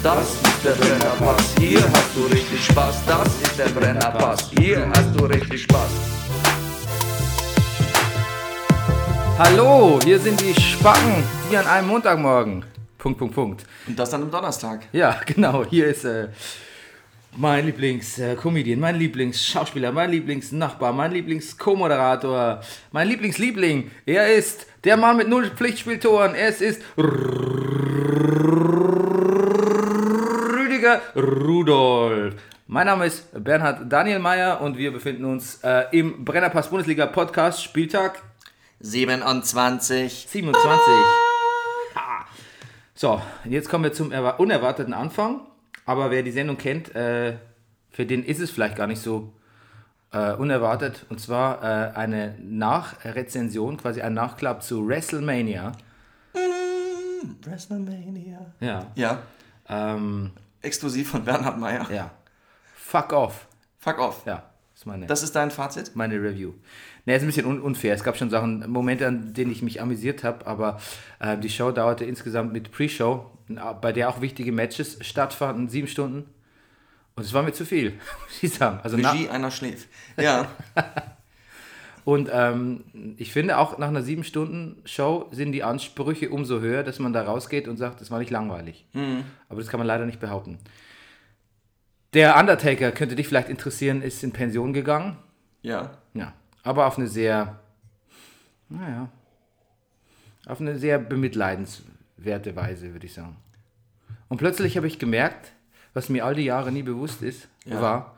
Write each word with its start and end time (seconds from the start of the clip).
Das 0.00 0.34
ist 0.34 0.64
der 0.64 0.70
Brennerpass, 0.70 1.54
hier 1.58 1.82
hast 1.82 2.14
du 2.14 2.26
richtig 2.26 2.66
Spaß. 2.66 3.04
Das 3.04 3.26
ist 3.42 3.58
der 3.58 3.68
Brennerpass, 3.68 4.48
hier 4.56 4.88
hast 4.94 5.18
du 5.18 5.24
richtig 5.24 5.64
Spaß. 5.64 5.90
Hallo, 9.40 9.98
hier 10.04 10.20
sind 10.20 10.40
die 10.40 10.54
Spacken, 10.54 11.24
die 11.50 11.56
an 11.56 11.66
einem 11.66 11.88
Montagmorgen. 11.88 12.64
Punkt, 12.96 13.18
Punkt, 13.18 13.34
Punkt. 13.34 13.64
Und 13.88 13.98
das 13.98 14.10
dann 14.10 14.22
am 14.22 14.30
Donnerstag. 14.30 14.86
Ja, 14.92 15.20
genau, 15.26 15.64
hier 15.64 15.88
ist 15.88 16.04
äh, 16.04 16.28
mein 17.36 17.66
Lieblings-Comedian, 17.66 18.78
mein 18.78 18.94
Lieblingsschauspieler, 18.94 19.90
mein 19.90 20.12
Lieblingsnachbar, 20.12 20.92
mein 20.92 21.10
Lieblings-Co-Moderator, 21.10 22.60
mein 22.92 23.08
Lieblingsliebling. 23.08 23.90
Er 24.06 24.32
ist 24.32 24.66
der 24.84 24.96
Mann 24.96 25.16
mit 25.16 25.28
null 25.28 25.50
Pflichtspieltoren. 25.50 26.36
Es 26.36 26.60
ist 26.60 26.82
Rüdiger 30.78 31.00
Rudolf. 31.16 32.34
Mein 32.68 32.86
Name 32.86 33.06
ist 33.06 33.26
Bernhard 33.42 33.90
Daniel 33.92 34.20
Meyer 34.20 34.60
und 34.60 34.76
wir 34.78 34.92
befinden 34.92 35.24
uns 35.24 35.56
äh, 35.64 35.86
im 35.90 36.24
Brennerpass 36.24 36.70
Bundesliga 36.70 37.06
Podcast 37.06 37.64
Spieltag 37.64 38.22
27. 38.78 40.26
27. 40.28 40.64
Ha. 41.96 42.26
So, 42.94 43.20
jetzt 43.44 43.68
kommen 43.68 43.82
wir 43.84 43.92
zum 43.92 44.12
erwa- 44.12 44.36
unerwarteten 44.36 44.94
Anfang. 44.94 45.40
Aber 45.84 46.12
wer 46.12 46.22
die 46.22 46.30
Sendung 46.30 46.56
kennt, 46.58 46.94
äh, 46.94 47.38
für 47.90 48.06
den 48.06 48.24
ist 48.24 48.38
es 48.38 48.52
vielleicht 48.52 48.76
gar 48.76 48.86
nicht 48.86 49.02
so 49.02 49.32
äh, 50.12 50.32
unerwartet. 50.34 51.06
Und 51.08 51.20
zwar 51.20 51.60
äh, 51.64 51.96
eine 51.96 52.36
Nachrezension, 52.40 53.78
quasi 53.78 54.00
ein 54.00 54.14
Nachklapp 54.14 54.62
zu 54.62 54.86
WrestleMania. 54.86 55.72
WrestleMania. 57.42 58.46
Ja. 58.60 58.86
Ja, 58.94 59.18
Ähm, 59.68 60.30
exklusiv 60.62 61.10
von 61.10 61.24
Bernhard 61.24 61.58
Meyer. 61.58 61.86
ja. 61.90 62.10
Fuck 62.76 63.12
off. 63.12 63.46
Fuck 63.78 63.98
off. 63.98 64.22
Ja, 64.24 64.44
ist 64.74 64.86
meine, 64.86 65.06
Das 65.06 65.22
ist 65.22 65.36
dein 65.36 65.50
Fazit? 65.50 65.94
meine 65.94 66.14
Review. 66.14 66.54
Ne, 67.04 67.16
ist 67.16 67.22
ein 67.22 67.26
bisschen 67.26 67.46
un 67.46 67.60
unfair. 67.60 67.94
Es 67.94 68.02
gab 68.02 68.16
schon 68.16 68.30
Sachen, 68.30 68.68
Momente, 68.70 69.06
an 69.06 69.34
denen 69.34 69.50
ich 69.52 69.62
mich 69.62 69.80
amüsiert 69.82 70.24
habe, 70.24 70.46
aber 70.46 70.80
äh, 71.20 71.36
die 71.36 71.50
Show 71.50 71.70
dauerte 71.70 72.04
insgesamt 72.04 72.52
mit 72.52 72.70
Pre-Show, 72.72 73.30
bei 73.80 73.92
der 73.92 74.08
auch 74.08 74.20
wichtige 74.20 74.52
Matches 74.52 74.98
stattfanden, 75.06 75.68
sieben 75.68 75.88
Stunden. 75.88 76.28
Und 77.14 77.24
es 77.24 77.32
war 77.34 77.42
mir 77.42 77.52
zu 77.52 77.64
viel, 77.66 77.90
muss 78.28 78.42
ich 78.42 78.54
sagen. 78.54 78.80
Also 78.82 78.96
Regie, 78.96 79.28
einer 79.28 79.50
schläft. 79.50 79.88
Ja, 80.16 80.46
und 82.08 82.30
ähm, 82.32 83.14
ich 83.18 83.34
finde 83.34 83.58
auch 83.58 83.76
nach 83.76 83.88
einer 83.88 84.00
sieben 84.02 84.24
Stunden 84.24 84.80
Show 84.86 85.28
sind 85.30 85.52
die 85.52 85.62
Ansprüche 85.62 86.30
umso 86.30 86.60
höher, 86.60 86.82
dass 86.82 86.98
man 86.98 87.12
da 87.12 87.22
rausgeht 87.22 87.68
und 87.68 87.76
sagt, 87.76 88.00
das 88.00 88.10
war 88.10 88.18
nicht 88.18 88.30
langweilig. 88.30 88.86
Aber 89.50 89.60
das 89.60 89.68
kann 89.68 89.76
man 89.76 89.86
leider 89.86 90.06
nicht 90.06 90.18
behaupten. 90.18 90.56
Der 92.14 92.38
Undertaker 92.38 92.92
könnte 92.92 93.14
dich 93.14 93.28
vielleicht 93.28 93.50
interessieren, 93.50 94.00
ist 94.00 94.24
in 94.24 94.32
Pension 94.32 94.72
gegangen. 94.72 95.18
ja. 95.60 95.90
Ja, 96.14 96.32
aber 96.62 96.86
auf 96.86 96.96
eine 96.96 97.08
sehr, 97.08 97.58
naja, 98.70 99.10
auf 100.46 100.62
eine 100.62 100.78
sehr 100.78 100.98
bemitleidenswerte 100.98 102.56
Weise, 102.56 102.94
würde 102.94 103.04
ich 103.04 103.12
sagen. 103.12 103.36
Und 104.28 104.38
plötzlich 104.38 104.78
habe 104.78 104.86
ich 104.86 104.98
gemerkt, 104.98 105.52
was 105.92 106.08
mir 106.08 106.24
all 106.24 106.34
die 106.34 106.44
Jahre 106.44 106.72
nie 106.72 106.82
bewusst 106.82 107.20
ist, 107.22 107.48
Ja. 107.66 107.82
war, 107.82 108.16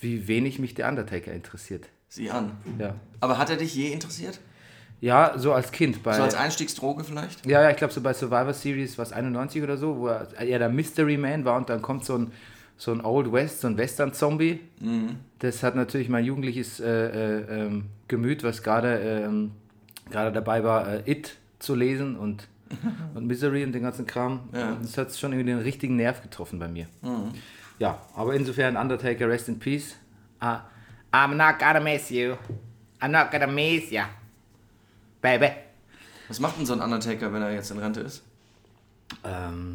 wie 0.00 0.28
wenig 0.28 0.58
mich 0.58 0.74
der 0.74 0.88
Undertaker 0.90 1.32
interessiert. 1.32 1.88
Sieh 2.08 2.30
an. 2.30 2.52
Ja, 2.78 2.94
Aber 3.20 3.38
hat 3.38 3.50
er 3.50 3.56
dich 3.56 3.74
je 3.74 3.88
interessiert? 3.92 4.40
ja 5.00 5.34
so 5.36 5.52
als 5.52 5.72
Kind 5.72 6.02
bei. 6.02 6.14
So 6.14 6.22
als 6.22 6.34
Einstiegsdroge 6.34 7.04
vielleicht? 7.04 7.44
ja, 7.44 7.62
ja, 7.62 7.70
ich 7.70 7.76
glaube 7.76 7.92
so 7.92 8.00
bei 8.00 8.14
Survivor 8.14 8.54
Series, 8.54 8.96
was 8.96 9.12
91 9.12 9.62
oder 9.62 9.76
so, 9.76 9.98
wo 9.98 10.06
er 10.08 10.28
eher 10.40 10.58
der 10.58 10.70
Mystery 10.70 11.18
Man 11.18 11.44
war 11.44 11.56
und 11.56 11.68
dann 11.68 11.82
kommt 11.82 12.04
so 12.04 12.16
ein, 12.16 12.32
so 12.78 12.92
ein 12.92 13.04
Old 13.04 13.30
West, 13.32 13.60
so 13.60 13.66
ein 13.68 13.76
Western-Zombie. 13.76 14.60
Das 15.38 15.62
hat 15.62 15.76
natürlich 15.76 16.08
mein 16.08 16.24
jugendliches 16.24 16.80
äh, 16.80 16.86
äh, 16.88 17.40
ähm, 17.66 17.86
Gemüt, 18.08 18.42
was 18.42 18.62
gerade 18.62 19.40
gerade 20.10 20.32
dabei 20.32 20.64
war, 20.64 20.88
äh, 20.88 21.10
It 21.10 21.36
zu 21.58 21.74
lesen 21.74 22.16
und, 22.16 22.48
und 23.14 23.26
Misery 23.26 23.64
und 23.64 23.72
den 23.72 23.82
ganzen 23.82 24.06
Kram. 24.06 24.48
Ja. 24.52 24.76
Das 24.80 24.96
hat 24.96 25.14
schon 25.14 25.32
irgendwie 25.32 25.50
den 25.50 25.58
richtigen 25.60 25.96
Nerv 25.96 26.22
getroffen 26.22 26.58
bei 26.58 26.68
mir. 26.68 26.86
Ja, 27.78 27.98
aber 28.14 28.34
insofern 28.34 28.76
Undertaker, 28.76 29.28
rest 29.28 29.48
in 29.48 29.58
peace. 29.58 29.96
Ah, 30.40 30.60
I'm 31.16 31.34
not 31.34 31.58
gonna 31.58 31.80
miss 31.80 32.10
you. 32.10 32.36
I'm 33.00 33.10
not 33.10 33.30
gonna 33.30 33.46
miss 33.46 33.90
you. 33.90 34.02
Baby. 35.22 35.50
Was 36.28 36.40
macht 36.40 36.58
denn 36.58 36.66
so 36.66 36.74
ein 36.74 36.82
Undertaker, 36.82 37.32
wenn 37.32 37.40
er 37.40 37.54
jetzt 37.54 37.70
in 37.70 37.78
Rente 37.78 38.00
ist? 38.00 38.22
Ähm, 39.24 39.74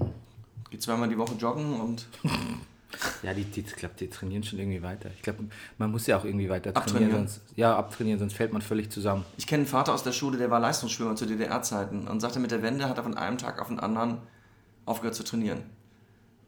Geht 0.70 0.84
zweimal 0.84 1.10
die 1.10 1.18
Woche 1.18 1.34
joggen 1.34 1.80
und 1.80 2.06
Ja, 3.24 3.34
die, 3.34 3.46
die, 3.46 3.62
ich 3.62 3.76
glaube, 3.76 3.96
die 4.00 4.08
trainieren 4.08 4.44
schon 4.44 4.60
irgendwie 4.60 4.84
weiter. 4.84 5.10
Ich 5.16 5.24
glaube, 5.24 5.46
man 5.80 5.90
muss 5.90 6.06
ja 6.06 6.18
auch 6.18 6.26
irgendwie 6.26 6.48
weiter 6.50 6.74
trainieren. 6.74 6.96
Abtrainieren. 7.06 7.28
Sonst, 7.28 7.42
ja, 7.56 7.76
abtrainieren, 7.76 8.20
sonst 8.20 8.34
fällt 8.34 8.54
man 8.54 8.62
völlig 8.62 8.92
zusammen. 8.92 9.26
ich 9.38 9.48
kenne 9.48 9.62
einen 9.62 9.68
Vater 9.68 9.94
aus 9.96 10.04
der 10.04 10.12
Schule, 10.12 10.38
der 10.38 10.52
war 10.52 10.60
Leistungsschwimmer 10.60 11.16
zu 11.16 11.26
DDR-Zeiten 11.26 12.08
und 12.08 12.20
sagte, 12.20 12.40
mit 12.40 12.52
der 12.52 12.62
Wende 12.62 12.88
hat 12.88 12.98
er 12.98 13.04
von 13.04 13.18
einem 13.18 13.40
Tag 13.40 13.60
auf 13.60 13.70
den 13.70 13.80
anderen 13.80 14.20
aufgehört 14.86 15.16
zu 15.16 15.24
trainieren. 15.24 15.64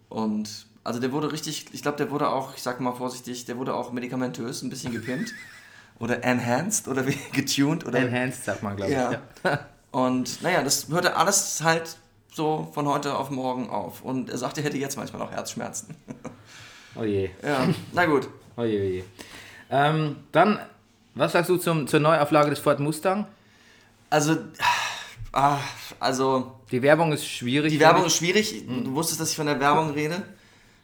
Und 0.09 0.67
also 0.83 0.99
der 0.99 1.11
wurde 1.11 1.31
richtig, 1.31 1.67
ich 1.71 1.81
glaube, 1.81 1.97
der 1.97 2.11
wurde 2.11 2.29
auch, 2.29 2.55
ich 2.55 2.61
sag 2.61 2.79
mal 2.79 2.93
vorsichtig, 2.93 3.45
der 3.45 3.57
wurde 3.57 3.73
auch 3.73 3.91
medikamentös 3.91 4.61
ein 4.61 4.69
bisschen 4.69 4.91
gepimpt 4.93 5.33
oder 5.99 6.23
enhanced 6.23 6.87
oder 6.87 7.07
wie 7.07 7.17
getuned 7.31 7.85
oder 7.85 7.99
Enhanced, 7.99 8.43
sagt 8.45 8.63
man, 8.63 8.75
glaube 8.75 8.91
ich. 8.91 8.97
Ja. 8.97 9.21
Und 9.91 10.41
naja, 10.41 10.63
das 10.63 10.89
hörte 10.89 11.15
alles 11.15 11.61
halt 11.63 11.97
so 12.33 12.69
von 12.73 12.87
heute 12.87 13.15
auf 13.15 13.29
morgen 13.29 13.69
auf. 13.69 14.01
Und 14.01 14.29
er 14.29 14.37
sagte, 14.39 14.61
er 14.61 14.65
hätte 14.65 14.77
jetzt 14.77 14.97
manchmal 14.97 15.21
noch 15.21 15.31
Herzschmerzen. 15.31 15.95
Oh 16.95 17.03
je, 17.03 17.29
ja, 17.43 17.67
na 17.91 18.05
gut. 18.05 18.27
oh 18.57 18.63
je, 18.63 18.79
oh 18.79 18.83
je. 18.91 19.03
Ähm, 19.69 20.15
dann, 20.31 20.59
was 21.13 21.31
sagst 21.33 21.49
du 21.49 21.57
zum, 21.57 21.87
zur 21.87 21.99
Neuauflage 21.99 22.49
des 22.49 22.59
Ford 22.59 22.79
Mustang? 22.79 23.27
Also, 24.09 24.37
ah, 25.31 25.57
also 25.99 26.59
Die 26.71 26.81
Werbung 26.81 27.11
ist 27.13 27.27
schwierig. 27.27 27.71
die 27.71 27.79
Werbung 27.79 28.05
ist 28.05 28.17
schwierig. 28.17 28.65
Du 28.67 28.93
wusstest, 28.93 29.21
dass 29.21 29.29
ich 29.31 29.35
von 29.35 29.45
der 29.47 29.59
Werbung 29.59 29.91
rede. 29.91 30.23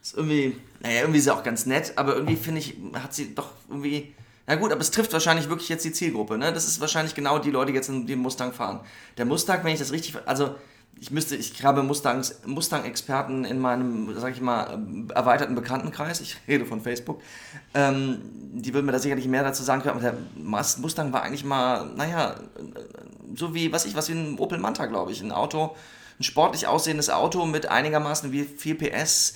Ist 0.02 0.16
irgendwie, 0.16 0.56
naja, 0.80 1.02
irgendwie 1.02 1.20
ist 1.20 1.26
sie 1.26 1.34
auch 1.34 1.44
ganz 1.44 1.66
nett, 1.66 1.94
aber 1.96 2.16
irgendwie 2.16 2.36
finde 2.36 2.62
ich, 2.62 2.76
hat 2.94 3.14
sie 3.14 3.36
doch 3.36 3.50
irgendwie. 3.70 4.14
Na 4.48 4.56
gut, 4.56 4.72
aber 4.72 4.82
es 4.82 4.90
trifft 4.90 5.14
wahrscheinlich 5.14 5.50
wirklich 5.50 5.70
jetzt 5.70 5.86
die 5.86 5.92
Zielgruppe. 5.92 6.38
Ne? 6.38 6.52
Das 6.52 6.66
ist 6.66 6.82
wahrscheinlich 6.82 7.14
genau 7.14 7.38
die 7.38 7.52
Leute, 7.52 7.72
die 7.72 7.76
jetzt 7.76 7.90
in 7.90 8.08
den 8.08 8.20
Mustang 8.20 8.52
fahren. 8.52 8.80
Der 9.18 9.26
Mustang, 9.26 9.64
wenn 9.64 9.74
ich 9.74 9.80
das 9.80 9.92
richtig. 9.92 10.16
Also, 10.26 10.56
ich 11.00 11.12
müsste, 11.12 11.36
ich 11.36 11.64
habe 11.64 11.84
Mustangs, 11.84 12.42
Mustang-Experten 12.46 13.46
in 13.46 13.60
meinem, 13.60 14.18
sag 14.20 14.34
ich 14.34 14.42
mal, 14.42 14.74
ähm, 14.74 15.08
erweiterten 15.14 15.56
Bekanntenkreis. 15.56 16.20
Ich 16.22 16.38
rede 16.48 16.66
von 16.66 16.82
Facebook. 16.82 17.22
Ähm, 17.74 18.20
die 18.54 18.74
würden 18.74 18.86
mir 18.86 18.92
da 18.92 19.00
sicherlich 19.00 19.28
mehr 19.28 19.44
dazu 19.44 19.64
sagen 19.64 19.82
können. 19.82 19.98
Aber 19.98 20.12
der 20.12 20.18
Mustang 20.36 21.14
war 21.14 21.22
eigentlich 21.22 21.46
mal, 21.46 21.86
naja, 21.96 22.36
so 23.36 23.54
wie, 23.54 23.72
was 23.72 23.86
ich, 23.86 23.96
was 23.96 24.10
wie 24.10 24.14
ein 24.14 24.40
Opel 24.40 24.58
Manta, 24.58 24.88
glaube 24.88 25.12
ich. 25.12 25.22
Ein 25.22 25.32
Auto, 25.32 25.76
ein 26.20 26.24
sportlich 26.24 26.68
aussehendes 26.68 27.10
Auto 27.10 27.46
mit 27.46 27.68
einigermaßen 27.68 28.32
wie 28.32 28.44
viel 28.44 28.76
PS, 28.76 29.36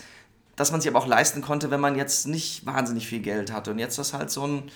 dass 0.55 0.71
man 0.71 0.81
sich 0.81 0.89
aber 0.89 0.99
auch 0.99 1.07
leisten 1.07 1.41
konnte, 1.41 1.71
wenn 1.71 1.79
man 1.79 1.95
jetzt 1.95 2.27
nicht 2.27 2.65
wahnsinnig 2.65 3.07
viel 3.07 3.21
Geld 3.21 3.51
hatte. 3.51 3.71
Und 3.71 3.79
jetzt 3.79 3.97
ist 3.97 4.11
das 4.11 4.19
halt 4.19 4.29
so 4.29 4.45
ein, 4.45 4.71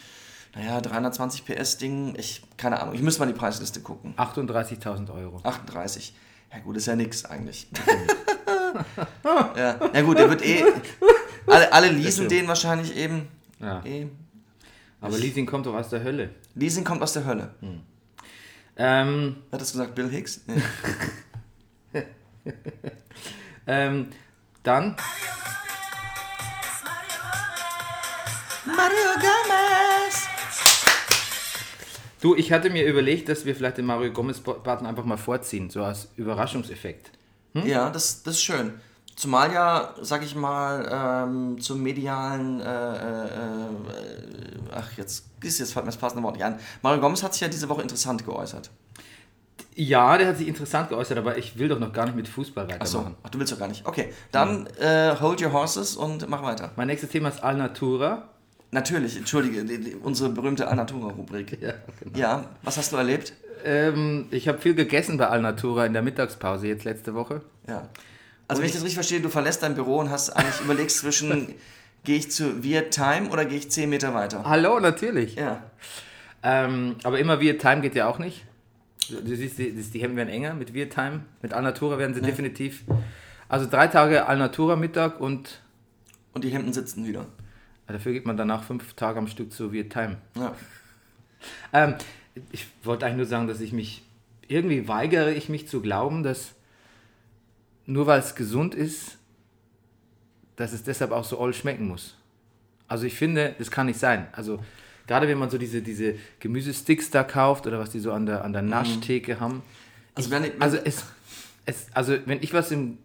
naja, 0.55 0.81
320 0.81 1.45
PS 1.45 1.77
Ding, 1.77 2.15
ich, 2.17 2.41
keine 2.57 2.81
Ahnung, 2.81 2.95
ich 2.95 3.01
müsste 3.01 3.21
mal 3.21 3.27
die 3.27 3.37
Preisliste 3.37 3.81
gucken. 3.81 4.13
38.000 4.17 5.13
Euro. 5.13 5.39
38. 5.43 6.15
Ja 6.51 6.59
gut, 6.59 6.77
ist 6.77 6.87
ja 6.87 6.95
nix 6.95 7.25
eigentlich. 7.25 7.67
ja. 9.55 9.79
ja 9.93 10.01
gut, 10.01 10.17
der 10.17 10.29
wird 10.29 10.43
eh, 10.45 10.63
alle, 11.45 11.73
alle 11.73 11.89
leasen 11.89 12.29
den 12.29 12.47
wahrscheinlich 12.47 12.95
eben. 12.95 13.27
Ja. 13.59 13.83
Eh. 13.83 14.07
Aber 15.01 15.17
Leasing 15.17 15.45
kommt 15.45 15.65
doch 15.65 15.75
aus 15.75 15.89
der 15.89 16.03
Hölle. 16.03 16.31
Leasing 16.55 16.83
kommt 16.83 17.01
aus 17.01 17.13
der 17.13 17.25
Hölle. 17.25 17.53
Ähm, 18.75 19.37
Hat 19.51 19.61
das 19.61 19.71
gesagt 19.71 19.95
Bill 19.95 20.09
Hicks? 20.09 20.41
Nee. 20.47 22.03
ähm, 23.67 24.07
dann, 24.63 24.95
Mario 28.77 29.15
Gomez! 29.15 30.27
du, 32.21 32.35
ich 32.35 32.51
hatte 32.51 32.69
mir 32.69 32.85
überlegt, 32.85 33.27
dass 33.27 33.43
wir 33.43 33.55
vielleicht 33.55 33.77
den 33.77 33.85
Mario 33.85 34.13
Gomez-Button 34.13 34.85
einfach 34.85 35.03
mal 35.03 35.17
vorziehen, 35.17 35.71
so 35.71 35.83
als 35.83 36.09
Überraschungseffekt. 36.15 37.11
Ja, 37.53 37.89
das, 37.89 38.21
das 38.21 38.35
ist 38.35 38.43
schön. 38.43 38.73
Zumal 39.15 39.51
ja, 39.51 39.95
sag 40.01 40.23
ich 40.23 40.35
mal, 40.35 40.87
ähm, 41.27 41.59
zum 41.59 41.81
medialen, 41.81 42.61
äh, 42.61 42.65
äh, 42.65 43.25
äh, 43.25 43.69
ach, 44.75 44.91
jetzt 44.95 45.25
ist 45.41 45.57
jetzt 45.57 45.73
fällt 45.73 45.85
mir 45.85 45.91
das 45.91 45.97
passende 45.99 46.21
Wort 46.21 46.35
nicht 46.35 46.45
ein. 46.45 46.59
Mario 46.83 47.01
Gomez 47.01 47.23
hat 47.23 47.33
sich 47.33 47.41
ja 47.41 47.47
diese 47.47 47.67
Woche 47.69 47.81
interessant 47.81 48.23
geäußert. 48.25 48.69
Ja, 49.73 50.19
der 50.19 50.27
hat 50.27 50.37
sich 50.37 50.47
interessant 50.47 50.89
geäußert, 50.89 51.17
aber 51.17 51.35
ich 51.37 51.57
will 51.57 51.67
doch 51.67 51.79
noch 51.79 51.93
gar 51.93 52.05
nicht 52.05 52.15
mit 52.15 52.27
Fußball 52.27 52.69
weitermachen. 52.69 53.15
ach, 53.23 53.29
du 53.29 53.39
willst 53.39 53.53
doch 53.53 53.59
gar 53.59 53.67
nicht. 53.67 53.87
Okay, 53.87 54.13
dann 54.31 54.67
äh, 54.79 55.15
hold 55.19 55.41
your 55.41 55.51
horses 55.51 55.95
und 55.95 56.29
mach 56.29 56.43
weiter. 56.43 56.71
Mein 56.75 56.87
nächstes 56.87 57.09
Thema 57.09 57.29
ist 57.29 57.43
Alnatura. 57.43 58.29
Natürlich, 58.71 59.17
entschuldige, 59.17 59.63
die, 59.63 59.79
die, 59.79 59.95
unsere 59.95 60.29
berühmte 60.29 60.67
Alnatura-Rubrik. 60.67 61.61
Ja, 61.61 61.73
genau. 62.01 62.17
Ja, 62.17 62.49
was 62.63 62.77
hast 62.77 62.91
du 62.91 62.97
erlebt? 62.97 63.33
Ähm, 63.63 64.25
ich 64.29 64.47
habe 64.47 64.59
viel 64.59 64.75
gegessen 64.75 65.17
bei 65.17 65.27
Alnatura 65.27 65.85
in 65.85 65.93
der 65.93 66.01
Mittagspause 66.01 66.67
jetzt 66.67 66.83
letzte 66.83 67.13
Woche. 67.15 67.41
Ja. 67.67 67.89
Also 68.47 68.61
wenn 68.61 68.67
ich 68.67 68.73
das 68.73 68.83
richtig 68.83 68.95
verstehe, 68.95 69.21
du 69.21 69.29
verlässt 69.29 69.63
dein 69.63 69.75
Büro 69.75 69.99
und 69.99 70.09
hast 70.09 70.29
eigentlich 70.29 70.61
überlegst 70.61 70.99
zwischen, 70.99 71.53
gehe 72.03 72.17
ich 72.17 72.31
zu 72.31 72.63
Viet 72.63 72.91
Time 72.91 73.29
oder 73.29 73.45
gehe 73.45 73.57
ich 73.57 73.71
10 73.71 73.89
Meter 73.89 74.13
weiter? 74.13 74.43
Hallo, 74.45 74.79
natürlich. 74.79 75.35
Ja. 75.35 75.63
Ähm, 76.43 76.95
aber 77.03 77.19
immer 77.19 77.39
Viet 77.39 77.61
Time 77.61 77.81
geht 77.81 77.95
ja 77.95 78.07
auch 78.07 78.19
nicht. 78.19 78.45
Du 79.09 79.35
siehst, 79.35 79.57
die, 79.57 79.71
die 79.71 79.99
Hemden 79.99 80.17
werden 80.17 80.29
enger 80.29 80.53
mit 80.53 80.73
Viet 80.73 80.93
Time. 80.93 81.21
Mit 81.41 81.53
Alnatura 81.53 81.97
werden 81.97 82.13
sie 82.13 82.21
definitiv. 82.21 82.83
Also 83.49 83.65
drei 83.69 83.87
Tage 83.87 84.25
Alnatura 84.27 84.75
Mittag 84.75 85.21
und 85.21 85.61
Und 86.33 86.43
die 86.43 86.49
Hemden 86.49 86.73
sitzen 86.73 87.05
wieder. 87.07 87.25
Dafür 87.95 88.13
geht 88.13 88.25
man 88.25 88.37
danach 88.37 88.63
fünf 88.63 88.93
Tage 88.93 89.17
am 89.19 89.27
Stück 89.27 89.51
zu 89.51 89.71
Viet 89.71 89.91
Time. 89.91 90.17
Ja. 90.35 90.55
Ähm, 91.73 91.95
ich 92.51 92.67
wollte 92.83 93.05
eigentlich 93.05 93.17
nur 93.17 93.25
sagen, 93.25 93.47
dass 93.47 93.61
ich 93.61 93.73
mich, 93.73 94.03
irgendwie 94.47 94.87
weigere 94.87 95.31
ich 95.31 95.49
mich 95.49 95.67
zu 95.67 95.81
glauben, 95.81 96.23
dass 96.23 96.53
nur 97.85 98.05
weil 98.05 98.19
es 98.19 98.35
gesund 98.35 98.75
ist, 98.75 99.17
dass 100.55 100.73
es 100.73 100.83
deshalb 100.83 101.11
auch 101.11 101.23
so 101.23 101.39
all 101.39 101.53
schmecken 101.53 101.87
muss. 101.87 102.15
Also 102.87 103.05
ich 103.05 103.15
finde, 103.15 103.55
das 103.57 103.71
kann 103.71 103.87
nicht 103.87 103.99
sein. 103.99 104.27
Also 104.33 104.63
gerade 105.07 105.27
wenn 105.27 105.37
man 105.37 105.49
so 105.49 105.57
diese, 105.57 105.81
diese 105.81 106.15
Gemüsesticks 106.39 107.09
da 107.09 107.23
kauft 107.23 107.67
oder 107.67 107.79
was 107.79 107.89
die 107.89 107.99
so 107.99 108.11
an 108.11 108.25
der, 108.25 108.43
an 108.43 108.53
der 108.53 108.61
Naschtheke 108.61 109.39
haben. 109.39 109.63
Also, 110.15 110.31
wenn, 110.31 110.43
wenn, 110.43 110.61
Also 110.61 110.77
es, 110.77 111.05
es, 111.65 111.87
also 111.93 112.17
wenn 112.25 112.41
ich 112.41 112.53
was 112.53 112.71
im, 112.71 112.97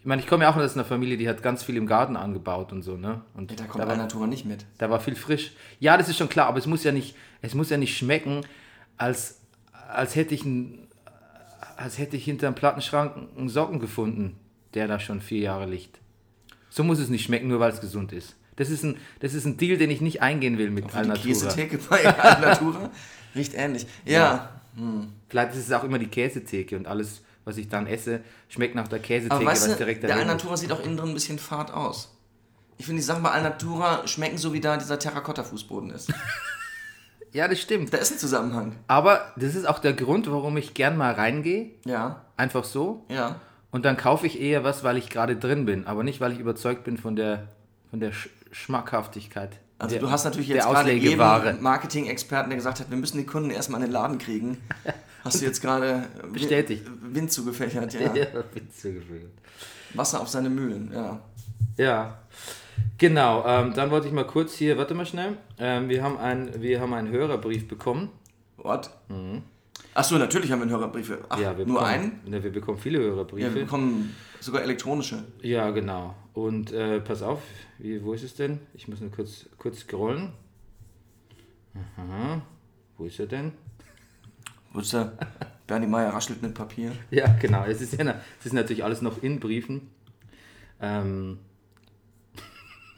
ich 0.00 0.06
meine, 0.06 0.22
ich 0.22 0.26
komme 0.28 0.44
ja 0.44 0.50
auch 0.50 0.56
aus 0.56 0.74
einer 0.74 0.84
Familie, 0.84 1.16
die 1.16 1.28
hat 1.28 1.42
ganz 1.42 1.62
viel 1.62 1.76
im 1.76 1.86
Garten 1.86 2.16
angebaut 2.16 2.72
und 2.72 2.82
so, 2.82 2.96
ne? 2.96 3.20
Und 3.34 3.58
da 3.58 3.64
kommt 3.66 3.84
war- 3.84 3.90
Alnatura 3.92 4.26
nicht 4.26 4.44
mit. 4.46 4.64
da 4.78 4.88
war 4.90 4.98
viel 5.00 5.14
frisch. 5.14 5.52
Ja, 5.78 5.96
das 5.98 6.08
ist 6.08 6.16
schon 6.16 6.28
klar, 6.28 6.46
aber 6.46 6.58
es 6.58 6.66
muss 6.66 6.84
ja 6.84 6.92
nicht, 6.92 7.14
es 7.42 7.54
muss 7.54 7.68
ja 7.70 7.76
nicht 7.76 7.96
schmecken, 7.96 8.40
als, 8.96 9.40
als 9.90 10.16
hätte 10.16 10.34
ich 10.34 10.44
ein, 10.44 10.88
als 11.76 11.98
hätte 11.98 12.16
ich 12.16 12.24
hinter 12.24 12.46
einem 12.46 12.56
Plattenschrank 12.56 13.12
einen 13.36 13.48
Socken 13.48 13.78
gefunden, 13.78 14.36
der 14.74 14.88
da 14.88 14.98
schon 15.00 15.20
vier 15.20 15.40
Jahre 15.40 15.66
liegt. 15.66 15.98
So 16.70 16.84
muss 16.84 16.98
es 16.98 17.08
nicht 17.08 17.24
schmecken, 17.24 17.48
nur 17.48 17.60
weil 17.60 17.72
es 17.72 17.80
gesund 17.80 18.12
ist. 18.12 18.36
Das 18.56 18.68
ist 18.70 18.84
ein, 18.84 18.96
das 19.20 19.34
ist 19.34 19.44
ein 19.46 19.56
Deal, 19.56 19.76
den 19.78 19.90
ich 19.90 20.00
nicht 20.00 20.22
eingehen 20.22 20.56
will 20.58 20.70
mit 20.70 20.90
Die 20.90 20.94
Alnatura. 20.94 21.26
Käsetheke 21.26 21.78
bei 21.88 22.06
Alnatura 22.18 22.90
riecht 23.34 23.54
ähnlich. 23.54 23.86
Ja. 24.04 24.50
Vielleicht 25.28 25.52
ist 25.54 25.66
es 25.66 25.72
auch 25.72 25.84
immer 25.84 25.98
die 25.98 26.06
Käsetheke 26.06 26.76
und 26.76 26.86
alles, 26.86 27.22
was 27.50 27.58
ich 27.58 27.68
dann 27.68 27.86
esse, 27.86 28.20
schmeckt 28.48 28.74
nach 28.74 28.88
der 28.88 28.98
Aber 28.98 29.06
Käsetheke, 29.06 29.44
weißt 29.44 29.62
weil 29.62 29.70
es 29.72 29.76
du, 29.76 29.84
direkt 29.84 30.02
der. 30.04 30.16
Alnatura 30.16 30.56
sieht 30.56 30.72
auch 30.72 30.82
innen 30.82 30.96
drin 30.96 31.10
ein 31.10 31.14
bisschen 31.14 31.38
fad 31.38 31.72
aus. 31.72 32.16
Ich 32.78 32.86
finde, 32.86 33.00
die 33.00 33.04
Sachen 33.04 33.22
bei 33.22 33.30
Alnatura 33.30 34.06
schmecken 34.06 34.38
so, 34.38 34.54
wie 34.54 34.60
da 34.60 34.78
dieser 34.78 34.98
Terrakotta-Fußboden 34.98 35.90
ist. 35.90 36.12
Ja, 37.32 37.46
das 37.46 37.60
stimmt. 37.60 37.92
Da 37.92 37.98
ist 37.98 38.10
ein 38.10 38.18
Zusammenhang. 38.18 38.74
Aber 38.88 39.32
das 39.36 39.54
ist 39.54 39.64
auch 39.64 39.78
der 39.78 39.92
Grund, 39.92 40.28
warum 40.30 40.56
ich 40.56 40.74
gern 40.74 40.96
mal 40.96 41.12
reingehe. 41.12 41.70
Ja, 41.84 42.24
Einfach 42.36 42.64
so. 42.64 43.04
ja. 43.08 43.36
Und 43.70 43.84
dann 43.84 43.96
kaufe 43.96 44.26
ich 44.26 44.40
eher 44.40 44.64
was, 44.64 44.82
weil 44.82 44.96
ich 44.96 45.10
gerade 45.10 45.36
drin 45.36 45.64
bin, 45.64 45.86
aber 45.86 46.02
nicht, 46.02 46.20
weil 46.20 46.32
ich 46.32 46.40
überzeugt 46.40 46.82
bin 46.82 46.96
von 46.98 47.14
der, 47.14 47.46
von 47.88 48.00
der 48.00 48.10
Sch 48.10 48.28
Schmackhaftigkeit. 48.50 49.60
Also 49.78 49.92
der, 49.94 50.00
du 50.00 50.10
hast 50.10 50.24
natürlich 50.24 50.48
jetzt 50.48 50.66
gerade 50.66 50.90
jedem 50.92 51.62
Marketing-Experten, 51.62 52.50
der 52.50 52.56
gesagt 52.56 52.80
hat, 52.80 52.90
wir 52.90 52.96
müssen 52.96 53.18
die 53.18 53.26
Kunden 53.26 53.50
erstmal 53.50 53.80
in 53.80 53.86
den 53.86 53.92
Laden 53.92 54.18
kriegen. 54.18 54.60
Hast 55.24 55.40
du 55.40 55.44
jetzt 55.44 55.60
gerade 55.60 56.06
Bestätigt. 56.32 56.84
Wind 57.02 57.30
zugefächert, 57.30 57.92
ja. 57.94 58.00
Ja, 58.14 58.26
Witze 58.54 58.94
gefühlt. 58.94 59.30
Wasser 59.94 60.20
auf 60.20 60.28
seine 60.28 60.48
Mühlen, 60.50 60.90
ja. 60.92 61.20
Ja, 61.76 62.18
genau. 62.98 63.44
Ähm, 63.46 63.74
dann 63.74 63.90
wollte 63.90 64.06
ich 64.06 64.12
mal 64.12 64.26
kurz 64.26 64.54
hier, 64.54 64.76
warte 64.78 64.94
mal 64.94 65.06
schnell. 65.06 65.36
Ähm, 65.58 65.88
wir, 65.88 66.02
haben 66.02 66.16
ein, 66.18 66.60
wir 66.62 66.80
haben 66.80 66.92
einen 66.94 67.10
Hörerbrief 67.10 67.66
bekommen. 67.68 68.08
What? 68.56 68.90
Ach 69.94 70.04
so, 70.04 70.16
natürlich 70.18 70.52
haben 70.52 70.60
wir 70.60 70.62
einen 70.64 70.70
Hörerbriefe. 70.72 71.18
Ach, 71.28 71.36
Mhm. 71.36 71.42
ja, 71.42 71.58
wir 71.58 71.66
nur 71.66 71.78
bekommen, 71.80 71.92
einen? 71.94 72.20
Ne, 72.26 72.42
wir 72.44 72.52
bekommen 72.52 72.78
viele 72.78 72.98
Ja, 72.98 73.04
wir 73.04 73.10
Hörerbriefe. 73.12 73.50
bekommen 73.60 74.14
sogar 74.40 74.62
elektronische. 74.62 75.24
Ja, 75.42 75.70
genau. 75.70 76.14
Und 76.34 76.72
äh, 76.72 77.00
pass 77.00 77.22
auf, 77.22 77.40
wie, 77.78 78.02
wo 78.04 78.12
ist 78.12 78.22
es 78.22 78.34
denn? 78.34 78.60
Ich 78.74 78.86
muss 78.88 79.00
nur 79.00 79.10
kurz, 79.10 79.46
kurz 79.58 79.80
scrollen. 79.80 80.32
Aha. 81.96 82.42
Wo 82.96 83.04
ist 83.06 83.18
er 83.18 83.26
denn? 83.26 83.52
Wusst 84.72 84.92
du, 84.92 85.12
Bernie 85.66 85.86
Meyer 85.86 86.12
raschelt 86.12 86.42
mit 86.42 86.54
Papier. 86.54 86.92
Ja, 87.10 87.26
genau. 87.40 87.64
Es 87.64 87.80
ist, 87.80 87.92
ja, 87.92 88.14
es 88.38 88.46
ist 88.46 88.52
natürlich 88.52 88.84
alles 88.84 89.02
noch 89.02 89.22
in 89.22 89.40
Briefen. 89.40 89.90
Ähm, 90.80 91.38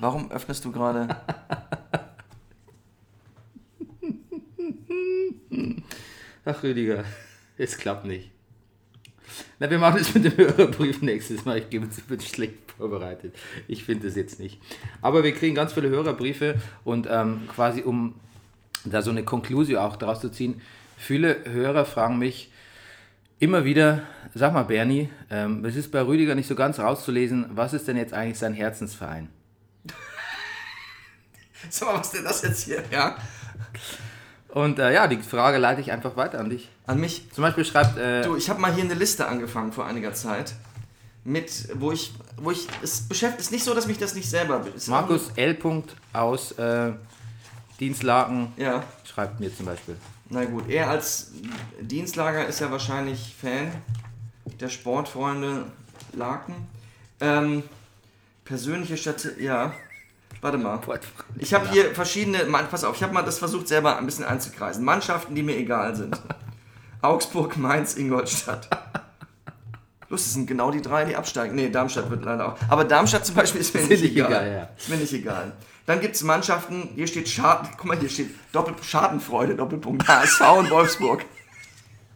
Warum 0.03 0.31
öffnest 0.33 0.65
du 0.65 0.73
gerade? 0.73 1.09
ach, 6.45 6.63
Rüdiger, 6.65 7.05
es 7.57 7.79
klappt 7.79 8.05
nicht. 8.05 8.33
Na, 9.61 9.71
wir 9.71 9.79
machen 9.79 10.01
es 10.01 10.13
mit 10.13 10.25
dem 10.25 10.37
Hörerbrief 10.37 11.03
nächstes 11.03 11.45
Mal. 11.45 11.59
Ich 11.59 11.71
gebe 11.71 11.87
es 11.87 12.11
wird 12.11 12.25
schlecht 12.25 12.73
vorbereitet. 12.77 13.37
Ich 13.69 13.85
finde 13.85 14.09
es 14.09 14.17
jetzt 14.17 14.41
nicht. 14.41 14.61
Aber 15.01 15.23
wir 15.23 15.31
kriegen 15.31 15.55
ganz 15.55 15.73
viele 15.73 15.89
Hörerbriefe 15.89 16.61
und 16.83 17.07
ähm, 17.09 17.43
quasi 17.47 17.83
um 17.83 18.17
da 18.85 19.03
so 19.03 19.13
eine 19.13 19.23
Konklusion 19.23 19.79
auch 19.79 19.95
daraus 19.95 20.21
zu 20.21 20.31
ziehen, 20.31 20.61
viele 21.03 21.45
Hörer 21.45 21.85
fragen 21.85 22.19
mich 22.19 22.53
immer 23.39 23.65
wieder, 23.65 24.03
sag 24.35 24.55
mal 24.55 24.63
Bernie, 24.63 25.11
ähm, 25.31 25.65
es 25.65 25.75
ist 25.77 25.91
bei 25.91 26.01
Rüdiger 26.01 26.35
nicht 26.35 26.47
so 26.47 26.55
ganz 26.55 26.79
rauszulesen, 26.79 27.47
was 27.51 27.73
ist 27.73 27.89
denn 27.89 27.97
jetzt 27.97 28.15
eigentlich 28.15 28.39
sein 28.39 28.55
Herzensverein? 28.55 29.29
Sag 31.71 31.89
mal, 31.89 31.99
was 31.99 32.07
ist 32.07 32.15
denn 32.15 32.25
das 32.25 32.43
jetzt 32.43 32.65
hier? 32.65 32.83
Ja? 32.91 33.17
Und 34.49 34.79
äh, 34.79 34.93
ja, 34.93 35.07
die 35.07 35.17
Frage 35.17 35.59
leite 35.59 35.81
ich 35.81 35.91
einfach 35.93 36.17
weiter 36.17 36.39
an 36.39 36.51
dich. 36.51 36.69
An 36.87 37.01
mich? 37.01 37.31
Zum 37.33 37.43
Beispiel 37.43 37.65
schreibt 37.65 37.97
äh, 37.99 38.23
Du, 38.23 38.37
ich 38.37 38.51
habe 38.51 38.61
mal 38.61 38.73
hier 38.73 38.85
eine 38.85 38.95
Liste 38.95 39.27
angefangen 39.27 39.73
vor 39.73 39.87
einiger 39.87 40.13
Zeit. 40.13 40.55
Mit, 41.25 41.69
wo 41.75 41.93
ich, 41.93 42.13
wo 42.37 42.51
ich, 42.51 42.67
es 42.83 43.09
beschäftigt, 43.09 43.41
es 43.41 43.47
ist 43.47 43.53
nicht 43.53 43.65
so, 43.65 43.75
dass 43.75 43.87
mich 43.87 43.99
das 43.99 44.15
nicht 44.15 44.29
selber... 44.29 44.65
Markus 44.89 45.31
L. 45.37 45.57
aus 46.13 46.53
äh, 46.53 46.93
Dienstlaken 47.79 48.53
Ja, 48.57 48.83
schreibt 49.05 49.41
mir 49.41 49.55
zum 49.57 49.67
Beispiel. 49.67 49.97
Na 50.33 50.45
gut. 50.47 50.69
Er 50.69 50.89
als 50.89 51.33
Dienstlager 51.81 52.47
ist 52.47 52.61
ja 52.61 52.71
wahrscheinlich 52.71 53.35
Fan 53.41 53.71
der 54.61 54.69
Sportfreunde 54.69 55.67
Laken. 56.15 56.55
Ähm, 57.21 57.63
persönliche 58.45 58.97
Stadt, 58.97 59.39
ja. 59.39 59.73
Warte 60.41 60.59
mal. 60.59 60.81
Ich 61.39 61.55
habe 61.55 61.69
hier 61.71 61.95
verschiedene, 61.95 62.45
Mann, 62.45 62.69
pass 62.69 62.83
auf, 62.83 62.97
ich 62.97 63.03
habe 63.03 63.13
mal 63.13 63.23
das 63.23 63.39
versucht 63.39 63.69
selber 63.69 63.97
ein 63.97 64.07
bisschen 64.07 64.25
einzukreisen. 64.25 64.85
Mannschaften, 64.85 65.35
die 65.35 65.43
mir 65.43 65.57
egal 65.57 65.95
sind. 65.95 66.21
Augsburg, 67.03 67.57
Mainz, 67.57 67.97
Ingolstadt. 67.97 68.69
Lustig, 70.13 70.27
das 70.29 70.35
sind 70.35 70.47
genau 70.47 70.71
die 70.71 70.83
drei, 70.83 71.05
die 71.07 71.17
absteigen. 71.17 71.55
Nee, 71.55 71.71
Darmstadt 71.71 72.11
wird 72.11 72.23
leider 72.25 72.49
auch. 72.53 72.57
Aber 72.69 72.85
Darmstadt 72.85 73.25
zum 73.25 73.35
Beispiel 73.35 73.63
ist 73.63 73.75
mir 73.75 73.81
nicht 73.85 74.05
egal. 74.05 74.29
egal, 74.31 74.53
ja. 74.53 74.69
Ist 74.77 74.89
mir 74.91 74.97
nicht 74.97 75.13
egal. 75.15 75.53
Dann 75.87 76.01
gibt 76.01 76.15
es 76.17 76.23
Mannschaften, 76.23 76.91
hier 76.95 77.07
steht 77.07 77.29
Schaden, 77.31 77.67
guck 77.79 77.87
mal, 77.87 77.99
hier 77.99 78.11
steht 78.11 78.29
Doppel, 78.53 78.75
Schadenfreude, 78.83 79.55
Doppelpunkt, 79.57 80.07
HSV 80.07 80.41
und 80.59 80.71
Wolfsburg. 80.71 81.25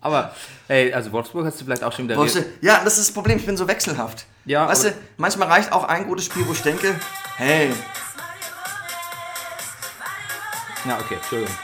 Aber, 0.03 0.33
ey, 0.69 0.93
also 0.93 1.11
Wolfsburg 1.11 1.47
hast 1.47 1.59
du 1.61 1.65
vielleicht 1.65 1.83
auch 1.83 1.93
schon 1.93 2.05
wieder... 2.07 2.17
Wolfsburg- 2.19 2.45
Ja, 2.61 2.85
das 2.85 2.99
ist 2.99 3.09
das 3.09 3.15
Problem, 3.15 3.39
ich 3.39 3.47
bin 3.47 3.57
so 3.57 3.67
wechselhaft. 3.67 4.27
Ja, 4.45 4.69
weißt 4.69 4.85
du, 4.85 4.93
manchmal 5.17 5.49
reicht 5.49 5.73
auch 5.73 5.83
ein 5.85 6.07
gutes 6.07 6.27
Spiel, 6.27 6.47
wo 6.47 6.53
ich 6.53 6.63
denke, 6.63 6.95
hey, 7.39 7.73
Ja, 10.87 10.99
okay, 11.01 11.15
Entschuldigung. 11.15 11.55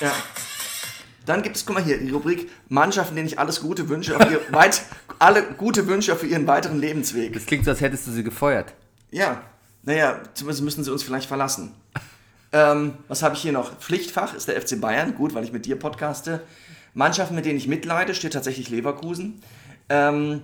ja. 0.00 0.10
Dann 1.26 1.42
gibt 1.42 1.56
es, 1.56 1.66
guck 1.66 1.74
mal 1.74 1.84
hier, 1.84 1.98
die 1.98 2.10
Rubrik 2.10 2.50
Mannschaften, 2.68 3.14
denen 3.14 3.28
ich 3.28 3.38
alles 3.38 3.60
Gute 3.60 3.88
wünsche, 3.88 4.16
auf 4.16 4.30
ihr 4.30 4.40
weit, 4.52 4.82
alle 5.18 5.42
gute 5.42 5.86
Wünsche 5.86 6.16
für 6.16 6.26
ihren 6.26 6.46
weiteren 6.46 6.80
Lebensweg. 6.80 7.32
Das 7.32 7.46
klingt 7.46 7.64
so, 7.64 7.70
als 7.70 7.80
hättest 7.80 8.06
du 8.06 8.10
sie 8.10 8.24
gefeuert. 8.24 8.74
Ja, 9.10 9.42
naja, 9.82 10.20
zumindest 10.34 10.64
müssen 10.64 10.84
sie 10.84 10.92
uns 10.92 11.02
vielleicht 11.02 11.28
verlassen. 11.28 11.74
Ähm, 12.52 12.94
was 13.08 13.22
habe 13.22 13.34
ich 13.34 13.42
hier 13.42 13.52
noch? 13.52 13.78
Pflichtfach 13.78 14.34
ist 14.34 14.48
der 14.48 14.60
FC 14.60 14.80
Bayern, 14.80 15.14
gut, 15.14 15.34
weil 15.34 15.44
ich 15.44 15.52
mit 15.52 15.64
dir 15.66 15.76
podcaste. 15.76 16.42
Mannschaften, 16.94 17.34
mit 17.34 17.46
denen 17.46 17.56
ich 17.56 17.66
mitleide, 17.66 18.14
steht 18.14 18.34
tatsächlich 18.34 18.68
Leverkusen. 18.68 19.40
Ähm, 19.88 20.42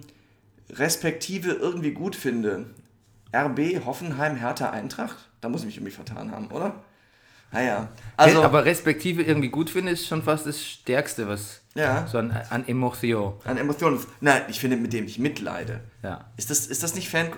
respektive 0.70 1.52
irgendwie 1.52 1.92
gut 1.92 2.16
finde. 2.16 2.66
RB, 3.34 3.84
Hoffenheim, 3.84 4.36
Hertha, 4.36 4.70
Eintracht. 4.70 5.28
Da 5.40 5.48
muss 5.48 5.60
ich 5.60 5.66
mich 5.66 5.76
irgendwie 5.76 5.92
vertan 5.94 6.32
haben, 6.32 6.48
oder? 6.48 6.74
Naja, 7.50 7.88
also, 8.16 8.42
aber 8.42 8.64
respektive 8.66 9.22
irgendwie 9.22 9.48
gut 9.48 9.70
finde, 9.70 9.92
ist 9.92 10.06
schon 10.06 10.22
fast 10.22 10.46
das 10.46 10.62
Stärkste, 10.62 11.28
was 11.28 11.62
ja, 11.74 12.06
so 12.06 12.18
an, 12.18 12.30
an 12.50 12.68
Emotion. 12.68 13.34
an 13.44 13.56
Emotionen. 13.56 14.00
Nein, 14.20 14.42
ich 14.48 14.60
finde, 14.60 14.76
mit 14.76 14.92
dem 14.92 15.06
ich 15.06 15.18
mitleide. 15.18 15.80
Ja, 16.02 16.26
Ist 16.36 16.50
das, 16.50 16.66
ist 16.66 16.82
das 16.82 16.94
nicht 16.94 17.08
Fan? 17.08 17.28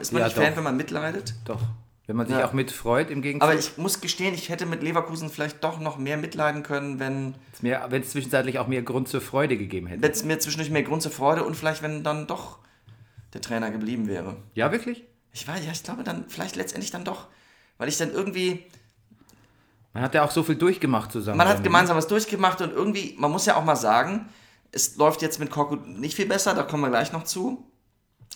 Ist 0.00 0.12
man 0.12 0.20
Ja, 0.20 0.26
nicht 0.26 0.36
doch. 0.36 0.42
Fan, 0.42 0.56
wenn 0.56 0.64
man 0.64 0.76
mitleidet? 0.76 1.34
doch. 1.46 1.60
Wenn 2.06 2.16
man 2.16 2.26
sich 2.26 2.36
Ja. 2.36 2.46
auch 2.46 2.52
mitfreut 2.52 3.08
im 3.10 3.22
Gegenzug. 3.22 3.48
Aber 3.48 3.58
ich 3.58 3.78
muss 3.78 4.02
gestehen, 4.02 4.34
ich 4.34 4.50
hätte 4.50 4.66
mit 4.66 4.82
Leverkusen 4.82 5.30
vielleicht 5.30 5.64
doch 5.64 5.80
noch 5.80 5.96
mehr 5.96 6.18
mitleiden 6.18 6.62
können, 6.62 7.00
wenn 7.00 7.34
wenn 7.62 8.02
es 8.02 8.10
zwischenzeitlich 8.10 8.58
auch 8.58 8.66
mehr 8.66 8.82
Grund 8.82 9.08
zur 9.08 9.22
Freude 9.22 9.56
gegeben 9.56 9.86
hätte. 9.86 10.06
es 10.06 10.22
mir 10.22 10.38
zwischendurch 10.38 10.70
mehr 10.70 10.82
Grund 10.82 11.00
zur 11.00 11.12
Freude 11.12 11.44
und 11.44 11.54
vielleicht, 11.56 11.82
wenn 11.82 12.04
dann 12.04 12.26
doch 12.26 12.58
der 13.32 13.40
Trainer 13.40 13.70
geblieben 13.70 14.06
wäre. 14.06 14.36
Ja, 14.52 14.70
wirklich? 14.70 15.04
Ich 15.32 15.48
weiß, 15.48 15.64
ja, 15.64 15.72
ich 15.72 15.82
glaube 15.82 16.04
dann, 16.04 16.26
vielleicht 16.28 16.56
letztendlich 16.56 16.90
dann 16.90 17.04
doch, 17.06 17.28
weil 17.78 17.88
ich 17.88 17.96
dann 17.96 18.10
irgendwie, 18.12 18.66
Man 19.94 20.02
hat 20.02 20.14
ja 20.14 20.24
auch 20.24 20.30
so 20.32 20.42
viel 20.42 20.56
durchgemacht 20.56 21.12
zusammen. 21.12 21.38
man 21.38 21.46
hat 21.46 21.54
damit, 21.54 21.64
gemeinsam 21.64 21.96
was 21.96 22.08
durchgemacht 22.08 22.60
und 22.60 22.72
irgendwie, 22.72 23.14
man 23.16 23.30
muss 23.30 23.46
ja 23.46 23.56
auch 23.56 23.64
mal 23.64 23.76
sagen, 23.76 24.28
es 24.72 24.96
läuft 24.96 25.22
jetzt 25.22 25.38
mit 25.38 25.50
Korkut 25.50 25.86
nicht 25.86 26.16
viel 26.16 26.26
besser, 26.26 26.52
da 26.52 26.64
kommen 26.64 26.82
wir 26.82 26.90
gleich 26.90 27.12
noch 27.12 27.22
zu. 27.22 27.64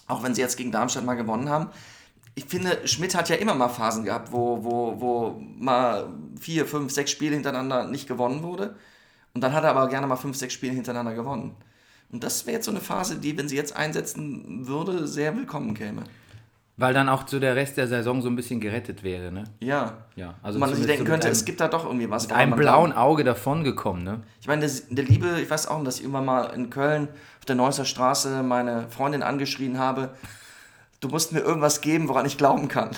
Auch 0.06 0.22
wenn 0.22 0.34
sie 0.34 0.40
jetzt 0.40 0.56
gegen 0.56 0.70
Darmstadt 0.70 1.04
mal 1.04 1.14
gewonnen 1.14 1.50
haben. 1.50 1.68
Ich 2.36 2.44
finde, 2.44 2.86
Schmidt 2.86 3.16
hat 3.16 3.28
ja 3.28 3.36
immer 3.36 3.54
mal 3.54 3.68
Phasen 3.68 4.04
gehabt, 4.04 4.30
wo, 4.30 4.62
wo, 4.62 5.00
wo 5.00 5.42
mal 5.58 6.08
vier, 6.40 6.64
fünf, 6.64 6.92
sechs 6.92 7.10
Spiele 7.10 7.34
hintereinander 7.34 7.88
nicht 7.88 8.06
gewonnen 8.06 8.44
wurde. 8.44 8.76
Und 9.34 9.42
dann 9.42 9.52
hat 9.52 9.64
er 9.64 9.70
aber 9.70 9.88
gerne 9.88 10.06
mal 10.06 10.16
fünf, 10.16 10.36
sechs 10.36 10.54
Spiele 10.54 10.72
hintereinander 10.72 11.14
gewonnen. 11.14 11.56
Und 12.10 12.22
das 12.22 12.46
wäre 12.46 12.56
jetzt 12.56 12.66
so 12.66 12.70
eine 12.70 12.80
Phase, 12.80 13.16
die, 13.16 13.36
wenn 13.36 13.48
sie 13.48 13.56
jetzt 13.56 13.74
einsetzen 13.76 14.66
würde, 14.68 15.08
sehr 15.08 15.36
willkommen 15.36 15.74
käme. 15.74 16.04
Weil 16.80 16.94
dann 16.94 17.08
auch 17.08 17.24
zu 17.26 17.40
der 17.40 17.56
Rest 17.56 17.76
der 17.76 17.88
Saison 17.88 18.22
so 18.22 18.28
ein 18.28 18.36
bisschen 18.36 18.60
gerettet 18.60 19.02
wäre, 19.02 19.32
ne? 19.32 19.42
Ja. 19.58 20.04
Ja, 20.14 20.34
also 20.44 20.60
man 20.60 20.72
sich 20.72 20.86
denken 20.86 21.04
so 21.04 21.10
könnte, 21.10 21.26
einem- 21.26 21.32
es 21.32 21.44
gibt 21.44 21.60
da 21.60 21.66
doch 21.66 21.84
irgendwie 21.84 22.08
was. 22.08 22.22
Mit 22.28 22.32
einem 22.36 22.54
blauen 22.56 22.90
glaubt. 22.92 23.02
Auge 23.04 23.24
davon 23.24 23.64
gekommen, 23.64 24.04
ne? 24.04 24.20
Ich 24.40 24.46
meine, 24.46 24.64
der, 24.64 24.70
der 24.88 25.04
Liebe, 25.04 25.40
ich 25.40 25.50
weiß 25.50 25.66
auch, 25.66 25.82
dass 25.82 25.98
ich 25.98 26.04
immer 26.04 26.22
mal 26.22 26.44
in 26.54 26.70
Köln 26.70 27.08
auf 27.40 27.44
der 27.46 27.56
Neusser 27.56 27.84
Straße 27.84 28.44
meine 28.44 28.88
Freundin 28.90 29.24
angeschrien 29.24 29.76
habe, 29.78 30.14
du 31.00 31.08
musst 31.08 31.32
mir 31.32 31.40
irgendwas 31.40 31.80
geben, 31.80 32.08
woran 32.08 32.26
ich 32.26 32.38
glauben 32.38 32.68
kann. 32.68 32.90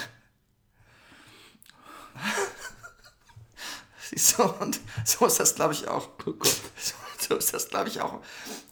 Siehst 4.11 4.39
du, 4.39 4.43
und 4.45 4.79
so 5.05 5.25
ist 5.27 5.41
das, 5.41 5.55
glaube 5.55 5.73
ich, 5.73 5.89
auch. 5.89 6.09
So, 6.77 6.95
so 7.19 7.37
ist 7.37 7.55
das, 7.55 7.69
glaube 7.69 7.89
ich, 7.89 8.01
auch 8.01 8.21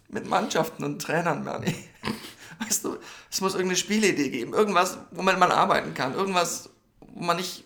mit 0.09 0.29
Mannschaften 0.29 0.85
und 0.85 1.01
Trainern, 1.01 1.45
Bernie. 1.45 1.75
Weißt 2.59 2.85
du, 2.85 2.97
es 3.31 3.41
muss 3.41 3.55
irgendeine 3.55 3.77
Spielidee 3.77 4.31
geben, 4.31 4.53
irgendwas, 4.53 4.99
womit 5.13 5.39
man 5.39 5.51
arbeiten 5.53 5.95
kann, 5.95 6.15
irgendwas, 6.15 6.71
wo 7.01 7.23
man 7.23 7.37
nicht... 7.37 7.65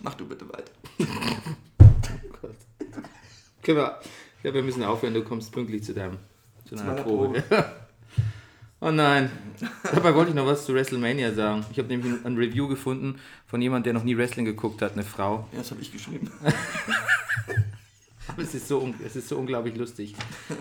Mach 0.00 0.14
du 0.14 0.26
bitte 0.26 0.48
weiter. 0.48 0.72
Können 3.62 3.78
wir, 3.78 4.00
ja, 4.42 4.54
wir 4.54 4.62
müssen 4.62 4.84
aufhören, 4.84 5.14
du 5.14 5.24
kommst 5.24 5.52
pünktlich 5.52 5.82
zu 5.84 5.92
deinem 5.94 6.18
zu 6.64 6.74
deiner 6.74 6.92
meiner 6.92 7.02
Probe. 7.02 7.42
oh 8.80 8.90
nein. 8.90 9.30
Dabei 9.82 10.14
wollte 10.14 10.30
ich 10.30 10.36
noch 10.36 10.46
was 10.46 10.64
zu 10.64 10.74
WrestleMania 10.74 11.32
sagen. 11.32 11.64
Ich 11.70 11.78
habe 11.78 11.88
nämlich 11.88 12.12
ein, 12.12 12.24
ein 12.24 12.36
Review 12.36 12.68
gefunden 12.68 13.18
von 13.46 13.60
jemandem, 13.62 13.84
der 13.84 13.92
noch 13.94 14.04
nie 14.04 14.16
Wrestling 14.16 14.44
geguckt 14.44 14.82
hat, 14.82 14.92
eine 14.92 15.02
Frau. 15.02 15.48
Ja, 15.52 15.58
das 15.58 15.70
habe 15.70 15.80
ich 15.80 15.92
geschrieben. 15.92 16.30
Aber 18.36 18.42
es 18.42 18.54
ist, 18.54 18.68
so, 18.68 18.94
es 19.04 19.16
ist 19.16 19.28
so 19.28 19.38
unglaublich 19.38 19.76
lustig. 19.76 20.14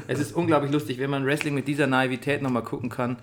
Es 0.07 0.19
ist 0.19 0.33
unglaublich 0.33 0.71
lustig, 0.71 0.97
wenn 0.99 1.09
man 1.09 1.25
Wrestling 1.25 1.53
mit 1.53 1.67
dieser 1.67 1.87
Naivität 1.87 2.41
nochmal 2.41 2.63
gucken 2.63 2.89
kann. 2.89 3.17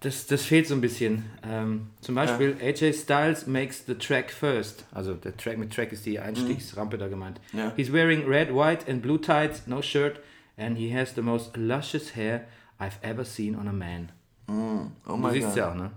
Das, 0.00 0.26
das 0.28 0.44
fehlt 0.44 0.68
so 0.68 0.74
ein 0.74 0.80
bisschen. 0.80 1.24
Ähm, 1.42 1.88
zum 2.00 2.14
Beispiel 2.14 2.56
AJ 2.62 2.92
Styles 2.94 3.46
makes 3.46 3.84
the 3.86 3.96
track 3.96 4.30
first. 4.30 4.86
Also 4.92 5.14
der 5.14 5.36
Track 5.36 5.58
mit 5.58 5.74
Track 5.74 5.92
ist 5.92 6.06
die 6.06 6.20
Einstiegsrampe 6.20 6.98
da 6.98 7.08
gemeint. 7.08 7.40
Ja. 7.52 7.72
He's 7.74 7.92
wearing 7.92 8.26
red, 8.26 8.54
white 8.54 8.90
and 8.90 9.02
blue 9.02 9.20
tights, 9.20 9.66
no 9.66 9.82
shirt, 9.82 10.20
and 10.56 10.78
he 10.78 10.96
has 10.96 11.14
the 11.14 11.22
most 11.22 11.56
luscious 11.56 12.14
hair 12.14 12.44
I've 12.78 13.02
ever 13.02 13.24
seen 13.24 13.56
on 13.56 13.66
a 13.66 13.72
man. 13.72 14.12
Oh 14.48 15.16
Du 15.16 15.30
siehst 15.30 15.56
ja 15.56 15.72
auch, 15.72 15.74
ne? 15.74 15.90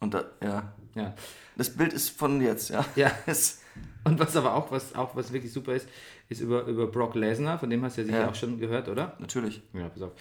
Und 0.00 0.14
da, 0.14 0.24
ja. 0.42 0.72
Ja. 0.94 1.14
Das 1.56 1.70
Bild 1.70 1.92
ist 1.92 2.08
von 2.10 2.40
jetzt, 2.40 2.70
ja. 2.70 2.84
Ja. 2.96 3.12
Und 4.04 4.20
was 4.20 4.36
aber 4.36 4.54
auch, 4.54 4.70
was 4.70 4.94
auch 4.94 5.16
was 5.16 5.32
wirklich 5.32 5.52
super 5.52 5.74
ist, 5.74 5.88
ist 6.28 6.40
über, 6.40 6.64
über 6.64 6.86
Brock 6.88 7.14
Lesnar, 7.14 7.58
von 7.58 7.70
dem 7.70 7.82
hast 7.84 7.96
du 7.96 8.02
ja 8.02 8.06
sicher 8.06 8.20
Ja. 8.20 8.28
auch 8.28 8.34
schon 8.34 8.58
gehört, 8.58 8.88
oder? 8.88 9.14
natürlich. 9.18 9.62
Ja, 9.72 9.88
pass 9.88 10.02
auf. 10.02 10.12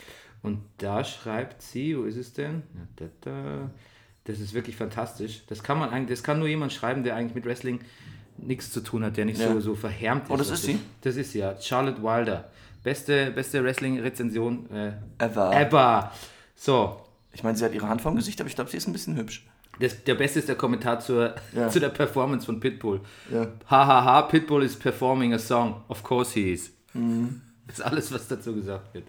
Und 0.44 0.62
da 0.78 1.04
schreibt 1.04 1.62
sie, 1.62 1.98
wo 1.98 2.04
ist 2.04 2.18
es 2.18 2.34
denn? 2.34 2.64
Da, 2.98 3.06
da. 3.22 3.70
Das 4.26 4.40
ist 4.40 4.54
wirklich 4.54 4.76
fantastisch. 4.76 5.44
Das 5.48 5.62
kann 5.64 5.78
man 5.80 5.90
eigentlich, 5.90 6.18
das 6.20 6.24
kann 6.24 6.40
nur 6.40 6.48
jemand 6.48 6.74
schreiben, 6.74 7.04
der 7.04 7.16
eigentlich 7.16 7.36
mit 7.36 7.46
Wrestling 7.46 7.80
nichts 8.38 8.72
zu 8.72 8.82
tun 8.82 9.04
hat, 9.04 9.18
der 9.18 9.26
nicht 9.26 9.40
Ja. 9.40 9.54
so, 9.54 9.60
so 9.60 9.76
verhärmt 9.76 10.26
ist. 10.26 10.32
Oh, 10.32 10.38
das 10.38 10.50
ist 10.50 10.64
sie? 10.64 10.80
Das 11.02 11.16
ist 11.16 11.32
sie, 11.32 11.40
ja. 11.40 11.56
Charlotte 11.60 12.02
Wilder. 12.02 12.50
Beste, 12.84 13.32
beste 13.32 13.64
Wrestling-Rezension 13.64 14.70
äh, 14.72 14.92
Ever. 15.18 15.52
ever. 15.60 16.12
So, 16.56 17.02
Ich 17.34 17.44
meine, 17.44 17.58
sie 17.58 17.66
hat 17.66 17.74
ihre 17.74 17.88
Hand 17.90 18.02
vorm 18.02 18.16
Gesicht, 18.16 18.40
aber 18.40 18.50
ich 18.50 18.56
glaube, 18.56 18.70
sie 18.70 18.78
ist 18.78 18.88
ein 18.88 18.94
bisschen 18.94 19.16
hübsch. 19.18 19.46
Das, 19.80 20.04
der 20.04 20.16
beste 20.16 20.40
ist 20.40 20.48
der 20.50 20.56
Kommentar 20.56 21.00
zur, 21.00 21.36
Ja. 21.54 21.70
zu 21.74 21.80
der 21.80 21.90
Performance 21.90 22.46
von 22.46 22.60
Pitbull. 22.60 23.02
Hahaha, 23.70 24.24
Pitbull 24.24 24.64
is 24.64 24.76
performing 24.78 25.34
a 25.34 25.40
song. 25.40 25.84
Of 25.88 26.04
course 26.04 26.34
he 26.34 26.54
is. 26.54 26.72
Mhm. 26.94 27.42
Das 27.68 27.80
ist 27.80 27.86
alles, 27.86 28.12
was 28.14 28.28
dazu 28.28 28.54
gesagt 28.54 28.94
wird. 28.94 29.08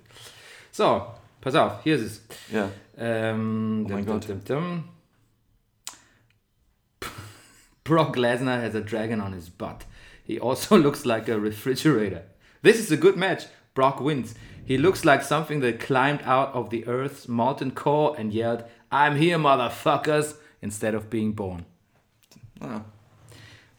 So, 0.72 1.04
pass 1.42 1.54
auf, 1.54 1.82
hier 1.84 1.96
ist 1.96 2.02
es. 2.02 2.22
Ja. 2.50 2.70
Ähm, 2.96 3.84
Oh 3.86 3.92
mein 3.92 4.06
Gott. 4.06 4.26
dum, 4.28 4.40
dum. 4.46 4.84
Brock 7.84 8.16
Lesnar 8.16 8.60
has 8.62 8.74
a 8.74 8.80
dragon 8.80 9.20
on 9.20 9.32
his 9.34 9.48
butt. 9.50 9.84
He 10.24 10.40
also 10.40 10.76
looks 10.76 11.04
like 11.04 11.28
a 11.28 11.38
refrigerator. 11.38 12.22
This 12.62 12.78
is 12.80 12.90
a 12.90 12.96
good 12.96 13.16
match. 13.16 13.44
Brock 13.74 14.00
wins. 14.00 14.34
He 14.64 14.76
looks 14.78 15.04
like 15.04 15.22
something 15.22 15.60
that 15.60 15.78
climbed 15.78 16.22
out 16.24 16.52
of 16.54 16.70
the 16.70 16.86
earth's 16.88 17.28
molten 17.28 17.70
core 17.72 18.16
and 18.18 18.32
yelled, 18.32 18.64
I'm 18.90 19.16
here, 19.16 19.38
motherfuckers, 19.38 20.34
instead 20.60 20.94
of 20.94 21.08
being 21.08 21.34
born. 21.34 21.64
Ah. 22.60 22.80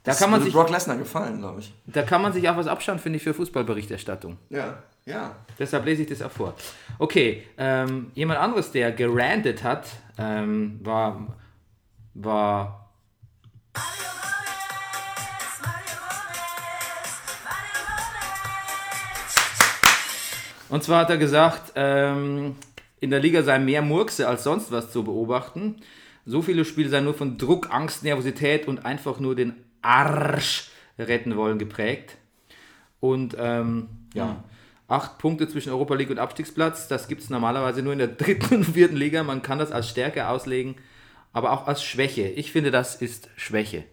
Da 0.04 0.12
Das 0.12 0.20
kann, 0.20 0.32
man 0.32 0.42
sich, 0.42 0.54
Brock 0.54 0.70
Lesnar 0.70 0.98
gefallen, 0.98 1.40
glaube 1.40 1.60
ich. 1.60 1.74
da 1.86 2.02
kann 2.04 2.22
man 2.22 2.32
sich 2.32 2.48
auch 2.48 2.56
was 2.56 2.68
abschauen, 2.68 2.98
finde 3.00 3.18
ich, 3.18 3.24
für 3.24 3.34
Fußballberichterstattung. 3.34 4.38
Ja. 4.50 4.84
Ja. 5.06 5.36
Deshalb 5.58 5.86
lese 5.86 6.04
ich 6.04 6.10
das 6.10 6.22
auch 6.22 6.32
vor. 6.32 6.54
Okay, 7.00 7.44
ähm, 7.58 8.12
jemand 8.14 8.40
anderes, 8.40 8.72
der 8.72 8.92
gerantet 8.92 9.64
hat, 9.64 9.88
ähm, 10.18 10.80
war, 10.84 11.36
war 12.14 12.88
Und 20.70 20.84
zwar 20.84 21.02
hat 21.02 21.10
er 21.10 21.18
gesagt, 21.18 21.72
ähm, 21.76 22.56
in 23.00 23.10
der 23.10 23.20
Liga 23.20 23.44
sei 23.44 23.60
mehr 23.60 23.82
Murkse 23.82 24.28
als 24.28 24.44
sonst 24.44 24.72
was 24.72 24.92
zu 24.92 25.04
beobachten. 25.04 25.78
So 26.30 26.42
viele 26.42 26.66
Spiele 26.66 26.90
seien 26.90 27.06
nur 27.06 27.14
von 27.14 27.38
Druck, 27.38 27.74
Angst, 27.74 28.04
Nervosität 28.04 28.68
und 28.68 28.86
einfach 28.86 29.20
nur 29.20 29.34
den 29.34 29.56
Arsch 29.82 30.70
retten 31.00 31.38
wollen 31.38 31.58
geprägt. 31.58 32.18
Und 33.00 33.36
ähm, 33.40 33.88
ja, 34.14 34.44
acht 34.90 35.18
Punkte 35.20 35.48
zwischen 35.48 35.72
Europa 35.72 35.96
League 35.96 36.10
und 36.10 36.20
Abstiegsplatz, 36.20 36.90
das 36.90 37.08
gibt 37.08 37.22
es 37.22 37.30
normalerweise 37.30 37.82
nur 37.82 37.94
in 37.94 38.00
der 38.00 38.08
dritten 38.24 38.56
und 38.58 38.64
vierten 38.66 38.98
Liga. 38.98 39.24
Man 39.24 39.42
kann 39.42 39.58
das 39.58 39.72
als 39.72 39.88
Stärke 39.90 40.28
auslegen, 40.28 40.76
aber 41.32 41.54
auch 41.54 41.66
als 41.66 41.82
Schwäche. 41.82 42.24
Ich 42.28 42.52
finde, 42.52 42.72
das 42.72 42.96
ist 42.96 43.30
Schwäche. 43.38 43.86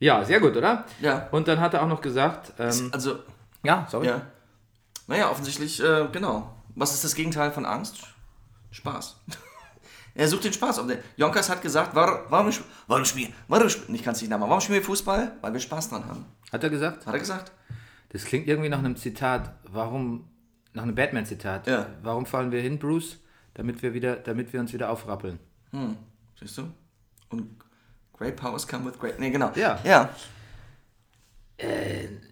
Ja, 0.00 0.24
sehr 0.24 0.40
gut, 0.40 0.56
oder? 0.56 0.86
Ja. 1.00 1.28
Und 1.30 1.46
dann 1.46 1.60
hat 1.60 1.74
er 1.74 1.82
auch 1.82 1.88
noch 1.88 2.00
gesagt, 2.00 2.54
ähm, 2.58 2.88
Also, 2.92 3.18
ja, 3.62 3.86
sorry. 3.90 4.06
ja. 4.06 4.22
Naja, 5.06 5.30
offensichtlich, 5.30 5.82
äh, 5.82 6.08
genau. 6.10 6.54
Was 6.74 6.94
ist 6.94 7.04
das 7.04 7.14
Gegenteil 7.14 7.52
von 7.52 7.66
Angst? 7.66 7.98
Spaß. 8.70 9.20
Er 10.14 10.28
sucht 10.28 10.44
den 10.44 10.52
Spaß. 10.52 10.78
Und 10.78 10.88
der 10.88 10.98
Jonkers 11.16 11.48
hat 11.50 11.60
gesagt, 11.62 11.94
warum, 11.94 12.20
warum, 12.28 12.48
sp- 12.54 12.66
warum 12.86 13.04
spielen, 13.04 13.32
warum 13.48 13.68
spielen, 13.68 13.94
ich 13.94 14.02
kann 14.02 14.14
es 14.14 14.20
nicht 14.20 14.30
nachmachen, 14.30 14.50
warum 14.50 14.60
spielen 14.60 14.78
wir 14.80 14.84
Fußball? 14.86 15.32
Weil 15.40 15.52
wir 15.52 15.60
Spaß 15.60 15.90
dran 15.90 16.06
haben. 16.06 16.24
Hat 16.52 16.62
er 16.62 16.70
gesagt? 16.70 17.06
Hat 17.06 17.14
er 17.14 17.18
gesagt? 17.20 17.52
Das 18.10 18.24
klingt 18.24 18.46
irgendwie 18.46 18.68
nach 18.68 18.78
einem 18.78 18.96
Zitat. 18.96 19.54
Warum 19.70 20.28
nach 20.72 20.82
einem 20.84 20.94
Batman-Zitat. 20.94 21.66
Ja. 21.66 21.86
Warum 22.02 22.26
fallen 22.26 22.50
wir 22.52 22.60
hin, 22.60 22.78
Bruce? 22.78 23.18
Damit 23.54 23.82
wir, 23.82 23.94
wieder, 23.94 24.16
damit 24.16 24.52
wir 24.52 24.58
uns 24.60 24.72
wieder 24.72 24.90
aufrappeln. 24.90 25.38
Siehst 26.40 26.58
du? 26.58 26.70
Und 27.28 27.48
great 28.12 28.34
powers 28.36 28.66
come 28.66 28.84
with 28.86 28.98
great. 28.98 29.18
Nee, 29.20 29.30
genau. 29.30 29.52
Ja. 29.54 29.78
Ja. 29.84 30.10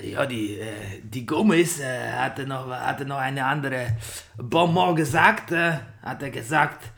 Ja, 0.01 0.27
die, 0.27 0.59
äh, 0.59 1.01
die 1.05 1.25
Gomez 1.25 1.79
äh, 1.79 2.11
hatte, 2.13 2.45
noch, 2.45 2.69
hatte 2.69 3.05
noch 3.05 3.19
eine 3.19 3.45
andere 3.45 3.97
Bonbon 4.37 4.97
gesagt. 4.97 5.53
Äh, 5.53 5.79
hat 6.03 6.23
er 6.23 6.31
gesagt, 6.31 6.91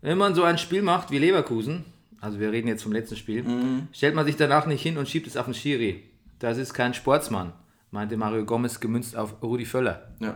wenn 0.00 0.18
man 0.18 0.34
so 0.34 0.42
ein 0.42 0.58
Spiel 0.58 0.82
macht 0.82 1.10
wie 1.10 1.18
Leverkusen, 1.18 1.84
also 2.20 2.40
wir 2.40 2.50
reden 2.52 2.68
jetzt 2.68 2.82
vom 2.82 2.92
letzten 2.92 3.16
Spiel, 3.16 3.44
stellt 3.92 4.14
man 4.14 4.26
sich 4.26 4.36
danach 4.36 4.66
nicht 4.66 4.82
hin 4.82 4.98
und 4.98 5.08
schiebt 5.08 5.26
es 5.26 5.36
auf 5.36 5.44
den 5.46 5.54
Schiri. 5.54 6.02
Das 6.38 6.58
ist 6.58 6.74
kein 6.74 6.94
Sportsmann, 6.94 7.52
meinte 7.90 8.16
Mario 8.16 8.44
Gomez 8.44 8.80
gemünzt 8.80 9.16
auf 9.16 9.42
Rudi 9.42 9.64
Völler. 9.64 10.08
ja. 10.20 10.34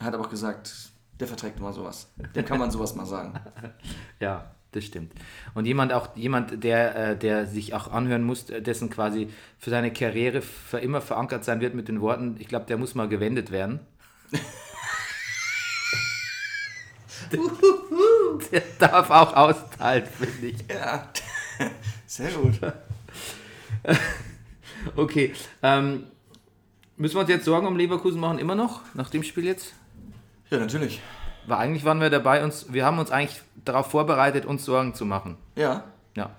Er 0.00 0.06
hat 0.06 0.14
aber 0.14 0.26
auch 0.26 0.30
gesagt, 0.30 0.72
der 1.18 1.26
verträgt 1.26 1.58
immer 1.58 1.72
sowas. 1.72 2.12
Dem 2.36 2.44
kann 2.44 2.60
man 2.60 2.70
sowas 2.70 2.94
mal 2.94 3.06
sagen. 3.06 3.34
Ja, 4.20 4.52
das 4.70 4.84
stimmt. 4.84 5.12
Und 5.54 5.64
jemand 5.64 5.92
auch, 5.92 6.14
jemand, 6.16 6.62
der, 6.62 7.10
äh, 7.10 7.18
der 7.18 7.46
sich 7.46 7.74
auch 7.74 7.90
anhören 7.90 8.22
muss, 8.22 8.48
äh, 8.50 8.62
dessen 8.62 8.90
quasi 8.90 9.28
für 9.58 9.70
seine 9.70 9.92
Karriere 9.92 10.40
für 10.40 10.78
immer 10.78 11.00
verankert 11.00 11.44
sein 11.44 11.60
wird 11.60 11.74
mit 11.74 11.88
den 11.88 12.00
Worten, 12.00 12.36
ich 12.38 12.46
glaube, 12.48 12.66
der 12.66 12.76
muss 12.76 12.94
mal 12.94 13.08
gewendet 13.08 13.50
werden. 13.50 13.80
der 18.52 18.62
darf 18.78 19.10
auch 19.10 19.34
austeilen, 19.34 20.06
finde 20.06 20.46
ich. 20.48 20.64
Ja. 20.68 21.08
Sehr 22.06 22.30
gut. 22.30 22.58
Okay, 24.96 25.32
ähm, 25.62 26.04
müssen 26.96 27.16
wir 27.16 27.20
uns 27.22 27.28
jetzt 27.30 27.44
Sorgen 27.44 27.66
um 27.66 27.76
Leverkusen 27.76 28.20
machen, 28.20 28.38
immer 28.38 28.54
noch, 28.54 28.82
nach 28.94 29.10
dem 29.10 29.22
Spiel 29.24 29.44
jetzt? 29.44 29.74
Ja, 30.50 30.58
natürlich. 30.58 31.00
Weil 31.46 31.58
eigentlich 31.58 31.84
waren 31.84 32.00
wir 32.00 32.10
dabei, 32.10 32.44
uns, 32.44 32.72
wir 32.72 32.84
haben 32.84 32.98
uns 32.98 33.10
eigentlich 33.10 33.42
darauf 33.64 33.90
vorbereitet, 33.90 34.46
uns 34.46 34.64
Sorgen 34.64 34.94
zu 34.94 35.04
machen. 35.04 35.36
Ja. 35.56 35.84
Ja. 36.16 36.30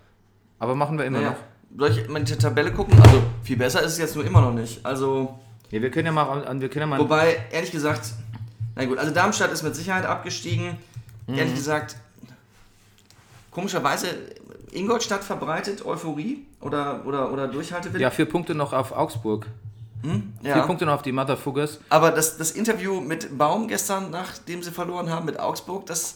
Aber 0.58 0.75
machen 0.75 0.98
wir 0.98 1.05
immer 1.05 1.19
Naja. 1.19 1.31
noch. 1.31 1.38
Soll 1.77 1.91
ich 2.00 2.08
mal 2.10 2.24
die 2.24 2.36
Tabelle 2.36 2.72
gucken? 2.72 3.00
Also, 3.01 3.22
viel 3.43 3.58
besser 3.58 3.81
ist 3.84 3.93
es 3.93 3.98
jetzt 4.00 4.15
nur 4.15 4.25
immer 4.25 4.41
noch 4.41 4.53
nicht. 4.53 4.86
Also, 4.86 5.38
Ja, 5.69 5.81
wir 5.81 5.91
können 5.91 6.08
ja 6.08 6.12
mal, 6.12 6.60
wir 6.62 6.69
können 6.69 6.81
ja 6.81 6.88
mal 6.88 7.00
wobei, 7.00 7.38
ehrlich 7.51 7.72
gesagt, 7.72 8.13
na 8.80 8.86
gut, 8.86 8.98
also 8.98 9.12
Darmstadt 9.14 9.52
ist 9.52 9.64
mit 9.64 9.76
Sicherheit 9.76 10.06
abgestiegen. 10.06 10.78
Mhm. 11.28 11.36
Ehrlich 11.36 11.56
gesagt, 11.56 11.96
komischerweise, 13.52 14.08
Ingolstadt 14.72 15.24
verbreitet 15.24 15.86
Euphorie 15.86 16.46
oder, 16.62 17.06
oder, 17.06 17.32
oder 17.32 17.48
Durchhaltewille. 17.48 18.02
Ja, 18.02 18.12
vier 18.12 18.26
Punkte 18.26 18.56
noch 18.56 18.74
auf 18.74 18.92
Augsburg. 18.92 19.48
Vier 20.02 20.22
Ja. 20.42 20.62
Punkte 20.66 20.86
noch 20.86 20.94
auf 20.94 21.02
die 21.02 21.12
Motherfuckers. 21.12 21.80
Aber 21.90 22.12
das, 22.12 22.38
das 22.38 22.52
Interview 22.52 23.02
mit 23.02 23.38
Baum 23.38 23.68
gestern, 23.68 24.12
nachdem 24.12 24.64
sie 24.64 24.72
verloren 24.72 25.10
haben 25.10 25.26
mit 25.26 25.38
Augsburg, 25.40 25.86
das, 25.88 26.16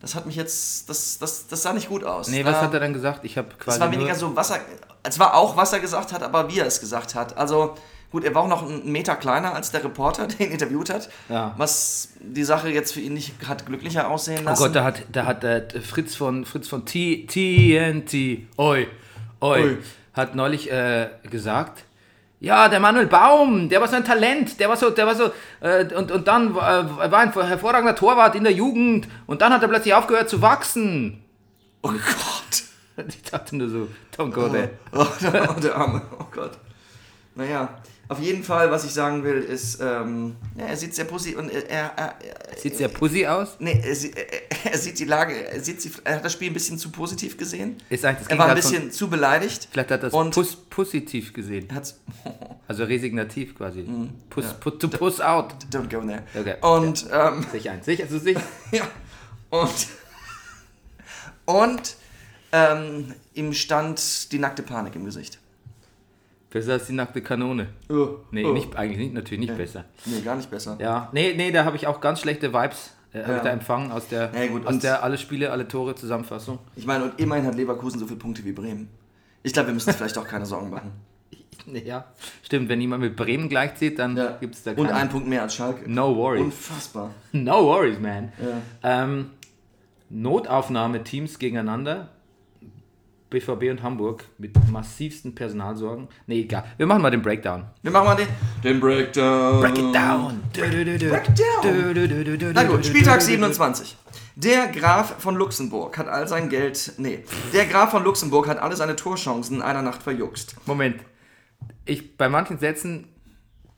das 0.00 0.14
hat 0.14 0.24
mich 0.24 0.36
jetzt, 0.36 0.88
das, 0.88 1.18
das, 1.18 1.46
das 1.46 1.62
sah 1.62 1.72
nicht 1.74 1.88
gut 1.90 2.04
aus. 2.04 2.28
Nee, 2.28 2.44
was 2.44 2.52
Da- 2.54 2.62
hat 2.62 2.72
er 2.74 2.80
dann 2.80 2.94
gesagt? 2.94 3.24
Ich 3.24 3.36
habe 3.36 3.48
quasi. 3.58 3.76
Es 3.76 3.80
war 3.80 3.92
weniger 3.92 4.14
so, 4.14 4.34
was 4.34 4.50
er, 4.50 4.60
es 5.02 5.18
war 5.18 5.34
auch, 5.34 5.56
was 5.58 5.72
er 5.74 5.80
gesagt 5.80 6.12
hat, 6.12 6.22
aber 6.22 6.48
wie 6.48 6.58
er 6.60 6.66
es 6.66 6.80
gesagt 6.80 7.14
hat. 7.14 7.36
Also, 7.36 7.74
gut, 8.10 8.24
er 8.24 8.34
war 8.34 8.42
auch 8.42 8.48
noch 8.48 8.68
einen 8.68 8.90
Meter 8.90 9.16
kleiner 9.16 9.54
als 9.54 9.70
der 9.70 9.84
Reporter, 9.84 10.26
der 10.28 10.46
ihn 10.46 10.52
interviewt 10.52 10.90
hat. 10.90 11.08
Ja. 11.28 11.54
Was 11.56 12.10
die 12.20 12.44
Sache 12.44 12.68
jetzt 12.70 12.92
für 12.92 13.00
ihn 13.00 13.14
nicht 13.14 13.34
hat 13.46 13.66
glücklicher 13.66 14.08
aussehen 14.10 14.40
Oh 14.42 14.50
lassen. 14.50 14.62
Gott, 14.64 14.74
da 14.76 14.84
hat, 14.84 15.02
da 15.12 15.24
hat 15.26 15.44
äh, 15.44 15.80
Fritz 15.80 16.14
von 16.16 16.44
Fritz 16.44 16.68
von 16.68 16.84
T 16.84 17.26
TNT, 17.26 18.48
oi, 18.58 18.86
oi, 19.40 19.60
Oi. 19.62 19.78
hat 20.14 20.34
neulich 20.34 20.70
äh, 20.70 21.08
gesagt. 21.30 21.84
Ja, 22.40 22.68
der 22.68 22.78
Manuel 22.78 23.06
Baum, 23.06 23.68
der 23.68 23.80
war 23.80 23.88
so 23.88 23.96
ein 23.96 24.04
Talent, 24.04 24.60
der 24.60 24.68
war 24.68 24.76
so, 24.76 24.90
der 24.90 25.06
war 25.08 25.16
so, 25.16 25.32
äh, 25.60 25.92
und, 25.92 26.12
und 26.12 26.28
dann 26.28 26.52
äh, 26.52 26.54
war 26.56 27.18
ein 27.18 27.32
hervorragender 27.32 27.96
Torwart 27.96 28.36
in 28.36 28.44
der 28.44 28.52
Jugend 28.52 29.08
und 29.26 29.42
dann 29.42 29.52
hat 29.52 29.60
er 29.62 29.66
plötzlich 29.68 29.92
aufgehört 29.92 30.28
zu 30.30 30.40
wachsen. 30.40 31.22
oh 31.82 31.88
Gott. 31.90 32.62
Ich 33.08 33.22
dachte 33.22 33.54
nur 33.56 33.68
so, 33.68 33.88
don't 34.16 34.32
go 34.32 34.48
there. 34.48 34.70
Oh, 34.92 35.06
der, 35.20 35.48
oh, 35.56 35.60
der 35.60 35.76
Arme. 35.76 36.02
Oh 36.18 36.24
Gott. 36.32 36.50
Naja, 37.36 37.68
auf 38.10 38.20
jeden 38.20 38.42
Fall, 38.42 38.70
was 38.70 38.84
ich 38.84 38.92
sagen 38.92 39.22
will, 39.22 39.36
ist, 39.36 39.80
ähm, 39.82 40.36
ja, 40.56 40.64
er 40.66 40.76
sieht 40.76 40.94
sehr 40.94 41.04
positiv 41.04 41.38
und 41.38 41.50
er, 41.50 41.68
er, 41.68 41.98
er, 41.98 42.14
Sieht 42.56 42.76
sehr 42.76 42.88
pussy 42.88 43.26
aus. 43.26 43.56
nee, 43.58 43.82
er, 43.84 44.16
er, 44.16 44.72
er 44.72 44.78
sieht 44.78 44.98
die 44.98 45.04
Lage, 45.04 45.34
er, 45.34 45.60
sieht 45.60 45.82
sie, 45.82 45.92
er 46.04 46.16
hat 46.16 46.24
das 46.24 46.32
Spiel 46.32 46.50
ein 46.50 46.54
bisschen 46.54 46.78
zu 46.78 46.90
positiv 46.90 47.36
gesehen. 47.36 47.76
Ist 47.90 48.06
eigentlich 48.06 48.26
das 48.26 48.28
Er 48.28 48.38
war 48.38 48.48
ein 48.48 48.54
bisschen 48.54 48.90
zu 48.90 49.08
beleidigt. 49.10 49.68
Vielleicht 49.70 49.90
hat 49.90 50.00
er 50.00 50.10
das 50.10 50.14
und 50.14 50.34
Puss, 50.34 50.56
positiv 50.56 51.32
gesehen. 51.32 51.68
Also 52.68 52.84
resignativ 52.84 53.56
quasi. 53.56 53.86
Puss, 54.28 54.44
ja. 54.44 54.52
put, 54.52 54.78
to 54.78 54.88
puss 54.88 55.22
out. 55.22 55.54
don't 55.72 55.88
go 55.88 56.06
there. 56.06 56.22
Okay. 56.38 56.56
Und, 56.60 57.06
ähm, 57.10 57.42
Sich 57.50 57.70
ein. 57.70 57.82
Sich, 57.82 58.02
also 58.02 58.18
sich. 58.18 58.36
Ja. 58.72 58.86
Und, 59.48 59.86
und 61.46 61.96
ähm, 62.52 63.14
ihm 63.32 63.54
stand 63.54 64.30
die 64.32 64.38
nackte 64.38 64.62
Panik 64.62 64.94
im 64.96 65.06
Gesicht. 65.06 65.38
Besser 66.50 66.72
als 66.74 66.86
die 66.86 66.94
nackte 66.94 67.20
Kanone. 67.20 67.68
Oh. 67.90 68.16
Nee, 68.30 68.44
oh. 68.44 68.52
nicht, 68.52 68.74
eigentlich 68.76 68.98
nicht, 68.98 69.14
natürlich 69.14 69.40
nicht 69.48 69.56
besser. 69.58 69.84
Nee, 70.06 70.20
gar 70.22 70.36
nicht 70.36 70.50
besser. 70.50 70.78
Ja, 70.80 71.10
nee, 71.12 71.34
nee, 71.36 71.50
da 71.50 71.64
habe 71.64 71.76
ich 71.76 71.86
auch 71.86 72.00
ganz 72.00 72.20
schlechte 72.20 72.52
Vibes. 72.54 72.94
Äh, 73.12 73.20
Ja. 73.20 73.38
da 73.40 73.50
empfangen 73.50 73.90
aus 73.90 74.08
der, 74.08 74.30
Ja, 74.34 74.46
gut, 74.48 74.66
aus 74.66 74.74
und- 74.74 74.82
der 74.82 75.02
alle 75.02 75.16
Spiele, 75.18 75.50
alle 75.50 75.66
Tore 75.68 75.94
Zusammenfassung. 75.94 76.58
Ich 76.76 76.86
meine, 76.86 77.04
und 77.04 77.18
immerhin 77.20 77.44
hat 77.46 77.54
Leverkusen 77.54 77.98
so 77.98 78.06
viele 78.06 78.18
Punkte 78.18 78.44
wie 78.44 78.52
Bremen. 78.52 78.88
Ich 79.42 79.52
glaube, 79.52 79.68
wir 79.68 79.74
müssen 79.74 79.88
uns 79.88 79.96
vielleicht 79.96 80.16
auch 80.18 80.26
keine 80.26 80.44
Sorgen 80.46 80.70
machen. 80.70 80.92
Nee, 81.66 81.82
ja, 81.86 82.04
stimmt. 82.42 82.68
Wenn 82.68 82.80
jemand 82.80 83.02
mit 83.02 83.16
Bremen 83.16 83.48
gleichzieht, 83.48 83.98
dann 83.98 84.16
Ja. 84.16 84.36
gibt 84.40 84.54
es 84.54 84.62
da 84.62 84.70
Und 84.72 84.76
keine- 84.88 84.94
ein 84.94 85.08
Punkt 85.10 85.26
mehr 85.28 85.42
als 85.42 85.54
Schalke. 85.54 85.90
No 85.90 86.14
worries. 86.16 86.42
Unfassbar. 86.42 87.10
No 87.32 87.64
worries, 87.64 87.98
man. 87.98 88.32
Ja. 88.82 89.04
Ähm, 89.04 89.30
Notaufnahmeteams 90.10 91.38
gegeneinander. 91.38 92.08
BVB 93.30 93.70
und 93.70 93.82
Hamburg 93.82 94.24
mit 94.38 94.56
massivsten 94.70 95.34
Personalsorgen. 95.34 96.08
Nee, 96.26 96.40
egal. 96.40 96.64
Wir 96.76 96.86
machen 96.86 97.02
mal 97.02 97.10
den 97.10 97.22
Breakdown. 97.22 97.64
Wir 97.82 97.90
machen 97.90 98.06
mal 98.06 98.14
den, 98.14 98.28
den 98.64 98.80
Breakdown. 98.80 99.60
Break 99.60 99.78
it 99.78 99.94
down. 99.94 100.42
Break 100.52 101.28
it 101.28 101.38
down. 101.38 102.52
Na 102.54 102.64
gut, 102.64 102.86
Spieltag 102.86 103.20
27. 103.20 103.96
Der 104.36 104.68
Graf 104.68 105.16
von 105.18 105.34
Luxemburg 105.34 105.98
hat 105.98 106.08
all 106.08 106.28
sein 106.28 106.48
Geld. 106.48 106.92
Nee, 106.96 107.24
der 107.52 107.66
Graf 107.66 107.90
von 107.90 108.04
Luxemburg 108.04 108.48
hat 108.48 108.58
alle 108.58 108.76
seine 108.76 108.94
Torchancen 108.94 109.56
in 109.56 109.62
einer 109.62 109.82
Nacht 109.82 110.02
verjuckst. 110.02 110.56
Moment. 110.64 111.02
Ich, 111.84 112.16
bei 112.16 112.28
manchen 112.28 112.58
Sätzen 112.58 113.08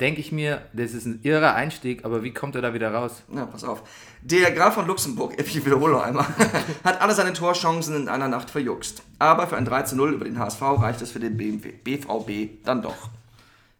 denke 0.01 0.21
ich 0.21 0.33
mir, 0.33 0.63
das 0.73 0.93
ist 0.93 1.07
ein 1.07 1.21
irrer 1.23 1.55
Einstieg, 1.55 2.05
aber 2.05 2.23
wie 2.23 2.33
kommt 2.33 2.55
er 2.55 2.63
da 2.63 2.75
wieder 2.75 2.93
raus? 2.93 3.23
Na, 3.29 3.47
pass 3.47 3.65
auf. 3.65 3.83
Der 4.23 4.51
Graf 4.53 4.75
von 4.75 4.87
Luxemburg, 4.87 5.35
ich 5.39 5.65
wiederhole 5.65 5.93
noch 5.93 6.03
einmal, 6.03 6.27
hat 6.85 7.01
alle 7.01 7.15
seine 7.15 7.33
Torchancen 7.33 7.95
in 7.97 8.09
einer 8.09 8.29
Nacht 8.29 8.51
verjuckst. 8.51 9.03
Aber 9.19 9.47
für 9.47 9.57
ein 9.57 9.65
3 9.65 9.83
zu 9.83 9.97
0 9.97 10.15
über 10.15 10.25
den 10.25 10.39
HSV 10.39 10.63
reicht 10.63 11.03
es 11.03 11.13
für 11.13 11.21
den 11.21 11.37
BMW, 11.37 11.73
BVB 11.73 12.65
dann 12.65 12.83
doch. 12.83 13.11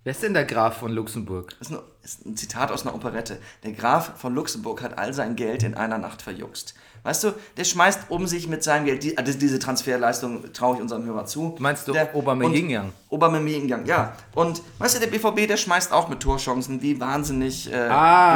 Wer 0.03 0.13
ist 0.13 0.23
denn 0.23 0.33
der 0.33 0.47
Graf 0.47 0.79
von 0.79 0.93
Luxemburg? 0.93 1.55
Das 1.59 1.71
ist 2.03 2.25
ein 2.25 2.37
Zitat 2.37 2.71
aus 2.73 2.87
einer 2.87 2.95
Operette. 2.95 3.39
Der 3.65 3.73
Graf 3.73 4.19
von 4.19 4.35
Luxemburg 4.35 4.81
hat 4.81 4.99
all 4.99 5.13
sein 5.13 5.37
Geld 5.37 5.63
in 5.63 5.75
einer 5.75 5.99
Nacht 5.99 6.23
verjuckst. 6.23 6.75
Weißt 7.03 7.25
du, 7.25 7.33
der 7.57 7.65
schmeißt 7.65 8.03
um 8.11 8.27
sich 8.27 8.47
mit 8.49 8.63
seinem 8.63 8.85
Geld, 8.85 9.03
die, 9.03 9.17
also 9.17 9.33
diese 9.33 9.59
Transferleistung 9.59 10.53
traue 10.53 10.77
ich 10.77 10.83
unserem 10.83 11.05
Hörer 11.05 11.25
zu. 11.25 11.57
Meinst 11.59 11.89
du 11.89 11.93
Der- 11.93 12.15
Aubameyang? 12.15 12.93
Aubameyang, 13.11 13.87
ja. 13.87 14.13
Und 14.35 14.61
weißt 14.79 14.97
du, 14.97 15.01
der 15.01 15.07
BVB, 15.07 15.47
der 15.49 15.57
schmeißt 15.57 15.93
auch 15.93 16.09
mit 16.09 16.21
Torchancen 16.21 16.83
wie 16.83 17.01
wahnsinnig 17.01 17.69
äh, 17.69 17.71
durch 17.71 17.83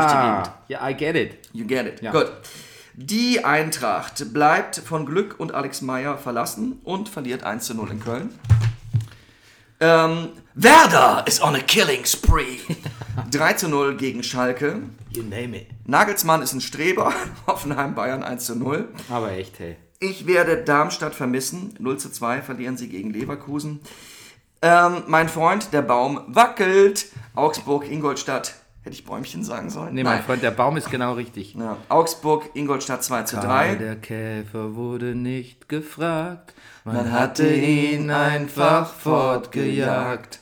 die 0.07 0.17
Gegend. 0.17 0.49
Ah, 0.49 0.59
ja, 0.69 0.89
I 0.89 0.95
get 0.95 1.15
it. 1.17 1.39
You 1.53 1.67
get 1.67 1.87
it. 1.87 2.01
Ja. 2.03 2.11
Gut. 2.13 2.33
Die 2.97 3.45
Eintracht 3.45 4.33
bleibt 4.33 4.77
von 4.77 5.05
Glück 5.05 5.35
und 5.39 5.53
Alex 5.53 5.83
Meyer 5.83 6.17
verlassen 6.17 6.81
und 6.85 7.09
verliert 7.09 7.43
1 7.43 7.65
zu 7.67 7.75
0 7.75 7.91
in 7.91 8.01
Köln. 8.01 8.39
Ähm, 9.85 10.31
Werder 10.55 11.25
is 11.27 11.43
on 11.43 11.55
a 11.55 11.59
killing 11.59 12.07
spree. 12.07 12.59
3 13.31 13.53
zu 13.53 13.69
0 13.69 13.99
gegen 13.99 14.23
Schalke. 14.23 14.81
You 15.11 15.23
name 15.23 15.59
it. 15.59 15.67
Nagelsmann 15.85 16.41
ist 16.41 16.55
ein 16.55 16.63
Streber. 16.63 17.13
Hoffenheim 17.47 17.95
Bayern 17.95 18.23
1 18.23 18.47
zu 18.47 18.57
0. 18.57 18.89
Aber 19.11 19.33
echt, 19.33 19.59
hey. 19.59 19.77
Ich 20.01 20.27
werde 20.27 20.57
Darmstadt 20.57 21.15
vermissen. 21.15 21.75
0 21.79 21.99
zu 21.99 22.11
2 22.11 22.41
verlieren 22.41 22.79
sie 22.79 22.89
gegen 22.89 23.11
Leverkusen. 23.11 23.81
Ähm, 24.63 25.03
mein 25.07 25.29
Freund, 25.29 25.75
der 25.75 25.83
Baum 25.83 26.23
wackelt. 26.29 27.09
Augsburg, 27.35 27.87
Ingolstadt. 27.91 28.55
Hätte 28.85 28.97
ich 28.97 29.05
Bäumchen 29.07 29.43
sagen 29.43 29.71
sollen? 29.71 29.95
Nee, 29.95 30.05
mein 30.05 30.23
Freund, 30.23 30.43
der 30.43 30.51
Baum 30.51 30.77
ist 30.77 30.91
genau 30.91 31.15
richtig. 31.15 31.55
Ja. 31.55 31.79
Augsburg, 31.89 32.51
Ingolstadt 32.55 33.03
2 33.03 33.23
zu 33.23 33.37
Karl 33.37 33.47
3. 33.71 33.75
der 33.77 33.97
Käfer 33.97 34.75
wurde 34.75 35.15
nicht 35.15 35.71
gefragt. 35.71 36.53
Man, 36.85 36.97
Man 36.97 37.13
hatte 37.13 37.49
ihn 37.51 38.11
einfach 38.11 38.93
fortgejagt. 38.93 40.41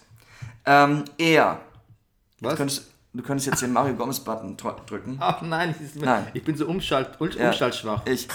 Ähm, 0.66 1.04
er. 1.18 1.60
Was? 2.40 2.50
Du 2.52 2.56
könntest, 2.58 2.90
du 3.12 3.22
könntest 3.22 3.46
jetzt 3.46 3.62
den 3.62 3.72
Mario 3.72 3.94
Gomez-Button 3.94 4.56
dr- 4.56 4.80
drücken. 4.86 5.18
Ach 5.20 5.40
nein, 5.42 5.72
ich, 5.80 6.02
Nein. 6.02 6.26
ich 6.34 6.42
bin 6.42 6.56
so 6.56 6.66
umschalt, 6.66 7.10
um, 7.20 7.30
Ja. 7.30 7.46
umschaltschwach. 7.46 8.02
Ich. 8.06 8.26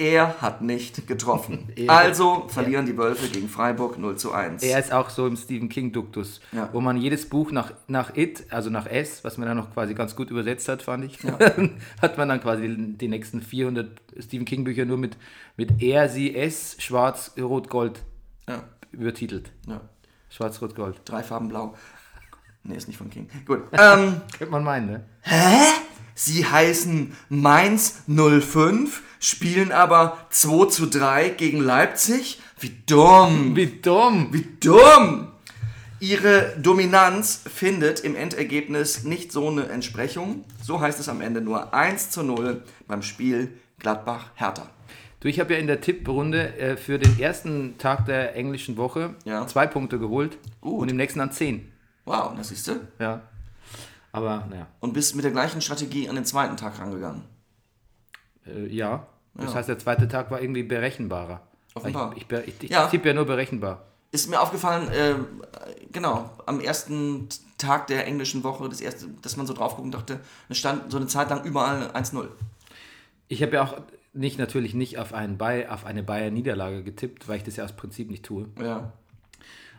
Er 0.00 0.40
hat 0.40 0.62
nicht 0.62 1.06
getroffen. 1.06 1.68
Also 1.88 2.48
verlieren 2.48 2.86
die 2.86 2.96
Wölfe 2.96 3.28
gegen 3.28 3.48
Freiburg 3.50 3.98
0 3.98 4.16
zu 4.16 4.32
1. 4.32 4.62
Er 4.62 4.78
ist 4.78 4.92
auch 4.92 5.10
so 5.10 5.26
im 5.26 5.36
Stephen 5.36 5.68
King-Duktus, 5.68 6.40
Ja. 6.52 6.70
wo 6.72 6.80
man 6.80 6.96
jedes 6.96 7.28
Buch 7.28 7.52
nach, 7.52 7.72
nach 7.86 8.16
It, 8.16 8.44
also 8.50 8.70
nach 8.70 8.86
S, 8.86 9.22
was 9.24 9.36
man 9.36 9.46
dann 9.46 9.58
noch 9.58 9.72
quasi 9.74 9.92
ganz 9.94 10.16
gut 10.16 10.30
übersetzt 10.30 10.68
hat, 10.68 10.82
fand 10.82 11.04
ich, 11.04 11.18
hat 12.02 12.16
man 12.16 12.28
dann 12.30 12.40
quasi 12.40 12.74
die 12.96 13.08
nächsten 13.08 13.42
400 13.42 14.00
Stephen 14.18 14.46
King-Bücher 14.46 14.86
nur 14.86 14.96
mit, 14.96 15.18
mit 15.56 15.82
Er, 15.82 16.08
Sie, 16.08 16.34
S, 16.34 16.76
Schwarz, 16.78 17.32
Rot, 17.38 17.68
Gold 17.68 18.02
Ja, 18.48 18.64
übertitelt. 18.92 19.52
ja. 19.68 19.82
Schwarz, 20.30 20.62
Rot, 20.62 20.74
Gold. 20.76 21.00
Drei 21.04 21.22
Farben 21.22 21.48
blau. 21.48 21.74
Nee, 22.62 22.76
ist 22.76 22.88
nicht 22.88 22.96
von 22.96 23.10
King. 23.10 23.28
Gut. 23.46 23.64
Ähm, 23.72 24.22
Könnte 24.38 24.50
man 24.52 24.64
meinen, 24.64 24.86
ne? 24.86 25.04
sie 26.14 26.46
heißen 26.46 27.14
Mainz 27.28 28.02
05, 28.06 29.02
spielen 29.20 29.70
aber 29.70 30.18
2 30.30 30.66
zu 30.66 30.86
3 30.86 31.28
gegen 31.30 31.60
Leipzig. 31.60 32.40
Wie 32.58 32.74
dumm. 32.86 33.54
Wie 33.54 33.66
dumm! 33.80 34.28
Wie 34.32 34.46
dumm! 34.58 35.28
Ihre 36.00 36.56
Dominanz 36.58 37.42
findet 37.46 38.00
im 38.00 38.16
Endergebnis 38.16 39.04
nicht 39.04 39.30
so 39.32 39.48
eine 39.48 39.68
Entsprechung. 39.68 40.44
So 40.62 40.80
heißt 40.80 40.98
es 40.98 41.08
am 41.08 41.20
Ende 41.20 41.40
nur 41.42 41.72
1 41.74 42.10
zu 42.10 42.22
0 42.22 42.62
beim 42.88 43.02
Spiel 43.02 43.52
Gladbach-Hertha. 43.80 44.68
Du, 45.20 45.28
ich 45.28 45.38
habe 45.38 45.52
ja 45.52 45.58
in 45.60 45.66
der 45.66 45.82
Tipprunde 45.82 46.56
äh, 46.58 46.76
für 46.78 46.98
den 46.98 47.20
ersten 47.20 47.76
Tag 47.76 48.06
der 48.06 48.34
englischen 48.34 48.78
Woche 48.78 49.14
Ja. 49.24 49.46
zwei 49.46 49.66
Punkte 49.66 49.98
geholt 49.98 50.38
Gut. 50.62 50.80
und 50.80 50.88
im 50.88 50.96
nächsten 50.96 51.18
dann 51.18 51.32
zehn. 51.32 51.70
Wow, 52.06 52.32
das 52.34 52.48
siehst 52.48 52.66
du. 52.68 52.80
Ja. 52.98 53.20
Aber, 54.12 54.46
naja, 54.50 54.66
Und 54.80 54.94
bist 54.94 55.14
mit 55.14 55.24
der 55.24 55.32
gleichen 55.32 55.60
Strategie 55.60 56.08
an 56.08 56.14
den 56.14 56.24
zweiten 56.24 56.56
Tag 56.56 56.78
rangegangen. 56.78 57.22
äh, 58.46 58.66
ja. 58.68 59.06
Das 59.34 59.50
Ja. 59.52 59.54
heißt, 59.58 59.68
der 59.68 59.78
zweite 59.78 60.08
Tag 60.08 60.30
war 60.30 60.40
irgendwie 60.40 60.62
berechenbarer. 60.62 61.40
Offenbar. 61.74 62.12
Ich, 62.16 62.26
ich, 62.30 62.48
ich, 62.48 62.62
ich 62.64 62.70
Ja. 62.70 62.86
tippe 62.88 63.08
ja 63.08 63.14
nur 63.14 63.26
berechenbar. 63.26 63.84
Ist 64.12 64.28
mir 64.28 64.40
aufgefallen, 64.40 64.88
äh, 64.90 65.14
genau, 65.92 66.30
am 66.46 66.58
ersten 66.60 67.28
Tag 67.58 67.86
der 67.86 68.06
englischen 68.06 68.42
Woche, 68.42 68.68
das 68.68 68.80
erste, 68.80 69.06
dass 69.22 69.36
man 69.36 69.46
so 69.46 69.52
drauf 69.54 69.76
gucken 69.76 69.92
dachte, 69.92 70.18
es 70.48 70.58
stand 70.58 70.90
so 70.90 70.96
eine 70.96 71.06
Zeit 71.06 71.30
lang 71.30 71.44
überall 71.44 71.90
1-0. 71.94 72.28
Ich 73.28 73.40
habe 73.42 73.52
ja 73.52 73.62
auch 73.62 73.76
nicht 74.12 74.36
natürlich 74.40 74.74
nicht 74.74 74.98
auf, 74.98 75.14
einen 75.14 75.38
Bay, 75.38 75.68
auf 75.68 75.86
eine 75.86 76.02
Bayern-Niederlage 76.02 76.82
getippt, 76.82 77.28
weil 77.28 77.36
ich 77.36 77.44
das 77.44 77.54
ja 77.54 77.64
aus 77.64 77.72
Prinzip 77.76 78.10
nicht 78.10 78.24
tue. 78.24 78.48
Ja. 78.60 78.92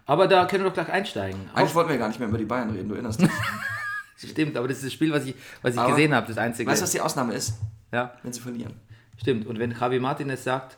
Aber 0.05 0.27
da 0.29 0.45
können 0.45 0.63
wir 0.63 0.69
doch 0.69 0.75
gleich 0.75 0.89
einsteigen. 0.91 1.49
Eigentlich 1.53 1.75
wollten 1.75 1.89
wir 1.89 1.97
gar 1.97 2.07
nicht 2.07 2.19
mehr 2.19 2.29
über 2.29 2.37
die 2.37 2.45
Bayern 2.45 2.69
reden, 2.69 2.87
du 2.87 2.95
erinnerst 2.95 3.19
dich. 3.21 3.29
Stimmt, 4.17 4.55
aber 4.55 4.67
das 4.69 4.77
ist 4.77 4.85
das 4.85 4.93
Spiel, 4.93 5.11
was 5.11 5.25
ich, 5.25 5.35
was 5.61 5.73
ich 5.73 5.79
Aber- 5.79 5.89
gesehen 5.89 6.13
habe, 6.15 6.27
das 6.27 6.37
einzige. 6.37 6.69
weißt 6.69 6.79
du, 6.81 6.83
was 6.83 6.91
die 6.91 7.01
Ausnahme 7.01 7.33
ist? 7.33 7.55
ja, 7.91 8.13
Wenn 8.23 8.31
sie 8.31 8.39
verlieren. 8.39 8.79
Stimmt. 9.21 9.47
Und 9.47 9.59
wenn 9.59 9.71
Javi 9.71 9.99
Martinez 9.99 10.43
sagt, 10.43 10.77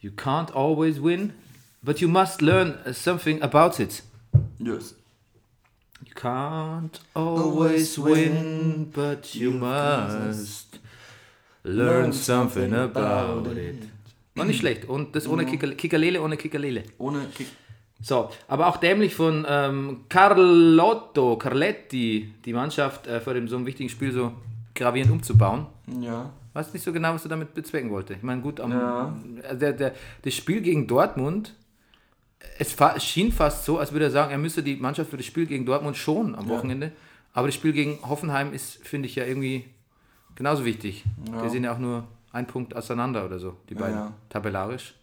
you 0.00 0.10
can't 0.10 0.52
always 0.52 1.02
win, 1.02 1.32
but 1.82 2.00
you 2.00 2.08
must 2.08 2.42
learn 2.42 2.74
something 2.92 3.40
about 3.42 3.82
it. 3.82 4.02
Yes. 4.58 4.94
You 6.04 6.12
can't 6.14 7.00
always 7.14 7.96
win, 7.96 8.90
but 8.92 9.34
you 9.34 9.52
must 9.52 10.80
learn 11.62 12.12
something 12.12 12.74
about 12.74 13.48
it. 13.52 13.88
War 14.34 14.44
nicht 14.44 14.60
schlecht. 14.60 14.88
Und 14.88 15.14
das 15.14 15.28
ohne 15.28 15.46
Kicker, 15.46 15.72
Kickerlele, 15.72 16.20
ohne 16.20 16.36
Kickerlele. 16.36 16.84
Ohne 16.98 17.26
Kick. 17.34 17.46
So, 18.00 18.30
aber 18.48 18.66
auch 18.66 18.78
dämlich 18.78 19.14
von 19.14 19.46
ähm, 19.48 20.00
Carlotto, 20.08 21.36
Carletti, 21.36 22.34
die 22.44 22.52
Mannschaft 22.52 23.06
äh, 23.06 23.20
vor 23.20 23.34
dem 23.34 23.46
so 23.46 23.54
einem 23.54 23.66
wichtigen 23.66 23.88
Spiel 23.88 24.10
so 24.10 24.32
gravierend 24.74 25.12
umzubauen. 25.12 25.66
Ja. 26.00 26.30
Weiß 26.54 26.72
nicht 26.72 26.82
so 26.82 26.92
genau, 26.92 27.14
was 27.14 27.22
du 27.22 27.28
damit 27.28 27.54
bezwecken 27.54 27.90
wollte. 27.90 28.14
Ich 28.14 28.22
meine, 28.22 28.42
gut, 28.42 28.60
am, 28.60 28.72
Ja. 28.72 29.16
äh, 29.42 29.56
der, 29.56 29.72
der, 29.72 29.94
das 30.22 30.34
Spiel 30.34 30.60
gegen 30.60 30.86
Dortmund, 30.86 31.54
es 32.58 32.76
schien 33.04 33.32
fast 33.32 33.64
so, 33.64 33.78
als 33.78 33.92
würde 33.92 34.06
er 34.06 34.10
sagen, 34.10 34.32
er 34.32 34.38
müsse 34.38 34.62
die 34.62 34.76
Mannschaft 34.76 35.10
für 35.10 35.16
das 35.16 35.26
Spiel 35.26 35.46
gegen 35.46 35.64
Dortmund 35.64 35.96
schonen 35.96 36.34
am 36.34 36.48
Ja. 36.48 36.56
Wochenende. 36.56 36.92
Aber 37.32 37.48
das 37.48 37.54
Spiel 37.54 37.72
gegen 37.72 37.98
Hoffenheim 38.02 38.52
ist, 38.52 38.86
finde 38.86 39.08
ich, 39.08 39.14
ja 39.14 39.24
irgendwie 39.24 39.64
genauso 40.34 40.64
wichtig. 40.64 41.04
Die 41.44 41.48
sind 41.48 41.64
ja 41.64 41.72
auch 41.72 41.78
nur 41.78 42.04
ein 42.32 42.46
Punkt 42.46 42.74
auseinander 42.76 43.24
oder 43.24 43.38
so, 43.38 43.56
die 43.70 43.74
beiden, 43.74 43.94
ja. 43.96 44.12
tabellarisch. 44.28 44.94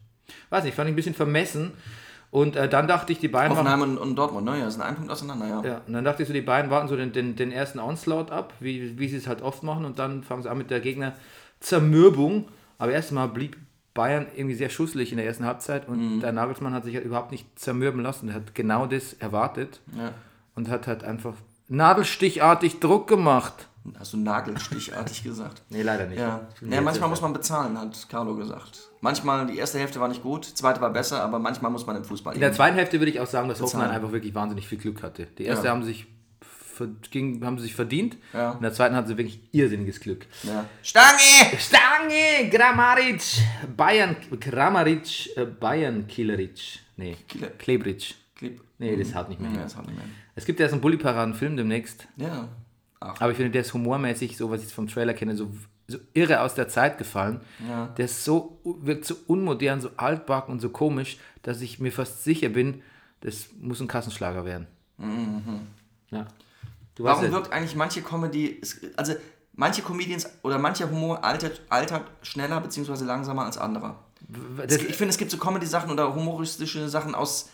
Weiß 0.49 0.63
nicht, 0.63 0.75
fand 0.75 0.89
ich 0.89 0.93
ein 0.93 0.95
bisschen 0.95 1.15
vermessen. 1.15 1.71
Und 2.31 2.55
äh, 2.55 2.69
dann 2.69 2.87
dachte 2.87 3.11
ich, 3.11 3.19
die 3.19 3.27
beiden 3.27 3.57
Hoffenheim 3.57 3.81
und, 3.81 3.97
und 3.97 4.15
Dortmund, 4.15 4.45
ne? 4.45 4.59
Ja, 4.59 4.69
sind 4.69 4.81
ein 4.83 4.95
Punkt 4.95 5.11
auseinander, 5.11 5.47
ja. 5.47 5.63
ja, 5.63 5.81
und 5.87 5.93
dann 5.93 6.03
dachte 6.03 6.21
ich 6.21 6.27
so, 6.27 6.33
die 6.33 6.41
beiden 6.41 6.69
warten 6.69 6.87
so 6.87 6.95
den, 6.95 7.11
den, 7.11 7.35
den 7.35 7.51
ersten 7.51 7.79
Onslaught 7.79 8.31
ab, 8.31 8.53
wie, 8.59 8.99
wie 8.99 9.07
sie 9.07 9.17
es 9.17 9.27
halt 9.27 9.41
oft 9.41 9.63
machen, 9.63 9.83
und 9.85 9.97
dann 9.97 10.23
fangen 10.23 10.43
sie 10.43 10.49
an 10.51 10.57
mit 10.59 10.69
der 10.69 10.79
Gegner-Zermürbung. 10.79 12.45
Aber 12.77 12.91
erstmal 12.91 13.27
blieb 13.27 13.57
Bayern 13.93 14.27
irgendwie 14.35 14.55
sehr 14.55 14.69
schusselig 14.69 15.11
in 15.11 15.17
der 15.17 15.25
ersten 15.25 15.45
Halbzeit 15.45 15.87
und 15.87 16.17
Mhm. 16.17 16.19
der 16.21 16.31
Nagelsmann 16.31 16.73
hat 16.73 16.83
sich 16.85 16.95
halt 16.95 17.05
überhaupt 17.05 17.31
nicht 17.31 17.47
zermürben 17.59 18.01
lassen. 18.01 18.29
Er 18.29 18.35
hat 18.35 18.53
genau 18.55 18.85
das 18.85 19.13
erwartet 19.13 19.81
ja. 19.97 20.11
und 20.55 20.69
hat 20.69 20.87
halt 20.87 21.03
einfach 21.03 21.33
nadelstichartig 21.67 22.79
Druck 22.79 23.07
gemacht. 23.07 23.67
Hast 23.97 24.13
du 24.13 24.17
nagelstichartig 24.17 25.23
gesagt. 25.23 25.61
Nee, 25.69 25.81
leider 25.81 26.05
nicht. 26.05 26.19
Ja. 26.19 26.47
ja, 26.69 26.81
manchmal 26.81 27.09
muss 27.09 27.21
man 27.21 27.33
bezahlen, 27.33 27.77
hat 27.77 28.07
Carlo 28.09 28.35
gesagt. 28.35 28.89
Manchmal, 29.01 29.47
die 29.47 29.57
erste 29.57 29.79
Hälfte 29.79 29.99
war 29.99 30.07
nicht 30.09 30.21
gut, 30.21 30.47
die 30.49 30.53
zweite 30.53 30.81
war 30.81 30.91
besser, 30.91 31.23
aber 31.23 31.39
manchmal 31.39 31.71
muss 31.71 31.85
man 31.87 31.95
im 31.95 32.03
Fußball 32.03 32.33
In 32.35 32.41
der 32.41 32.53
zweiten 32.53 32.75
Hälfte 32.75 32.99
würde 32.99 33.11
ich 33.11 33.19
auch 33.19 33.27
sagen, 33.27 33.47
dass 33.49 33.59
Bezahlen. 33.59 33.83
Hoffenheim 33.83 33.95
einfach 34.01 34.11
wirklich 34.13 34.35
wahnsinnig 34.35 34.67
viel 34.67 34.77
Glück 34.77 35.01
hatte. 35.01 35.25
Die 35.37 35.45
erste 35.45 35.67
Ja. 35.67 35.71
haben, 35.71 35.83
sich 35.83 36.07
ging, 37.11 37.43
haben 37.43 37.57
sie 37.57 37.63
sich 37.63 37.75
verdient, 37.75 38.17
Ja. 38.33 38.53
in 38.53 38.61
der 38.61 38.71
zweiten 38.73 38.95
hatten 38.95 39.07
sie 39.07 39.17
wirklich 39.17 39.39
irrsinniges 39.51 39.99
Glück. 39.99 40.25
Ja. 40.43 40.65
Stange! 40.81 41.57
Stange, 41.57 42.49
Grammaric, 42.49 43.21
Bayern, 43.75 44.15
Grammaric, 44.39 45.35
äh, 45.37 45.45
Bayern, 45.45 46.07
Killeric. 46.07 46.79
Nee, 46.97 47.17
Killer- 47.27 47.49
Klebric. 47.57 48.15
Klipp. 48.35 48.61
Nee, 48.77 48.95
das 48.95 49.13
hat 49.13 49.27
nicht 49.27 49.41
mehr. 49.41 49.51
Ja, 49.51 49.63
das 49.63 49.75
hat 49.75 49.85
nicht 49.87 49.97
mehr. 49.97 50.05
Es 50.35 50.45
gibt 50.45 50.59
ja 50.61 50.67
so 50.69 50.73
einen 50.75 50.81
Bully-Paraden-Film 50.81 51.57
demnächst, 51.57 52.07
Ja. 52.15 52.47
Ach, 52.99 53.19
aber 53.21 53.31
ich 53.31 53.37
finde, 53.37 53.51
der 53.51 53.61
ist 53.61 53.73
humormäßig, 53.73 54.35
so 54.37 54.51
was 54.51 54.63
ich 54.63 54.73
vom 54.73 54.87
Trailer 54.87 55.13
kenne, 55.13 55.35
so, 55.35 55.51
so 55.87 55.97
irre 56.13 56.41
aus 56.41 56.53
der 56.55 56.67
Zeit 56.67 56.97
gefallen. 56.97 57.41
Ja. 57.67 57.87
Der 57.97 58.05
ist 58.05 58.25
so, 58.25 58.59
wirkt 58.63 59.05
so 59.05 59.15
unmodern, 59.27 59.79
so 59.81 59.89
altbacken 59.97 60.53
und 60.53 60.59
so 60.59 60.69
komisch, 60.69 61.17
dass 61.43 61.61
ich 61.61 61.79
mir 61.79 61.91
fast 61.91 62.23
sicher 62.23 62.49
bin, 62.49 62.81
das 63.21 63.47
muss 63.59 63.79
ein 63.79 63.87
Kassenschlager 63.87 64.45
werden. 64.45 64.67
Ja. 66.11 66.27
Du 66.95 67.03
weißt 67.03 67.21
Mhm. 67.21 67.21
warum 67.21 67.23
ja, 67.25 67.31
wirkt 67.31 67.51
eigentlich 67.53 67.75
manche 67.75 68.01
Comedy, 68.01 68.61
also 68.97 69.13
manche 69.53 69.81
Comedians 69.81 70.27
oder 70.43 70.57
mancher 70.57 70.89
Humor 70.89 71.23
altert, 71.23 71.61
altert 71.69 72.03
schneller 72.21 72.59
bzw. 72.59 73.03
langsamer 73.05 73.45
als 73.45 73.57
anderer? 73.57 74.03
das, 74.67 74.75
ich 74.77 74.95
finde, 74.95 75.09
es 75.11 75.17
gibt 75.17 75.31
so 75.31 75.37
Comedy-Sachen 75.37 75.89
oder 75.91 76.13
humoristische 76.13 76.89
Sachen 76.89 77.15
aus, 77.15 77.49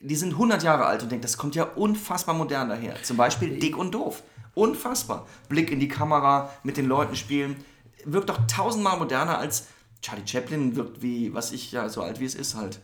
die 0.00 0.14
sind 0.14 0.32
100 0.32 0.62
Jahre 0.62 0.84
alt 0.84 1.02
und 1.02 1.10
denkt, 1.10 1.24
das 1.24 1.36
kommt 1.38 1.54
ja 1.54 1.64
unfassbar 1.64 2.34
modern 2.34 2.68
daher. 2.68 3.02
Zum 3.02 3.16
Beispiel 3.16 3.58
Dick 3.58 3.76
und 3.76 3.92
Doof. 3.94 4.22
Unfassbar. 4.54 5.26
Blick 5.48 5.70
in 5.70 5.80
die 5.80 5.88
Kamera, 5.88 6.50
mit 6.62 6.76
den 6.76 6.86
Leuten 6.86 7.16
spielen. 7.16 7.56
Wirkt 8.04 8.28
doch 8.28 8.46
tausendmal 8.46 8.98
moderner 8.98 9.38
als 9.38 9.68
Charlie 10.02 10.26
Chaplin 10.26 10.74
wirkt 10.76 11.00
wie, 11.02 11.32
was 11.32 11.52
ich, 11.52 11.70
ja, 11.72 11.88
so 11.88 12.02
alt 12.02 12.18
wie 12.20 12.24
es 12.24 12.34
ist 12.34 12.54
halt. 12.56 12.80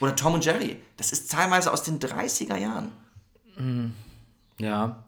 Oder 0.00 0.16
Tom 0.16 0.34
und 0.34 0.44
Jerry. 0.44 0.76
Das 0.96 1.12
ist 1.12 1.30
teilweise 1.30 1.70
aus 1.72 1.82
den 1.82 1.98
30er 2.00 2.56
Jahren. 2.56 2.92
Ja. 4.58 5.02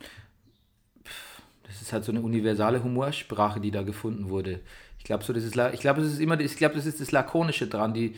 Das 1.66 1.80
ist 1.82 1.92
halt 1.92 2.04
so 2.04 2.12
eine 2.12 2.20
universale 2.20 2.82
Humorsprache, 2.82 3.60
die 3.60 3.70
da 3.70 3.82
gefunden 3.82 4.28
wurde. 4.28 4.60
Ich 4.98 5.04
glaube 5.04 5.24
so, 5.24 5.32
das 5.32 5.44
ist, 5.44 5.54
la- 5.54 5.72
ich 5.72 5.80
glaube, 5.80 6.02
das 6.02 6.12
ist 6.12 6.18
immer, 6.20 6.38
ich 6.38 6.56
glaube, 6.56 6.74
das 6.76 6.86
ist 6.86 7.00
das 7.00 7.12
Lakonische 7.12 7.66
dran, 7.66 7.94
die, 7.94 8.16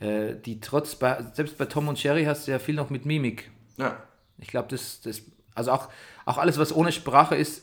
äh, 0.00 0.34
die 0.34 0.60
trotz, 0.60 0.94
bei, 0.96 1.24
selbst 1.34 1.56
bei 1.58 1.66
Tom 1.66 1.88
und 1.88 2.02
Jerry 2.02 2.24
hast 2.24 2.46
du 2.46 2.50
ja 2.52 2.58
viel 2.58 2.74
noch 2.74 2.90
mit 2.90 3.04
Mimik. 3.06 3.50
Ja. 3.76 4.02
Ich 4.38 4.48
glaube, 4.48 4.68
das, 4.68 5.00
das, 5.00 5.22
also 5.54 5.72
auch, 5.72 5.88
auch 6.26 6.36
alles, 6.38 6.58
was 6.58 6.74
ohne 6.74 6.92
Sprache 6.92 7.34
ist, 7.36 7.62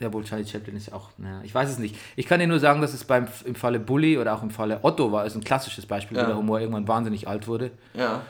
ja 0.00 0.12
wohl, 0.12 0.24
Charlie 0.24 0.46
Chaplin 0.46 0.76
ist 0.76 0.92
auch, 0.92 1.10
naja, 1.18 1.42
ich 1.44 1.54
weiß 1.54 1.68
es 1.70 1.78
nicht. 1.78 1.94
Ich 2.16 2.26
kann 2.26 2.40
dir 2.40 2.46
nur 2.46 2.58
sagen, 2.58 2.80
dass 2.80 2.94
es 2.94 3.04
beim, 3.04 3.28
im 3.44 3.54
Falle 3.54 3.78
Bully 3.78 4.16
oder 4.18 4.34
auch 4.34 4.42
im 4.42 4.50
Falle 4.50 4.80
Otto 4.82 5.12
war, 5.12 5.26
ist 5.26 5.34
ein 5.36 5.44
klassisches 5.44 5.84
Beispiel, 5.86 6.16
Ja. 6.16 6.22
wo 6.24 6.26
der 6.28 6.36
Humor 6.38 6.60
irgendwann 6.60 6.88
wahnsinnig 6.88 7.28
alt 7.28 7.46
wurde. 7.46 7.70
Ja. 7.94 8.22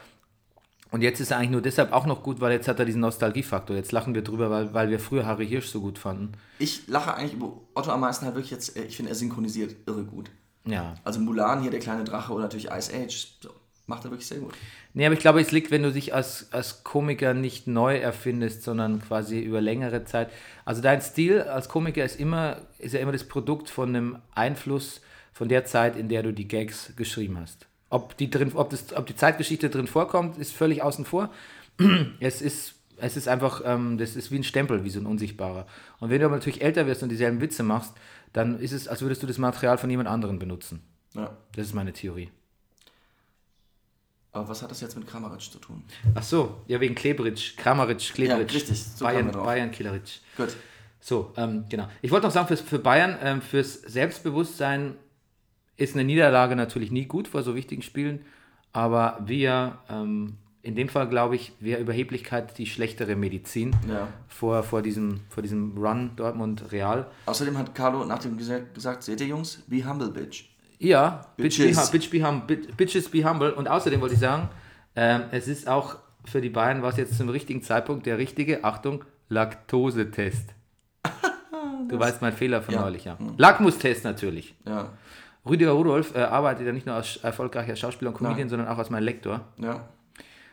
Und 0.90 1.00
jetzt 1.00 1.20
ist 1.20 1.30
er 1.30 1.38
eigentlich 1.38 1.50
nur 1.50 1.62
deshalb 1.62 1.92
auch 1.92 2.04
noch 2.04 2.22
gut, 2.22 2.40
weil 2.42 2.52
jetzt 2.52 2.68
hat 2.68 2.78
er 2.78 2.84
diesen 2.84 3.00
Nostalgiefaktor. 3.00 3.74
Jetzt 3.74 3.92
lachen 3.92 4.14
wir 4.14 4.20
drüber, 4.22 4.50
weil, 4.50 4.74
weil 4.74 4.90
wir 4.90 5.00
früher 5.00 5.24
Harry 5.24 5.46
Hirsch 5.46 5.68
so 5.68 5.80
gut 5.80 5.98
fanden. 5.98 6.32
Ich 6.58 6.86
lache 6.88 7.14
eigentlich 7.14 7.32
über 7.32 7.52
Otto 7.74 7.90
am 7.90 8.00
meisten 8.00 8.26
halt 8.26 8.34
wirklich 8.34 8.50
jetzt, 8.50 8.76
äh, 8.76 8.84
ich 8.84 8.96
finde, 8.96 9.10
er 9.10 9.14
synchronisiert 9.14 9.74
irre 9.86 10.04
gut. 10.04 10.30
Ja. 10.66 10.94
Also 11.02 11.20
Mulan 11.20 11.62
hier, 11.62 11.70
der 11.70 11.80
kleine 11.80 12.04
Drache 12.04 12.32
oder 12.34 12.42
natürlich 12.42 12.70
Ice 12.70 12.92
Age, 12.94 13.26
so, 13.40 13.48
macht 13.87 14.05
er 14.05 14.11
wirklich 14.11 14.27
sehr 14.27 14.38
gut. 14.38 14.55
Nee, 14.95 15.07
aber 15.07 15.14
ich 15.14 15.21
glaube, 15.21 15.40
es 15.40 15.53
liegt, 15.53 15.71
wenn 15.71 15.83
du 15.83 15.92
dich 15.92 16.14
als, 16.14 16.53
als 16.53 16.85
Komiker 16.85 17.35
nicht 17.35 17.66
neu 17.66 17.97
erfindest, 17.97 18.62
sondern 18.62 19.01
quasi 19.01 19.40
über 19.40 19.61
längere 19.61 20.05
Zeit. 20.05 20.31
Also 20.64 20.83
dein 20.83 21.01
Stil 21.01 21.42
als 21.42 21.68
Komiker 21.68 22.05
ist 22.05 22.18
immer, 22.18 22.59
ist 22.79 22.95
ja 22.95 23.01
immer 23.01 23.12
das 23.12 23.25
Produkt 23.25 23.71
von 23.71 23.88
einem 23.88 24.18
Einfluss 24.35 25.01
von 25.33 25.49
der 25.49 25.64
Zeit, 25.64 25.97
in 25.97 26.09
der 26.09 26.23
du 26.23 26.33
die 26.33 26.47
Gags 26.47 26.92
geschrieben 26.97 27.38
hast. 27.40 27.66
Ob 27.90 28.16
die, 28.16 28.31
drin, 28.31 28.53
ob 28.55 28.71
das, 28.71 28.95
ob 28.95 29.07
die 29.07 29.16
Zeitgeschichte 29.16 29.68
drin 29.68 29.87
vorkommt, 29.87 30.38
ist 30.38 30.53
völlig 30.53 30.83
außen 30.83 31.05
vor. 31.05 31.31
Es 32.21 32.42
ist, 32.42 32.75
es 32.99 33.16
ist 33.16 33.29
einfach, 33.29 33.62
ähm, 33.64 33.99
das 33.99 34.14
ist 34.14 34.31
wie 34.31 34.37
ein 34.37 34.45
Stempel, 34.45 34.85
wie 34.85 34.90
so 34.90 35.01
ein 35.01 35.07
unsichtbarer. 35.07 35.66
Und 35.99 36.11
wenn 36.11 36.21
du 36.21 36.27
aber 36.27 36.37
natürlich 36.37 36.62
älter 36.62 36.87
wirst 36.87 37.03
und 37.03 37.09
dieselben 37.09 37.40
Witze 37.40 37.62
machst, 37.62 37.95
dann 38.33 38.61
ist 38.61 38.73
es, 38.73 38.88
als 38.88 39.03
würdest 39.03 39.23
du 39.23 39.27
das 39.27 39.38
Material 39.38 39.79
von 39.79 39.90
jemand 39.90 40.09
anderem 40.09 40.38
benutzen. 40.38 40.83
Ja. 41.14 41.37
Das 41.55 41.66
ist 41.66 41.75
meine 41.75 41.92
Theorie. 41.92 42.31
Aber 44.35 44.49
was 44.49 44.62
hat 44.62 44.71
das 44.71 44.81
jetzt 44.81 44.97
mit 44.97 45.07
Kramaric 45.07 45.40
zu 45.42 45.59
tun? 45.59 45.85
Ach 46.14 46.23
so, 46.23 46.62
ja, 46.66 46.81
wegen 46.81 46.95
Klebritsch, 46.95 47.57
Kramaric, 47.59 47.99
Klebritsch. 47.99 48.53
Ja, 48.53 48.59
richtig, 48.59 48.83
so 48.83 49.05
Bayern. 49.05 49.31
Bayern, 49.31 49.71
Kieleric. 49.71 50.21
Gut. 50.37 50.57
So, 51.01 51.33
ähm, 51.37 51.66
genau. 51.68 51.88
Ich 52.01 52.11
wollte 52.11 52.27
noch 52.27 52.33
sagen, 52.33 52.47
fürs, 52.49 52.61
für 52.62 52.79
Bayern, 52.79 53.18
ähm, 53.23 53.42
fürs 53.42 53.75
Selbstbewusstsein 53.83 54.95
ist 55.77 55.95
eine 55.95 56.05
Niederlage 56.05 56.57
natürlich 56.57 56.90
nie 56.90 57.07
gut 57.07 57.29
vor 57.29 57.42
so 57.42 57.55
wichtigen 57.55 57.83
Spielen, 57.83 58.25
aber 58.73 59.18
wir, 59.27 59.79
ähm, 59.90 60.38
in 60.62 60.77
dem 60.77 60.88
Fall 60.88 61.09
glaube 61.09 61.35
ich, 61.35 61.53
wäre 61.61 61.81
Überheblichkeit 61.81 62.57
die 62.57 62.66
schlechtere 62.66 63.16
Medizin 63.16 63.75
Ja. 63.88 64.09
vor, 64.29 64.62
vor, 64.62 64.81
diesem, 64.81 65.21
vor 65.29 65.42
diesem 65.42 65.77
Run 65.77 66.12
Dortmund 66.16 66.71
Real. 66.73 67.11
Außerdem 67.27 67.59
hat 67.59 67.75
Carlo 67.75 68.05
nach 68.05 68.21
dem 68.21 68.38
gesagt, 68.38 68.73
gesagt, 68.75 69.03
seht 69.03 69.21
ihr 69.21 69.27
Jungs, 69.27 69.62
be 69.66 69.85
humble, 69.87 70.09
bitch. 70.11 70.45
Ja, 70.85 71.27
bitch 71.37 71.59
be, 71.59 71.64
Bitches. 71.64 71.79
hum- 71.85 71.90
bitch 71.92 72.11
be 72.11 72.27
hum, 72.27 72.47
bit- 72.47 72.77
Bitches 72.77 73.09
be 73.09 73.29
humble. 73.29 73.53
Und 73.55 73.68
außerdem 73.68 74.01
wollte 74.01 74.14
ich 74.14 74.21
sagen, 74.21 74.49
ähm, 74.97 75.23
es 75.31 75.47
ist 75.49 75.68
auch 75.68 75.97
für 76.25 76.40
die 76.40 76.51
Bayern 76.51 76.83
war 76.83 76.90
es 76.90 76.97
jetzt 76.97 77.16
zum 77.16 77.29
richtigen 77.29 77.62
Zeitpunkt 77.62 78.07
der 78.07 78.18
richtige, 78.18 78.64
Achtung, 78.64 79.05
Laktosetest. 79.29 80.51
Du 81.88 81.99
weißt 81.99 82.23
mein 82.23 82.33
Fehler 82.33 82.62
von 82.62 82.75
Ja. 82.75 82.81
neulich, 82.83 83.05
ja. 83.05 83.18
Lackmustest 83.37 84.05
natürlich. 84.05 84.55
Ja. 84.66 84.90
Rüdiger 85.45 85.73
Rudolf 85.73 86.14
äh, 86.14 86.21
arbeitet 86.21 86.64
ja 86.66 86.73
nicht 86.73 86.87
nur 86.87 86.95
als 86.95 87.16
erfolgreicher 87.18 87.75
Schauspieler 87.77 88.12
und 88.12 88.16
Comedian, 88.16 88.49
sondern 88.49 88.68
auch 88.68 88.79
als 88.79 88.88
mein 88.88 89.03
Lektor. 89.03 89.40
Ja. 89.59 89.88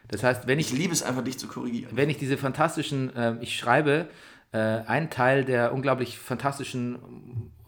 Das 0.08 0.24
heißt, 0.24 0.48
wenn 0.48 0.58
Ich 0.60 0.74
ich, 0.74 0.78
liebe 0.80 0.92
es 0.92 1.04
einfach, 1.04 1.24
dich 1.24 1.38
zu 1.38 1.48
korrigieren. 1.48 1.92
wenn 1.96 2.10
ich 2.10 2.18
diese 2.18 2.36
fantastischen, 2.36 3.16
äh, 3.16 3.36
ich 3.42 3.56
schreibe 3.58 4.08
äh, 4.52 4.58
einen 4.58 5.12
Teil 5.12 5.46
der 5.46 5.72
unglaublich 5.74 6.18
fantastischen 6.18 6.98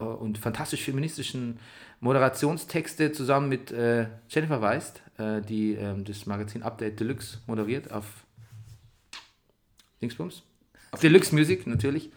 äh, 0.00 0.04
und 0.04 0.38
fantastisch 0.38 0.82
feministischen 0.82 1.60
Moderationstexte 2.02 3.12
zusammen 3.12 3.48
mit 3.48 3.70
äh, 3.70 4.08
Jennifer 4.28 4.60
Weist, 4.60 5.00
äh, 5.18 5.40
die 5.40 5.74
ähm, 5.74 6.04
das 6.04 6.26
Magazin 6.26 6.64
Update 6.64 6.98
Deluxe 6.98 7.38
moderiert 7.46 7.92
auf 7.92 8.04
Dingsbums. 10.02 10.42
Auf 10.90 10.98
Deluxe 10.98 11.32
Music 11.32 11.64
natürlich. 11.68 12.10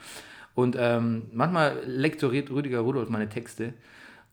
Und 0.56 0.76
ähm, 0.80 1.30
manchmal 1.32 1.84
lektoriert 1.86 2.50
Rüdiger 2.50 2.80
Rudolf 2.80 3.10
meine 3.10 3.30
Texte 3.30 3.74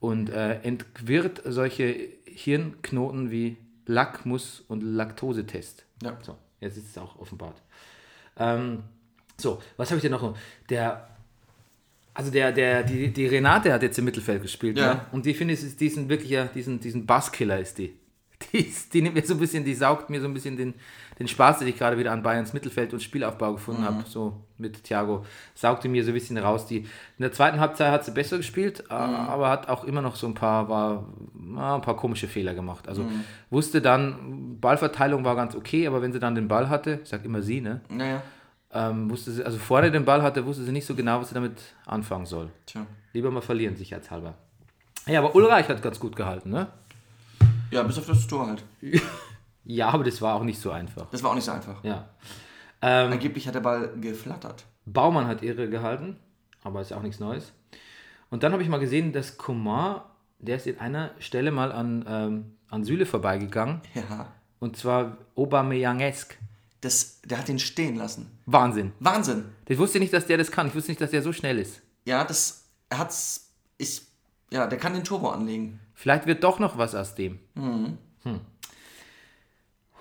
und 0.00 0.30
äh, 0.30 0.54
entwirrt 0.62 1.42
solche 1.44 2.08
Hirnknoten 2.24 3.30
wie 3.30 3.58
Lackmus 3.84 4.64
und 4.68 4.82
Laktosetest. 4.82 5.84
Ja. 6.02 6.16
So, 6.22 6.38
jetzt 6.60 6.78
ist 6.78 6.88
es 6.88 6.96
auch 6.96 7.18
offenbart. 7.18 7.60
Ähm, 8.38 8.84
so, 9.36 9.60
was 9.76 9.90
habe 9.90 9.98
ich 9.98 10.02
denn 10.02 10.12
noch? 10.12 10.34
Der, 10.70 11.10
also 12.14 12.31
der, 12.31 12.53
der, 12.53 12.83
die, 12.83 13.11
die 13.12 13.27
Renate 13.27 13.72
hat 13.72 13.83
jetzt 13.83 13.98
im 13.98 14.05
Mittelfeld 14.05 14.42
gespielt. 14.42 14.79
Ja. 14.79 14.94
Ne? 14.94 15.01
Und 15.12 15.27
die 15.27 15.35
finde 15.35 15.55
ich, 15.55 15.62
ist 15.62 15.81
diesen 15.81 16.09
wirklicher, 16.09 16.46
diesen, 16.46 16.81
diesen 16.81 17.07
Basskiller 17.07 17.59
ist 17.59 17.79
die. 17.79 17.94
Die, 18.53 18.59
ist, 18.59 18.92
die 18.92 19.03
nimmt 19.03 19.14
mir 19.14 19.25
so 19.25 19.35
ein 19.35 19.38
bisschen, 19.38 19.64
die 19.64 19.72
saugt 19.72 20.11
mir 20.11 20.20
so 20.20 20.27
ein 20.27 20.35
bisschen 20.35 20.57
den, 20.57 20.75
den 21.20 21.29
Spaß, 21.29 21.61
den 21.61 21.68
ich 21.68 21.79
gerade 21.79 21.96
wieder 21.96 22.11
an 22.11 22.25
Bayerns 22.25 22.53
Mittelfeld 22.53 22.92
und 22.92 23.01
Spielaufbau 23.01 23.53
gefunden 23.53 23.85
habe, 23.85 24.03
so 24.05 24.42
mit 24.59 24.83
Thiago, 24.83 25.25
saugte 25.55 25.88
mir 25.88 26.03
so 26.03 26.11
ein 26.11 26.14
bisschen 26.14 26.37
raus. 26.38 26.66
Die, 26.66 26.79
in 26.79 26.88
der 27.20 27.31
zweiten 27.31 27.61
Halbzeit 27.61 27.92
hat 27.92 28.05
sie 28.05 28.11
besser 28.11 28.38
gespielt, 28.38 28.83
äh, 28.90 28.94
aber 28.94 29.48
hat 29.48 29.68
auch 29.68 29.85
immer 29.85 30.03
noch 30.03 30.16
so 30.16 30.27
ein 30.27 30.35
paar, 30.35 30.68
war, 30.68 31.07
ein 31.37 31.83
paar 31.83 31.94
komische 31.96 32.27
Fehler 32.27 32.53
gemacht. 32.53 32.88
Also 32.88 33.07
wusste 33.51 33.81
dann, 33.81 34.59
Ballverteilung 34.61 35.25
war 35.25 35.37
ganz 35.37 35.55
okay, 35.55 35.87
aber 35.87 36.03
wenn 36.03 36.12
sie 36.12 36.18
dann 36.18 36.35
den 36.35 36.48
Ball 36.48 36.68
hatte, 36.68 36.98
ich 37.05 37.11
sag 37.11 37.25
immer 37.25 37.42
sie, 37.42 37.61
ne? 37.61 37.81
Naja. 37.90 38.22
Ähm, 38.72 39.11
wusste 39.11 39.32
sie, 39.32 39.44
also 39.44 39.58
vorne 39.58 39.90
den 39.90 40.04
Ball 40.04 40.22
hatte, 40.22 40.46
wusste 40.46 40.64
sie 40.64 40.72
nicht 40.72 40.87
so 40.87 40.94
genau, 40.94 41.20
was 41.20 41.28
sie 41.28 41.35
damit 41.35 41.61
anfangen 41.87 42.26
soll. 42.26 42.50
Tja. 42.66 42.87
Lieber 43.12 43.30
mal 43.30 43.42
verlieren, 43.42 43.76
sicherheitshalber. 43.76 44.35
Ja, 45.06 45.18
aber 45.18 45.35
Ulreich 45.35 45.68
hat 45.68 45.82
ganz 45.82 45.98
gut 46.00 46.16
gehalten, 46.16 46.50
ne? 46.50 46.68
Ja, 47.70 47.82
bis 47.82 47.98
auf 47.98 48.06
das 48.06 48.26
Tor 48.26 48.46
halt. 48.46 48.64
Ja, 49.64 49.90
aber 49.90 50.02
das 50.02 50.20
war 50.20 50.35
auch 50.35 50.42
nicht 50.42 50.61
so 50.61 50.72
einfach. 50.72 51.06
Das 51.11 51.22
war 51.22 51.30
auch 51.30 51.35
nicht 51.37 51.44
so 51.44 51.52
einfach. 51.52 51.85
Ja. 51.85 52.08
Ähm, 52.80 53.12
Angeblich 53.12 53.46
hat 53.46 53.54
der 53.54 53.61
Ball 53.61 53.92
geflattert. 54.00 54.64
Baumann 54.87 55.28
hat 55.28 55.42
ihre 55.42 55.68
gehalten, 55.70 56.16
aber 56.64 56.80
ist 56.80 56.90
ja 56.90 56.96
auch 56.96 57.02
nichts 57.02 57.20
Neues. 57.20 57.52
Und 58.30 58.42
dann 58.42 58.52
habe 58.52 58.62
ich 58.64 58.68
mal 58.68 58.80
gesehen, 58.80 59.12
dass 59.12 59.38
Coman, 59.38 60.00
der 60.40 60.56
ist 60.56 60.66
in 60.66 60.80
einer 60.80 61.12
Stelle 61.20 61.52
mal 61.52 61.70
an, 61.70 62.04
ähm, 62.08 62.56
an 62.70 62.82
Süle 62.82 63.06
vorbeigegangen. 63.06 63.82
Ja. 63.94 64.32
Und 64.58 64.76
zwar 64.76 65.18
Aubameyangesk. 65.37 66.37
Das, 66.82 67.20
der 67.22 67.38
hat 67.38 67.48
ihn 67.48 67.58
stehen 67.58 67.96
lassen. 67.96 68.30
Wahnsinn. 68.44 68.92
Wahnsinn. 69.00 69.46
Ich 69.66 69.78
wusste 69.78 69.98
nicht, 70.00 70.12
dass 70.12 70.26
der 70.26 70.36
das 70.36 70.50
kann. 70.50 70.66
Ich 70.66 70.74
wusste 70.74 70.90
nicht, 70.90 71.00
dass 71.00 71.10
der 71.12 71.22
so 71.22 71.32
schnell 71.32 71.58
ist. 71.58 71.80
Ja, 72.04 72.24
das 72.24 72.64
er 72.90 72.98
hat's. 72.98 73.48
Ich. 73.78 74.02
Ja, 74.50 74.66
der 74.66 74.78
kann 74.78 74.92
den 74.92 75.04
Turbo 75.04 75.30
anlegen. 75.30 75.80
Vielleicht 75.94 76.26
wird 76.26 76.42
doch 76.44 76.58
noch 76.58 76.76
was 76.76 76.94
aus 76.94 77.14
dem. 77.14 77.38
Hm. 77.54 77.96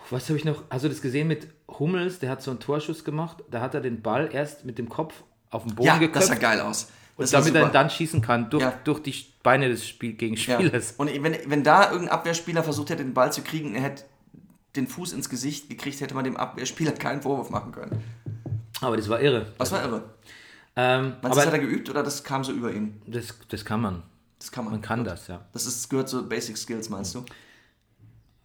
Was 0.09 0.27
habe 0.27 0.37
ich 0.37 0.43
noch? 0.45 0.63
Hast 0.69 0.83
du 0.83 0.89
das 0.89 1.01
gesehen 1.01 1.27
mit 1.27 1.47
Hummels? 1.69 2.19
Der 2.19 2.29
hat 2.29 2.41
so 2.41 2.51
einen 2.51 2.59
Torschuss 2.59 3.03
gemacht. 3.05 3.43
Da 3.49 3.61
hat 3.61 3.73
er 3.75 3.81
den 3.81 4.01
Ball 4.01 4.29
erst 4.31 4.65
mit 4.65 4.77
dem 4.77 4.89
Kopf 4.89 5.23
auf 5.49 5.63
den 5.63 5.75
Boden 5.75 5.87
Ja, 5.87 5.97
geköpft. 5.97 6.15
das 6.17 6.27
sah 6.27 6.35
geil 6.35 6.59
aus. 6.59 6.89
und 7.15 7.23
Das 7.23 7.33
war 7.33 7.41
damit 7.41 7.55
er 7.55 7.69
dann 7.69 7.89
schießen 7.89 8.21
kann, 8.21 8.49
durch, 8.49 8.63
Ja. 8.63 8.73
durch 8.83 8.99
die 9.03 9.15
Beine 9.43 9.69
des 9.69 9.87
Spiel 9.87 10.11
ja. 10.11 10.17
Gegenspielers. 10.17 10.93
Und 10.97 11.07
wenn, 11.23 11.37
wenn 11.45 11.63
da 11.63 11.91
irgendein 11.91 12.09
Abwehrspieler 12.15 12.63
versucht 12.63 12.89
hätte, 12.89 13.03
den 13.03 13.13
Ball 13.13 13.31
zu 13.31 13.41
kriegen, 13.41 13.69
und 13.69 13.75
er 13.75 13.81
hätte 13.83 14.03
den 14.75 14.87
Fuß 14.87 15.13
ins 15.13 15.29
Gesicht 15.29 15.69
gekriegt, 15.69 15.99
hätte 16.01 16.15
man 16.15 16.23
dem 16.23 16.37
Abwehrspieler 16.37 16.91
keinen 16.99 17.21
Vorwurf 17.21 17.49
machen 17.49 17.71
können. 17.71 18.03
Aber 18.81 18.97
das 18.97 19.09
war 19.09 19.21
irre. 19.21 19.47
Das 19.57 19.71
war 19.71 19.83
irre. 19.83 20.03
Ähm, 20.75 21.15
Meinst 21.21 21.23
du, 21.23 21.29
das 21.29 21.45
hat 21.45 21.53
er 21.53 21.59
geübt 21.59 21.89
oder 21.89 22.01
das 22.03 22.23
kam 22.23 22.43
so 22.43 22.51
über 22.51 22.73
ihn? 22.73 23.01
das, 23.05 23.37
das 23.49 23.65
kann 23.65 23.81
man. 23.81 24.03
Das 24.39 24.51
kann 24.51 24.65
man. 24.65 24.73
Man 24.73 24.81
kann 24.81 25.03
das, 25.03 25.27
ja. 25.27 25.45
Das 25.53 25.65
ist, 25.65 25.89
gehört 25.89 26.09
zu 26.09 26.27
Basic 26.27 26.57
Skills, 26.57 26.89
meinst 26.89 27.13
du? 27.13 27.25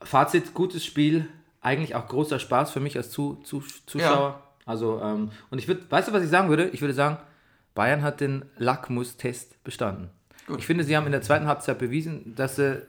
Fazit, 0.02 0.52
gutes 0.52 0.84
Spiel. 0.84 1.28
Eigentlich 1.62 1.94
auch 1.94 2.06
großer 2.06 2.38
Spaß 2.38 2.70
für 2.70 2.80
mich 2.80 2.96
als 2.96 3.10
Zu, 3.10 3.36
Zu, 3.44 3.62
Zuschauer. 3.86 4.42
Also, 4.66 5.00
ähm, 5.00 5.30
und 5.50 5.58
ich 5.58 5.68
würde, 5.68 5.88
weißt 5.88 6.08
du, 6.08 6.12
was 6.12 6.22
ich 6.22 6.28
sagen 6.28 6.48
würde? 6.48 6.68
Ich 6.68 6.80
würde 6.80 6.94
sagen, 6.94 7.18
Bayern 7.74 8.02
hat 8.02 8.20
den 8.20 8.44
Lackmus-Test 8.58 9.62
bestanden. 9.64 10.10
Gut. 10.46 10.58
Ich 10.58 10.66
finde, 10.66 10.84
sie 10.84 10.96
haben 10.96 11.06
in 11.06 11.12
der 11.12 11.22
zweiten 11.22 11.46
Halbzeit 11.46 11.78
bewiesen, 11.78 12.34
dass 12.34 12.56
sie 12.56 12.86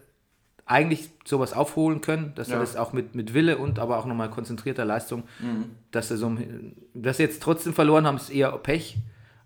eigentlich 0.67 1.09
sowas 1.25 1.53
aufholen 1.53 2.01
können, 2.01 2.33
dass 2.35 2.49
Ja. 2.49 2.59
das 2.59 2.75
auch 2.75 2.91
mit, 2.93 3.15
mit 3.15 3.33
Wille 3.33 3.57
und 3.57 3.79
aber 3.79 3.97
auch 3.97 4.05
nochmal 4.05 4.29
konzentrierter 4.29 4.85
Leistung, 4.85 5.23
Mhm. 5.39 5.71
dass 5.91 6.09
sie 6.09 6.17
so, 6.17 6.37
dass 6.93 7.17
sie 7.17 7.23
jetzt 7.23 7.41
trotzdem 7.41 7.73
verloren 7.73 8.05
haben, 8.05 8.17
ist 8.17 8.29
eher 8.29 8.51
Pech, 8.57 8.97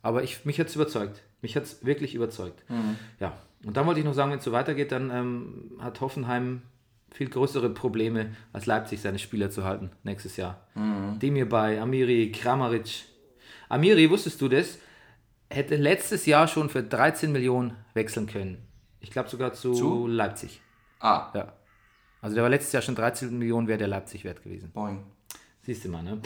aber 0.01 0.23
ich, 0.23 0.45
mich 0.45 0.59
hat 0.59 0.67
es 0.67 0.75
überzeugt. 0.75 1.21
Mich 1.43 1.55
hat 1.55 1.63
es 1.63 1.85
wirklich 1.85 2.15
überzeugt. 2.15 2.63
Mhm. 2.69 2.97
Ja, 3.19 3.33
und 3.65 3.77
dann 3.77 3.85
wollte 3.85 3.99
ich 3.99 4.05
noch 4.05 4.13
sagen, 4.13 4.31
wenn 4.31 4.39
es 4.39 4.43
so 4.43 4.51
weitergeht, 4.51 4.91
dann 4.91 5.11
ähm, 5.11 5.71
hat 5.79 6.01
Hoffenheim 6.01 6.63
viel 7.13 7.29
größere 7.29 7.69
Probleme 7.69 8.31
als 8.53 8.65
Leipzig, 8.65 9.01
seine 9.01 9.19
Spieler 9.19 9.49
zu 9.51 9.63
halten 9.63 9.91
nächstes 10.03 10.37
Jahr. 10.37 10.65
Mhm. 10.75 11.19
Demir 11.19 11.47
bei, 11.47 11.79
Amiri, 11.81 12.31
Kramaric. 12.31 13.03
Amiri, 13.69 14.09
wusstest 14.09 14.41
du 14.41 14.47
das? 14.49 14.79
Hätte 15.49 15.75
letztes 15.75 16.25
Jahr 16.25 16.47
schon 16.47 16.69
für 16.69 16.81
13 16.81 17.31
Millionen 17.31 17.73
wechseln 17.93 18.25
können. 18.27 18.57
Ich 19.01 19.11
glaube 19.11 19.29
sogar 19.29 19.53
zu, 19.53 19.73
Zu? 19.73 20.07
Leipzig. 20.07 20.61
Ah, 21.01 21.31
Ja. 21.33 21.53
Also 22.21 22.35
der 22.35 22.43
war 22.43 22.49
letztes 22.51 22.71
Jahr 22.73 22.83
schon 22.83 22.93
13 22.93 23.35
Millionen, 23.37 23.67
wäre 23.67 23.79
der 23.79 23.87
Leipzig 23.87 24.23
wert 24.23 24.43
gewesen. 24.43 24.71
boing. 24.73 25.03
Siehst 25.63 25.83
du 25.85 25.89
mal, 25.89 26.03
ne? 26.03 26.21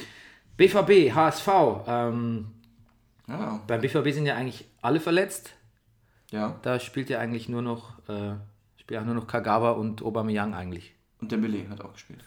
BVB, 0.58 1.14
HSV. 1.16 1.48
Ähm, 1.88 2.48
Ja, 3.28 3.62
beim 3.66 3.80
BVB 3.82 4.12
sind 4.12 4.26
ja 4.26 4.36
eigentlich 4.36 4.66
alle 4.82 5.00
verletzt. 5.00 5.54
ja. 6.32 6.60
Da 6.64 6.80
spielt 6.82 7.10
ja 7.10 7.20
eigentlich 7.20 7.48
nur 7.50 7.62
noch, 7.62 7.98
äh, 8.10 8.34
spielt 8.78 9.06
nur 9.06 9.16
noch 9.16 9.26
Kagawa 9.28 9.72
und 9.72 10.02
Aubameyang 10.04 10.54
eigentlich. 10.54 10.94
Und 11.22 11.32
Dembele 11.32 11.68
hat 11.70 11.80
auch 11.82 11.94
gespielt. 11.94 12.24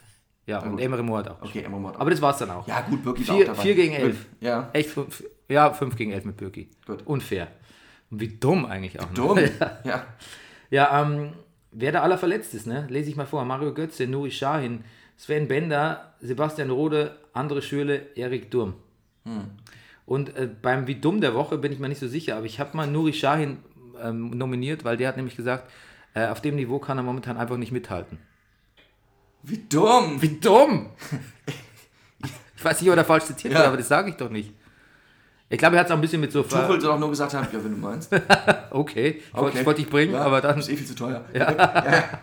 Ja, 0.47 0.59
und 0.63 0.71
gut. 0.71 0.81
Emre 0.81 1.03
Moore 1.03 1.19
hat 1.19 1.29
auch. 1.29 1.41
Okay, 1.43 1.61
Emre 1.61 1.77
auch. 1.89 1.99
Aber 1.99 2.09
das 2.09 2.21
war's 2.23 2.39
dann 2.39 2.49
auch. 2.49 2.67
ja, 2.67 2.81
gut, 2.81 3.03
Birki 3.03 3.27
war 3.27 3.35
auch 3.35 3.37
Vier, 3.37 3.45
dabei. 3.45 3.61
vier 3.61 3.75
gegen 3.75 3.93
elf. 3.93 4.25
Ja, 4.41 4.69
Echt, 4.73 4.89
fünf, 4.89 5.23
ja, 5.47 5.71
5 5.73 5.95
gegen 5.95 6.11
11 6.11 6.25
mit 6.25 6.37
Birki. 6.37 6.69
Gut. 6.87 7.03
Unfair. 7.05 7.47
Und 8.09 8.19
wie 8.19 8.29
dumm 8.39 8.65
eigentlich 8.65 8.99
auch. 8.99 9.07
ne? 9.09 9.13
dumm. 9.13 9.37
ja. 9.83 10.05
Ja, 10.71 11.01
ähm, 11.03 11.33
wer 11.71 11.91
da 11.91 12.01
aller 12.01 12.17
verletzt 12.17 12.53
ist, 12.53 12.67
ne? 12.67 12.87
Lese 12.89 13.09
ich 13.09 13.15
mal 13.15 13.25
vor. 13.25 13.43
Mario 13.45 13.73
Götze, 13.73 14.07
Nuri 14.07 14.31
Sahin, 14.31 14.83
Sven 15.17 15.47
Bender, 15.47 16.13
Sebastian 16.19 16.69
Rode, 16.69 17.15
Andre 17.33 17.61
Schürle, 17.61 18.07
Erik 18.15 18.51
Durm. 18.51 18.73
Und 20.05 20.35
äh, 20.35 20.49
beim 20.61 20.87
Wie 20.87 20.95
dumm 20.95 21.21
der 21.21 21.33
Woche 21.35 21.57
bin 21.57 21.71
ich 21.71 21.79
mir 21.79 21.89
nicht 21.89 21.99
so 21.99 22.07
sicher, 22.07 22.35
aber 22.37 22.45
ich 22.45 22.59
habe 22.59 22.75
mal 22.75 22.87
Nuri 22.87 23.11
Sahin 23.13 23.57
ähm, 24.01 24.31
nominiert, 24.31 24.83
weil 24.83 24.97
der 24.97 25.07
hat 25.09 25.17
nämlich 25.17 25.35
gesagt, 25.35 25.69
äh, 26.15 26.27
auf 26.27 26.41
dem 26.41 26.55
Niveau 26.55 26.79
kann 26.79 26.97
er 26.97 27.03
momentan 27.03 27.37
einfach 27.37 27.57
nicht 27.57 27.71
mithalten. 27.71 28.17
Wie 29.43 29.57
dumm. 29.69 30.21
Wie 30.21 30.39
dumm! 30.39 30.89
ich 32.57 32.63
weiß 32.65 32.81
nicht, 32.81 32.89
ob 32.89 32.97
er 32.97 33.05
falsch 33.05 33.25
zitiert 33.25 33.53
Ja. 33.53 33.59
wird, 33.59 33.67
aber 33.67 33.77
das 33.77 33.87
sage 33.87 34.09
ich 34.09 34.15
doch 34.15 34.29
nicht. 34.29 34.53
Ich 35.51 35.57
glaube, 35.57 35.75
er 35.75 35.79
hat 35.79 35.87
es 35.87 35.91
auch 35.91 35.97
ein 35.97 36.01
bisschen 36.01 36.21
mit 36.21 36.31
so... 36.31 36.43
Tuchel 36.43 36.79
soll 36.79 36.91
auch 36.91 36.99
nur 36.99 37.09
gesagt 37.09 37.33
haben, 37.33 37.47
ja, 37.51 37.63
wenn 37.63 37.71
du 37.71 37.77
meinst. 37.77 38.11
okay, 38.69 39.19
ich 39.19 39.33
wollte 39.33 39.47
Okay. 39.47 39.59
ich 39.59 39.65
wollte 39.65 39.81
dich 39.81 39.89
bringen, 39.89 40.13
Ja, 40.13 40.21
aber 40.21 40.41
dann... 40.41 40.59
Ist 40.59 40.69
eh 40.69 40.75
viel 40.75 40.85
zu 40.85 40.95
teuer. 40.95 41.25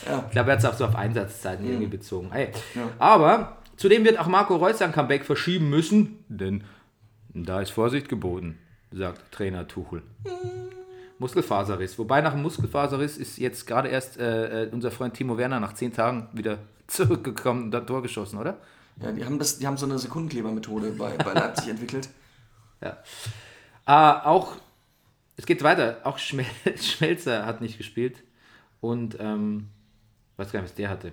Ich 0.00 0.30
glaube, 0.30 0.50
er 0.50 0.52
hat 0.52 0.58
es 0.60 0.64
auch 0.64 0.74
so 0.74 0.84
auf 0.84 0.94
Einsatzzeiten 0.94 1.66
irgendwie 1.66 1.88
bezogen. 1.88 2.30
Ey. 2.32 2.52
Aber 3.00 3.56
zudem 3.76 4.04
wird 4.04 4.18
auch 4.20 4.28
Marco 4.28 4.54
Reus 4.54 4.78
sein 4.78 4.92
Comeback 4.92 5.24
verschieben 5.24 5.68
müssen, 5.70 6.24
denn 6.28 6.62
da 7.34 7.60
ist 7.60 7.70
Vorsicht 7.70 8.08
geboten, 8.08 8.58
sagt 8.92 9.32
Trainer 9.32 9.66
Tuchel. 9.66 10.02
Muskelfaserriss. 11.18 11.98
Wobei 11.98 12.20
nach 12.20 12.32
dem 12.32 12.42
Muskelfaserriss 12.42 13.16
ist 13.16 13.38
jetzt 13.38 13.66
gerade 13.66 13.88
erst 13.88 14.18
äh, 14.18 14.66
äh, 14.66 14.70
unser 14.70 14.92
Freund 14.92 15.14
Timo 15.14 15.36
Werner 15.36 15.58
nach 15.58 15.72
zehn 15.74 15.92
Tagen 15.92 16.28
wieder 16.32 16.58
zurückgekommen 16.86 17.64
und 17.64 17.74
hat 17.74 17.88
Tor 17.88 18.02
geschossen, 18.02 18.38
oder? 18.38 18.58
Ja, 19.02 19.12
die 19.12 19.24
haben, 19.24 19.38
das, 19.38 19.58
die 19.58 19.66
haben 19.66 19.76
so 19.76 19.86
eine 19.86 19.98
Sekundenklebermethode 19.98 20.92
bei, 20.92 21.16
bei 21.16 21.32
Leipzig 21.32 21.70
entwickelt. 21.70 22.08
Ja. 22.80 22.98
Äh, 23.86 24.26
auch, 24.26 24.56
es 25.36 25.46
geht 25.46 25.62
weiter, 25.62 26.00
auch 26.04 26.18
Schmel 26.18 26.46
Schmelzer 26.76 27.46
hat 27.46 27.60
nicht 27.60 27.78
gespielt 27.78 28.22
und, 28.80 29.16
ähm, 29.20 29.68
weiß 30.36 30.52
gar 30.52 30.60
nicht, 30.60 30.70
was 30.70 30.76
der 30.76 30.88
hatte. 30.88 31.12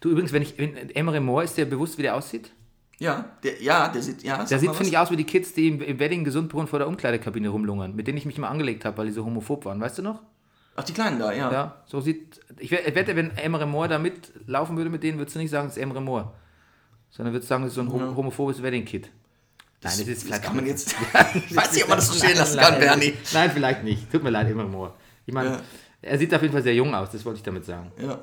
Du 0.00 0.10
übrigens, 0.10 0.32
wenn 0.32 0.42
ich, 0.42 0.58
wenn 0.58 0.76
Emre 0.90 1.20
Moore, 1.20 1.44
ist 1.44 1.56
dir 1.56 1.68
bewusst, 1.68 1.98
wie 1.98 2.02
der 2.02 2.14
aussieht? 2.14 2.52
Ja, 2.98 3.26
der, 3.42 3.62
ja, 3.62 3.88
der 3.88 4.02
sieht, 4.02 4.22
ja. 4.22 4.44
Der 4.44 4.58
sieht, 4.58 4.70
finde 4.70 4.88
ich, 4.88 4.96
aus 4.96 5.10
wie 5.10 5.16
die 5.16 5.24
Kids, 5.24 5.52
die 5.52 5.68
im, 5.68 5.82
im 5.82 5.98
Wedding 5.98 6.24
Gesundbrunnen 6.24 6.66
vor 6.66 6.78
der 6.78 6.88
Umkleidekabine 6.88 7.48
rumlungern, 7.50 7.94
mit 7.94 8.06
denen 8.06 8.16
ich 8.16 8.24
mich 8.24 8.38
mal 8.38 8.48
angelegt 8.48 8.84
habe, 8.84 8.96
weil 8.96 9.06
die 9.06 9.12
so 9.12 9.24
homophob 9.24 9.64
waren, 9.66 9.80
weißt 9.80 9.98
du 9.98 10.02
noch? 10.02 10.22
Ach, 10.76 10.84
die 10.84 10.92
Kleinen 10.92 11.18
da, 11.18 11.32
ja. 11.32 11.52
Ja, 11.52 11.82
so 11.86 12.00
sieht. 12.00 12.40
Ich 12.58 12.70
wette, 12.70 13.16
wenn 13.16 13.36
Emre 13.36 13.66
Moore 13.66 13.88
da 13.88 13.98
mitlaufen 13.98 14.76
würde 14.76 14.90
mit 14.90 15.02
denen, 15.02 15.18
würdest 15.18 15.34
du 15.34 15.40
nicht 15.40 15.50
sagen, 15.50 15.68
es 15.68 15.76
ist 15.76 15.82
Emre 15.82 16.00
Moore. 16.00 16.32
Sondern 17.10 17.32
würdest 17.34 17.48
sagen, 17.48 17.64
es 17.64 17.70
ist 17.70 17.74
so 17.76 17.80
ein 17.82 17.92
hom 17.92 18.16
homophobes 18.16 18.62
Wedding-Kid. 18.62 19.10
Nein, 19.82 19.92
das, 19.98 20.00
ist 20.08 20.22
vielleicht. 20.24 20.42
kann 20.42 20.56
man 20.56 20.66
jetzt. 20.66 20.94
ich 21.34 21.54
weiß 21.56 21.72
nicht, 21.72 21.82
ob 21.84 21.88
man 21.90 21.98
das 21.98 22.08
so 22.08 22.14
stehen 22.14 22.36
lassen 22.36 22.58
kann, 22.58 22.78
Bernie. 22.80 23.14
Nein, 23.32 23.50
vielleicht 23.52 23.84
nicht. 23.84 24.10
Tut 24.10 24.22
mir 24.22 24.30
leid, 24.30 24.48
Emre 24.48 24.64
Moore. 24.64 24.94
Ich 25.26 25.34
meine, 25.34 25.50
Ja. 25.50 25.60
er 26.02 26.18
sieht 26.18 26.34
auf 26.34 26.42
jeden 26.42 26.52
Fall 26.52 26.62
sehr 26.62 26.74
jung 26.74 26.94
aus, 26.94 27.10
das 27.10 27.24
wollte 27.24 27.38
ich 27.38 27.42
damit 27.44 27.64
sagen. 27.64 27.92
Ja. 28.00 28.18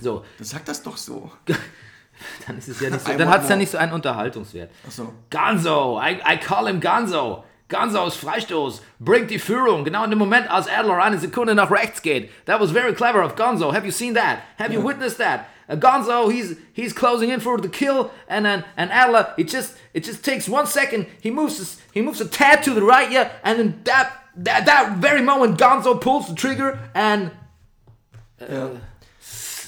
So, 0.00 0.24
Du 0.38 0.44
sag 0.44 0.64
das 0.64 0.82
doch 0.82 0.96
so. 0.96 1.30
dann 2.46 2.58
ist 2.58 2.68
es 2.68 2.80
ja 2.80 2.90
nicht 2.90 3.06
so. 3.06 3.12
Dann 3.16 3.28
hat 3.28 3.44
es 3.44 3.48
ja 3.48 3.56
nicht 3.56 3.70
so 3.70 3.78
einen 3.78 3.92
Unterhaltungswert. 3.92 4.70
Achso. 4.86 5.12
Gonzo, 5.30 6.00
I, 6.02 6.18
I 6.34 6.36
call 6.38 6.66
him 6.66 6.80
Gonzo. 6.80 7.44
Gonzos 7.68 8.16
Freistoß 8.16 8.82
bringt 8.98 9.30
die 9.30 9.38
Führung, 9.38 9.84
genau 9.84 10.02
in 10.02 10.10
dem 10.10 10.18
Moment, 10.18 10.50
als 10.50 10.66
Adler 10.66 11.00
eine 11.04 11.18
Sekunde 11.18 11.54
nach 11.54 11.70
rechts 11.70 12.02
geht. 12.02 12.28
That 12.46 12.60
was 12.60 12.72
very 12.72 12.92
clever 12.94 13.24
of 13.24 13.36
Gonzo. 13.36 13.72
Have 13.72 13.86
you 13.86 13.92
seen 13.92 14.14
that? 14.16 14.38
Have 14.58 14.72
you 14.74 14.84
witnessed 14.84 15.18
that? 15.18 15.42
Uh, 15.70 15.76
Gonzo, 15.76 16.32
he's 16.32 16.56
he's 16.72 16.92
closing 16.92 17.30
in 17.30 17.40
for 17.40 17.58
the 17.60 17.68
kill, 17.68 18.10
and 18.28 18.44
then 18.44 18.64
and 18.76 18.90
Adler, 18.90 19.32
it 19.36 19.48
just 19.48 19.76
it 19.94 20.04
just 20.04 20.24
takes 20.24 20.48
one 20.48 20.66
second. 20.66 21.06
He 21.22 21.30
moves 21.30 21.58
his, 21.58 21.80
he 21.92 22.02
moves 22.02 22.20
a 22.20 22.26
tad 22.28 22.62
to 22.64 22.74
the 22.74 22.82
right, 22.82 23.10
yeah, 23.10 23.30
and 23.44 23.58
then 23.58 23.80
that 23.84 24.10
that 24.44 24.66
that 24.66 24.96
very 24.98 25.22
moment, 25.22 25.58
Gonzo 25.58 26.00
pulls 26.00 26.26
the 26.28 26.34
trigger 26.34 26.78
and 26.94 27.30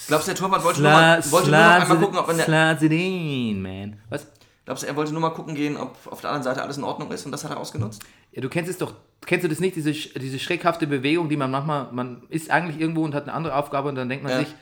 Glaubst 0.08 0.26
du, 0.26 0.32
der 0.32 0.34
Torwart 0.34 0.64
wollte, 0.64 0.82
nur 0.82 0.90
mal, 0.90 1.22
wollte 1.30 1.50
nur 1.50 1.58
noch 1.58 1.80
einmal 1.80 1.98
gucken, 1.98 2.18
ob 2.18 2.28
in 2.28 2.36
der, 2.36 2.80
in, 2.90 3.62
man. 3.62 3.96
Was? 4.10 4.26
glaubst 4.64 4.82
du, 4.82 4.86
er 4.86 4.96
wollte 4.96 5.12
nur 5.12 5.20
mal 5.20 5.30
gucken 5.30 5.54
gehen, 5.54 5.76
ob 5.76 5.96
auf 6.10 6.20
der 6.20 6.30
anderen 6.30 6.42
Seite 6.42 6.62
alles 6.62 6.76
in 6.76 6.84
Ordnung 6.84 7.10
ist 7.12 7.24
und 7.24 7.32
das 7.32 7.44
hat 7.44 7.50
er 7.52 7.58
ausgenutzt? 7.60 8.02
Ja, 8.32 8.42
du 8.42 8.48
kennst 8.48 8.70
es 8.70 8.78
doch, 8.78 8.94
kennst 9.26 9.44
du 9.44 9.48
das 9.48 9.60
nicht, 9.60 9.76
diese, 9.76 9.92
diese 9.92 10.38
schreckhafte 10.38 10.86
Bewegung, 10.86 11.28
die 11.28 11.36
man 11.36 11.50
manchmal, 11.50 11.88
man 11.92 12.22
ist 12.28 12.50
eigentlich 12.50 12.80
irgendwo 12.80 13.04
und 13.04 13.14
hat 13.14 13.24
eine 13.24 13.32
andere 13.32 13.54
Aufgabe 13.54 13.88
und 13.88 13.94
dann 13.94 14.08
denkt 14.08 14.24
man 14.24 14.32
Ja. 14.32 14.38
sich, 14.40 14.54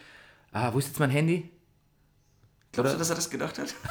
ah, 0.53 0.73
wo 0.73 0.79
ist 0.79 0.89
jetzt 0.89 0.99
mein 1.01 1.11
Handy? 1.11 1.49
Glaubst 2.73 2.79
Oder- 2.79 2.93
du, 2.93 2.99
dass 2.99 3.11
er 3.11 3.17
das 3.17 3.31
gedacht 3.31 3.59
hat? 3.59 3.75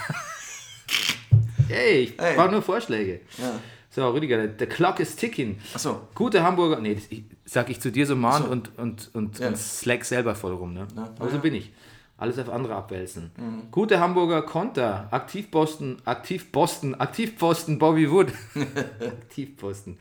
Hey, 1.67 1.99
ich 2.05 2.13
Hey. 2.17 2.35
brauche 2.35 2.49
nur 2.51 2.61
Vorschläge. 2.63 3.21
Ja. 3.37 3.59
So, 3.91 4.09
Rüdiger, 4.09 4.47
the 4.57 4.65
clock 4.65 4.99
is 4.99 5.15
ticking. 5.15 5.59
Achso. 5.73 6.07
Gute 6.15 6.41
Hamburger, 6.43 6.79
nee, 6.79 6.95
das 6.95 7.03
ich, 7.09 7.23
sag 7.45 7.69
ich 7.69 7.79
zu 7.79 7.91
dir 7.91 8.05
so 8.07 8.15
mahnt 8.15 8.45
so. 8.45 8.51
und, 8.51 8.77
und, 8.79 9.09
und, 9.13 9.37
Ja. 9.39 9.49
und 9.49 9.57
slack 9.57 10.03
selber 10.05 10.33
voll 10.35 10.53
rum, 10.53 10.73
ne? 10.73 10.87
Ja. 10.95 11.03
Aber 11.19 11.29
so 11.29 11.37
bin 11.39 11.53
ich. 11.53 11.71
Alles 12.17 12.37
auf 12.39 12.49
andere 12.49 12.75
abwälzen. 12.75 13.31
Mhm. 13.37 13.71
Gute 13.71 13.99
Hamburger 13.99 14.41
Konter, 14.41 15.07
aktiv 15.11 15.49
Boston, 15.51 15.97
aktiv 16.05 16.51
Boston, 16.51 16.95
aktiv 16.95 17.37
Boston, 17.37 17.77
Bobby 17.79 18.09
Wood. 18.11 18.33
aktiv 18.99 19.55
Boston. 19.55 19.97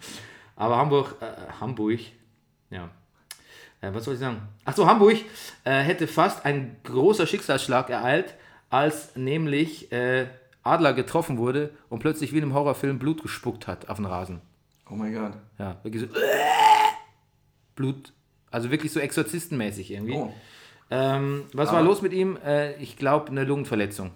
Aber 0.56 0.76
Hamburg, 0.78 1.16
äh, 1.20 1.26
Hamburg, 1.60 2.00
ja. 2.70 2.90
Äh, 3.80 3.94
was 3.94 4.04
soll 4.04 4.14
ich 4.14 4.20
sagen? 4.20 4.42
Achso, 4.64 4.86
Hamburg 4.86 5.16
äh, 5.64 5.70
hätte 5.82 6.06
fast 6.06 6.44
ein 6.44 6.76
großer 6.84 7.26
Schicksalsschlag 7.26 7.90
ereilt, 7.90 8.34
als 8.70 9.14
nämlich 9.16 9.90
äh, 9.92 10.26
Adler 10.62 10.92
getroffen 10.94 11.38
wurde 11.38 11.70
und 11.88 12.00
plötzlich 12.00 12.32
wie 12.32 12.38
in 12.38 12.44
einem 12.44 12.54
Horrorfilm 12.54 12.98
Blut 12.98 13.22
gespuckt 13.22 13.66
hat 13.66 13.88
auf 13.88 13.96
den 13.96 14.06
Rasen. 14.06 14.40
Oh 14.90 14.94
mein 14.94 15.14
Gott. 15.14 15.32
Ja, 15.58 15.76
wirklich 15.82 16.02
so. 16.02 16.08
Blut. 17.74 18.12
Also 18.50 18.70
wirklich 18.70 18.92
so 18.92 19.00
exorzistenmäßig 19.00 19.90
irgendwie. 19.92 20.14
Oh. 20.14 20.32
Ähm, 20.90 21.44
was 21.52 21.68
war 21.68 21.76
Aber- 21.78 21.86
los 21.88 22.02
mit 22.02 22.12
ihm? 22.12 22.38
Äh, 22.44 22.74
ich 22.82 22.96
glaube, 22.96 23.28
eine 23.30 23.44
Lungenverletzung. 23.44 24.10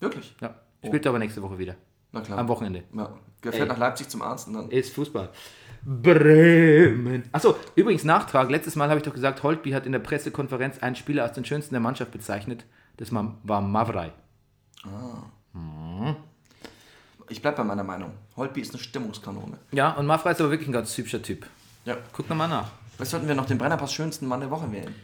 Wirklich? 0.00 0.34
Ja. 0.40 0.54
Spielt 0.84 1.06
aber 1.06 1.18
nächste 1.18 1.42
Woche 1.42 1.58
wieder. 1.58 1.74
Na 2.12 2.20
klar. 2.20 2.38
Am 2.38 2.48
Wochenende. 2.48 2.84
Ja. 2.94 3.18
Der 3.42 3.52
fährt 3.52 3.68
nach 3.68 3.78
Leipzig 3.78 4.08
zum 4.08 4.22
Arzt 4.22 4.48
und 4.48 4.54
dann. 4.54 4.70
Ist 4.70 4.94
Fußball. 4.94 5.30
Bremen. 5.82 7.24
Achso, 7.32 7.56
übrigens 7.74 8.04
Nachtrag. 8.04 8.50
Letztes 8.50 8.76
Mal 8.76 8.88
habe 8.88 8.98
ich 8.98 9.04
doch 9.04 9.14
gesagt, 9.14 9.42
Holtby 9.42 9.70
hat 9.70 9.86
in 9.86 9.92
der 9.92 9.98
Pressekonferenz 9.98 10.78
einen 10.78 10.96
Spieler 10.96 11.24
als 11.24 11.34
den 11.34 11.44
schönsten 11.44 11.74
der 11.74 11.80
Mannschaft 11.80 12.10
bezeichnet. 12.12 12.64
Das 12.96 13.12
war 13.12 13.34
war 13.42 13.60
Mavrei. 13.60 14.12
Ich 17.28 17.42
bleib 17.42 17.56
bei 17.56 17.64
meiner 17.64 17.84
Meinung. 17.84 18.12
Holtby 18.36 18.60
ist 18.60 18.74
eine 18.74 18.82
Stimmungskanone. 18.82 19.58
Ja, 19.72 19.92
und 19.92 20.06
Mavrei 20.06 20.32
ist 20.32 20.40
aber 20.40 20.50
wirklich 20.50 20.68
ein 20.68 20.72
ganz 20.72 20.96
hübscher 20.96 21.22
Typ. 21.22 21.46
Ja. 21.84 21.96
Guck 22.12 22.28
nochmal 22.28 22.48
nach. 22.48 22.70
Was 22.98 23.10
sollten 23.10 23.28
wir 23.28 23.34
noch 23.34 23.46
den 23.46 23.58
Brennerpass 23.58 23.92
schönsten 23.92 24.26
Mann 24.26 24.40
der 24.40 24.50
Woche 24.50 24.70
wählen? 24.72 24.94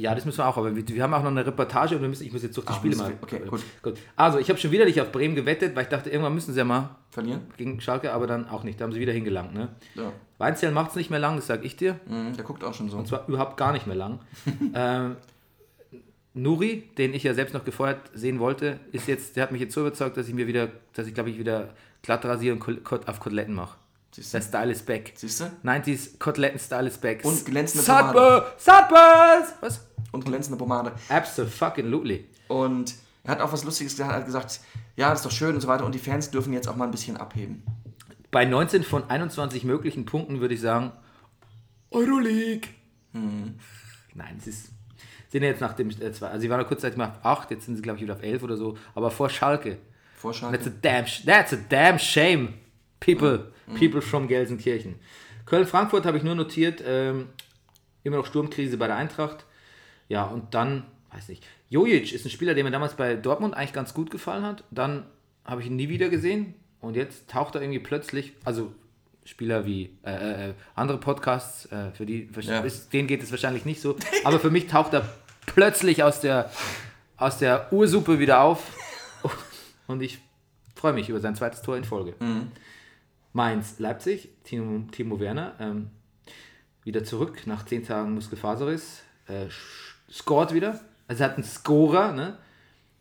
Ja, 0.00 0.14
das 0.14 0.24
müssen 0.24 0.38
wir 0.38 0.46
auch, 0.48 0.56
aber 0.56 0.74
wir, 0.74 0.86
wir 0.88 1.02
haben 1.02 1.12
auch 1.14 1.22
noch 1.22 1.30
eine 1.30 1.44
Reportage 1.46 1.94
und 1.96 2.02
wir 2.02 2.08
müssen, 2.08 2.24
ich 2.26 2.32
muss 2.32 2.42
jetzt 2.42 2.56
durch 2.56 2.66
die 2.66 2.72
Ah, 2.72 2.76
Spiele 2.76 2.96
mal. 2.96 3.08
wir- 3.10 3.18
okay, 3.22 3.40
gut. 3.82 3.96
Also, 4.16 4.38
ich 4.38 4.48
habe 4.48 4.58
schon 4.58 4.70
wieder 4.70 4.84
nicht 4.84 5.00
auf 5.00 5.12
Bremen 5.12 5.34
gewettet, 5.34 5.76
weil 5.76 5.82
ich 5.84 5.88
dachte, 5.88 6.10
irgendwann 6.10 6.34
müssen 6.34 6.52
sie 6.52 6.58
ja 6.58 6.64
mal 6.64 6.96
Verlieren? 7.10 7.42
gegen 7.56 7.80
Schalke, 7.80 8.12
aber 8.12 8.26
dann 8.26 8.48
auch 8.48 8.62
nicht. 8.64 8.80
Da 8.80 8.84
haben 8.84 8.92
sie 8.92 9.00
wieder 9.00 9.12
hingelangt. 9.12 9.52
Ne? 9.54 9.68
Ja. 9.94 10.12
Weinzierl 10.38 10.72
macht 10.72 10.90
es 10.90 10.96
nicht 10.96 11.10
mehr 11.10 11.18
lang, 11.18 11.36
das 11.36 11.46
sag 11.48 11.64
ich 11.64 11.76
dir. 11.76 12.00
Mhm, 12.06 12.34
der 12.34 12.44
guckt 12.44 12.64
auch 12.64 12.72
schon 12.74 12.88
so. 12.88 12.96
Und 12.96 13.06
zwar 13.08 13.28
überhaupt 13.28 13.56
gar 13.56 13.72
nicht 13.72 13.86
mehr 13.86 13.96
lang. 13.96 14.20
ähm, 14.74 15.16
Nuri, 16.32 16.88
den 16.96 17.12
ich 17.12 17.24
ja 17.24 17.34
selbst 17.34 17.52
noch 17.54 17.64
gefeuert 17.64 17.98
sehen 18.14 18.38
wollte, 18.38 18.78
ist 18.92 19.08
jetzt, 19.08 19.36
der 19.36 19.42
hat 19.42 19.52
mich 19.52 19.60
jetzt 19.60 19.74
so 19.74 19.80
überzeugt, 19.80 20.16
dass 20.16 20.28
ich 20.28 20.34
mir 20.34 20.46
wieder, 20.46 20.68
dass 20.94 21.06
ich 21.06 21.14
glaube 21.14 21.30
ich 21.30 21.38
wieder 21.38 21.70
glatt 22.02 22.24
rasiere 22.24 22.54
und 22.56 23.08
auf 23.08 23.20
Koteletten 23.20 23.54
mache. 23.54 23.76
Siehst 24.12 24.34
Der? 24.34 24.40
Style 24.40 24.72
is 24.72 24.82
back. 24.82 25.12
Siehst 25.14 25.40
du? 25.40 25.44
90s 25.64 26.18
Koteletten-Style 26.18 26.88
is 26.88 26.98
back. 26.98 27.24
Und 27.24 27.44
glänzende 27.44 27.84
Sudbur! 27.84 28.46
Sudburs! 28.56 29.54
Was? 29.60 29.86
Und 30.12 30.24
glänzende 30.24 30.58
Pomade. 30.58 30.92
Absolutely. 31.08 32.26
Und 32.48 32.94
er 33.24 33.32
hat 33.32 33.40
auch 33.40 33.52
was 33.52 33.64
Lustiges 33.64 33.92
gesagt. 33.92 34.10
Er 34.12 34.16
hat 34.18 34.26
gesagt, 34.26 34.60
ja, 34.96 35.10
das 35.10 35.20
ist 35.20 35.26
doch 35.26 35.30
schön 35.30 35.54
und 35.54 35.60
so 35.60 35.68
weiter. 35.68 35.84
Und 35.84 35.94
die 35.94 35.98
Fans 35.98 36.30
dürfen 36.30 36.52
jetzt 36.52 36.68
auch 36.68 36.76
mal 36.76 36.86
ein 36.86 36.90
bisschen 36.90 37.16
abheben. 37.16 37.62
Bei 38.30 38.44
19 38.44 38.82
von 38.82 39.08
21 39.10 39.64
möglichen 39.64 40.04
Punkten 40.04 40.40
würde 40.40 40.54
ich 40.54 40.60
sagen, 40.60 40.92
Euroleague. 41.90 42.68
Hm. 43.12 43.56
Nein, 44.14 44.36
es 44.38 44.46
ist. 44.46 44.68
Sind 45.28 45.42
jetzt 45.44 45.60
nach 45.60 45.74
dem. 45.74 45.90
äh, 45.90 45.94
Also, 46.06 46.38
sie 46.38 46.50
waren 46.50 46.60
ja 46.60 46.64
kurzzeitig 46.64 46.96
mal 46.96 47.08
auf 47.08 47.24
8, 47.24 47.50
jetzt 47.52 47.66
sind 47.66 47.76
sie, 47.76 47.82
glaube 47.82 47.98
ich, 47.98 48.02
wieder 48.02 48.14
auf 48.14 48.22
11 48.22 48.42
oder 48.42 48.56
so. 48.56 48.76
Aber 48.94 49.10
vor 49.10 49.28
Schalke. 49.30 49.78
Vorschlag. 50.16 50.52
That's 50.52 50.66
a 50.66 50.70
damn, 50.82 51.06
that's 51.24 51.52
a 51.52 51.56
damn 51.68 51.98
shame, 51.98 52.54
people, 52.98 53.52
people 53.78 54.02
from 54.02 54.28
Gelsenkirchen. 54.28 54.96
Köln-Frankfurt 55.46 56.04
habe 56.04 56.18
ich 56.18 56.22
nur 56.22 56.34
notiert, 56.34 56.82
ähm, 56.86 57.28
immer 58.04 58.16
noch 58.18 58.26
Sturmkrise 58.26 58.76
bei 58.76 58.86
der 58.86 58.96
Eintracht. 58.96 59.46
Ja, 60.10 60.24
und 60.24 60.54
dann, 60.54 60.84
weiß 61.14 61.28
nicht, 61.28 61.46
Jojic 61.70 62.12
ist 62.12 62.26
ein 62.26 62.30
Spieler, 62.30 62.52
der 62.54 62.64
mir 62.64 62.70
damals 62.72 62.94
bei 62.94 63.14
Dortmund 63.14 63.54
eigentlich 63.54 63.72
ganz 63.72 63.94
gut 63.94 64.10
gefallen 64.10 64.44
hat. 64.44 64.64
Dann 64.72 65.06
habe 65.44 65.62
ich 65.62 65.68
ihn 65.68 65.76
nie 65.76 65.88
wieder 65.88 66.08
gesehen 66.10 66.54
und 66.80 66.96
jetzt 66.96 67.30
taucht 67.30 67.54
er 67.54 67.62
irgendwie 67.62 67.78
plötzlich, 67.78 68.32
also 68.44 68.74
Spieler 69.24 69.64
wie 69.66 69.96
äh, 70.04 70.48
äh, 70.50 70.54
andere 70.74 70.98
Podcasts, 70.98 71.66
äh, 71.70 71.92
für 71.92 72.04
die, 72.06 72.28
Ja. 72.40 72.60
ist, 72.60 72.92
denen 72.92 73.06
geht 73.06 73.22
es 73.22 73.30
wahrscheinlich 73.30 73.64
nicht 73.64 73.80
so, 73.80 73.94
aber 74.24 74.40
für 74.40 74.50
mich 74.50 74.66
taucht 74.66 74.92
er 74.94 75.08
plötzlich 75.46 76.02
aus 76.02 76.20
der, 76.20 76.50
aus 77.16 77.38
der 77.38 77.72
Ursuppe 77.72 78.18
wieder 78.18 78.40
auf 78.40 78.76
und 79.86 80.02
ich 80.02 80.18
freue 80.74 80.92
mich 80.92 81.08
über 81.08 81.20
sein 81.20 81.36
zweites 81.36 81.62
Tor 81.62 81.76
in 81.76 81.84
Folge. 81.84 82.14
Mainz, 83.32 83.78
Leipzig, 83.78 84.30
Timo, 84.42 84.84
Timo 84.90 85.20
Werner, 85.20 85.54
ähm, 85.60 85.90
wieder 86.82 87.04
zurück 87.04 87.46
nach 87.46 87.64
zehn 87.66 87.84
Tagen 87.84 88.14
Muskelfaserriss, 88.14 89.02
äh, 89.28 89.46
scored 90.12 90.52
wieder. 90.52 90.80
Also 91.08 91.22
er 91.24 91.30
hat 91.30 91.36
einen 91.36 91.44
Scorer, 91.44 92.12
ne? 92.12 92.38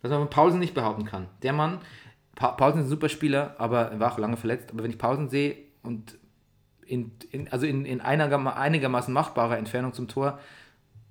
was 0.02 0.12
man 0.12 0.22
von 0.22 0.30
Paulsen 0.30 0.60
nicht 0.60 0.73
behaupten 0.73 1.06
kann. 1.06 1.27
Der 1.42 1.54
Mann, 1.54 1.79
pa 2.36 2.52
Paulsen 2.52 2.81
ist 2.81 2.88
ein 2.88 2.90
super 2.90 3.10
Spieler, 3.10 3.56
aber 3.58 3.92
er 3.92 4.00
war 4.00 4.13
auch 4.13 4.17
lange 4.17 4.38
verletzt. 4.38 4.71
Aber 4.71 4.83
wenn 4.83 4.92
ich 4.92 4.98
Pausen 4.98 5.29
sehe 5.29 5.58
und 5.83 6.17
in, 6.86 7.12
in, 7.31 7.52
also 7.52 7.65
in, 7.65 7.86
in 7.86 8.02
einigerma- 8.02 8.56
einigermaßen 8.56 9.13
machbarer 9.13 9.58
Entfernung 9.58 9.94
zum 9.94 10.08
Tor, 10.08 10.40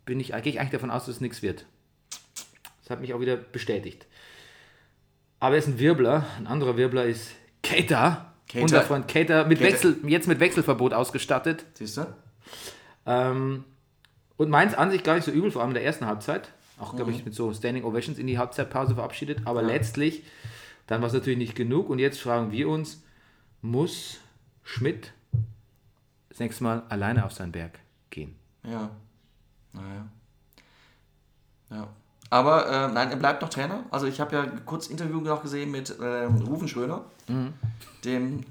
bin 0.04 0.18
ich, 0.18 0.28
gehe 0.28 0.40
ich 0.44 0.58
eigentlich 0.58 0.70
davon 0.72 0.90
aus, 0.90 1.06
dass 1.06 1.16
es 1.16 1.20
nichts 1.20 1.42
wird. 1.42 1.66
Das 2.80 2.90
hat 2.90 3.00
mich 3.00 3.12
auch 3.14 3.20
wieder 3.20 3.36
bestätigt. 3.36 4.06
Aber 5.40 5.54
er 5.54 5.58
ist 5.58 5.68
ein 5.68 5.78
Wirbler. 5.78 6.26
Ein 6.38 6.46
anderer 6.46 6.76
Wirbler 6.76 7.04
ist 7.04 7.30
Keita. 7.62 8.32
Keita. 8.48 8.62
Unser 8.62 8.82
Freund 8.82 9.06
Keita, 9.06 9.44
mit 9.44 9.58
Keita. 9.58 9.72
Wechsel, 9.72 9.96
jetzt 10.06 10.26
mit 10.26 10.40
Wechselverbot 10.40 10.94
ausgestattet. 10.94 11.66
Siehst 11.74 11.98
du? 11.98 12.06
Ähm, 13.06 13.64
und 14.38 14.48
Mainz 14.48 14.72
an 14.74 14.90
sich 14.90 15.04
gar 15.04 15.14
nicht 15.16 15.24
so 15.24 15.30
übel, 15.30 15.50
vor 15.50 15.60
allem 15.60 15.70
in 15.70 15.74
der 15.74 15.84
ersten 15.84 16.06
Halbzeit. 16.06 16.50
Auch, 16.78 16.94
glaube 16.96 17.10
Mhm. 17.10 17.16
ich, 17.18 17.24
mit 17.26 17.34
so 17.34 17.52
Standing 17.52 17.84
Ovations 17.84 18.18
in 18.18 18.26
die 18.26 18.38
Halbzeitpause 18.38 18.94
verabschiedet. 18.94 19.40
Aber 19.44 19.62
letztlich, 19.62 20.22
dann 20.86 21.00
war 21.02 21.08
es 21.08 21.12
natürlich 21.12 21.38
nicht 21.38 21.54
genug. 21.56 21.90
Und 21.90 21.98
jetzt 21.98 22.20
fragen 22.20 22.50
wir 22.52 22.68
uns, 22.68 23.02
muss 23.62 24.18
Schmidt 24.62 25.12
das 26.28 26.38
nächste 26.38 26.62
Mal 26.64 26.82
alleine 26.88 27.24
auf 27.26 27.32
seinen 27.32 27.50
Berg 27.52 27.80
gehen. 28.10 28.36
Ja. 28.62 28.90
Naja. 29.72 30.06
Ja. 31.70 31.88
Aber 32.30 32.66
äh, 32.68 32.92
nein, 32.92 33.10
er 33.10 33.16
bleibt 33.16 33.42
noch 33.42 33.48
Trainer. 33.48 33.84
Also 33.90 34.06
ich 34.06 34.20
habe 34.20 34.36
ja 34.36 34.46
kurz 34.66 34.86
Interview 34.86 35.20
noch 35.20 35.42
gesehen 35.42 35.70
mit 35.70 35.94
ähm, 36.00 36.36
Rufen 36.42 36.68
Schröder, 36.68 37.04
dem. 38.04 38.44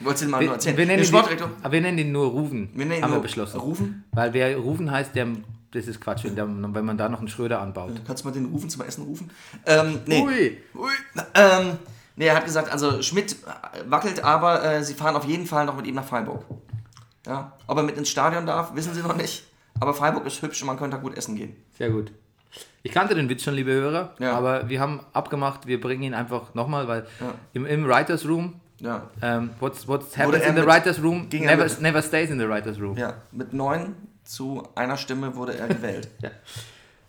Wolltest 0.00 0.22
du 0.22 0.26
den 0.26 0.30
mal 0.30 0.38
nur 0.38 0.48
Wir, 0.48 0.52
erzählen? 0.54 0.76
wir, 0.76 0.86
nennen 0.86 0.98
dem 0.98 1.04
ihn, 1.04 1.08
Sportdirektor. 1.08 1.50
aber 1.62 1.72
wir 1.72 1.80
nennen 1.80 1.98
ihn 1.98 2.12
nur 2.12 2.26
Rufen. 2.30 2.70
Wir 2.74 2.86
nennen 2.86 2.98
ihn 2.98 3.02
haben 3.04 3.10
wir 3.10 3.14
nur 3.16 3.22
beschlossen. 3.22 3.60
Rufen? 3.60 4.04
Weil 4.12 4.32
wer 4.32 4.56
Rufen 4.56 4.90
heißt, 4.90 5.14
der, 5.14 5.28
das 5.72 5.86
ist 5.86 6.00
Quatsch, 6.00 6.24
wenn, 6.24 6.34
der, 6.36 6.46
wenn 6.48 6.84
man 6.84 6.96
da 6.96 7.08
noch 7.08 7.18
einen 7.18 7.28
Schröder 7.28 7.60
anbaut. 7.60 7.92
Kannst 8.06 8.24
du 8.24 8.28
mal 8.28 8.32
den 8.34 8.46
Rufen 8.46 8.70
zum 8.70 8.82
Essen 8.82 9.04
rufen? 9.04 9.30
Ähm, 9.66 10.00
nee. 10.06 10.22
Ui. 10.22 10.58
Ui. 10.74 10.90
Ähm, 11.34 11.78
nee, 12.16 12.26
er 12.26 12.36
hat 12.36 12.44
gesagt, 12.44 12.72
also 12.72 13.02
Schmidt 13.02 13.36
wackelt, 13.86 14.24
aber 14.24 14.64
äh, 14.64 14.82
sie 14.84 14.94
fahren 14.94 15.16
auf 15.16 15.24
jeden 15.26 15.46
Fall 15.46 15.66
noch 15.66 15.76
mit 15.76 15.86
ihm 15.86 15.94
nach 15.94 16.04
Freiburg. 16.06 16.44
Ja. 17.26 17.52
Ob 17.66 17.76
er 17.76 17.82
mit 17.84 17.96
ins 17.98 18.08
Stadion 18.08 18.46
darf, 18.46 18.74
wissen 18.74 18.94
sie 18.94 19.02
noch 19.02 19.16
nicht. 19.16 19.44
Aber 19.78 19.94
Freiburg 19.94 20.26
ist 20.26 20.40
hübsch 20.42 20.60
und 20.62 20.66
man 20.66 20.78
könnte 20.78 20.96
da 20.96 21.02
gut 21.02 21.16
essen 21.16 21.36
gehen. 21.36 21.54
Sehr 21.76 21.90
gut. 21.90 22.10
Ich 22.82 22.92
kannte 22.92 23.14
den 23.14 23.28
Witz 23.28 23.42
schon, 23.44 23.54
liebe 23.54 23.70
Hörer, 23.70 24.14
Ja. 24.18 24.32
aber 24.32 24.68
wir 24.68 24.80
haben 24.80 25.00
abgemacht, 25.12 25.66
wir 25.66 25.80
bringen 25.80 26.02
ihn 26.02 26.14
einfach 26.14 26.54
nochmal, 26.54 26.88
weil 26.88 27.06
Ja. 27.20 27.34
im, 27.52 27.66
im 27.66 27.86
Writers 27.86 28.26
Room, 28.26 28.54
Ja. 28.80 29.10
ähm, 29.22 29.50
what's, 29.60 29.86
what's 29.86 30.16
happens 30.16 30.44
in 30.44 30.56
the 30.56 30.62
Writers 30.66 31.02
Room 31.02 31.28
er 31.30 31.40
never, 31.40 31.64
mit- 31.64 31.80
never 31.80 32.02
stays 32.02 32.30
in 32.30 32.38
the 32.38 32.48
Writers 32.48 32.80
Room. 32.80 32.96
Ja. 32.96 33.14
Mit 33.30 33.52
neun 33.52 33.94
zu 34.24 34.66
einer 34.74 34.96
Stimme 34.96 35.34
wurde 35.36 35.56
er 35.58 35.68
gewählt. 35.68 36.08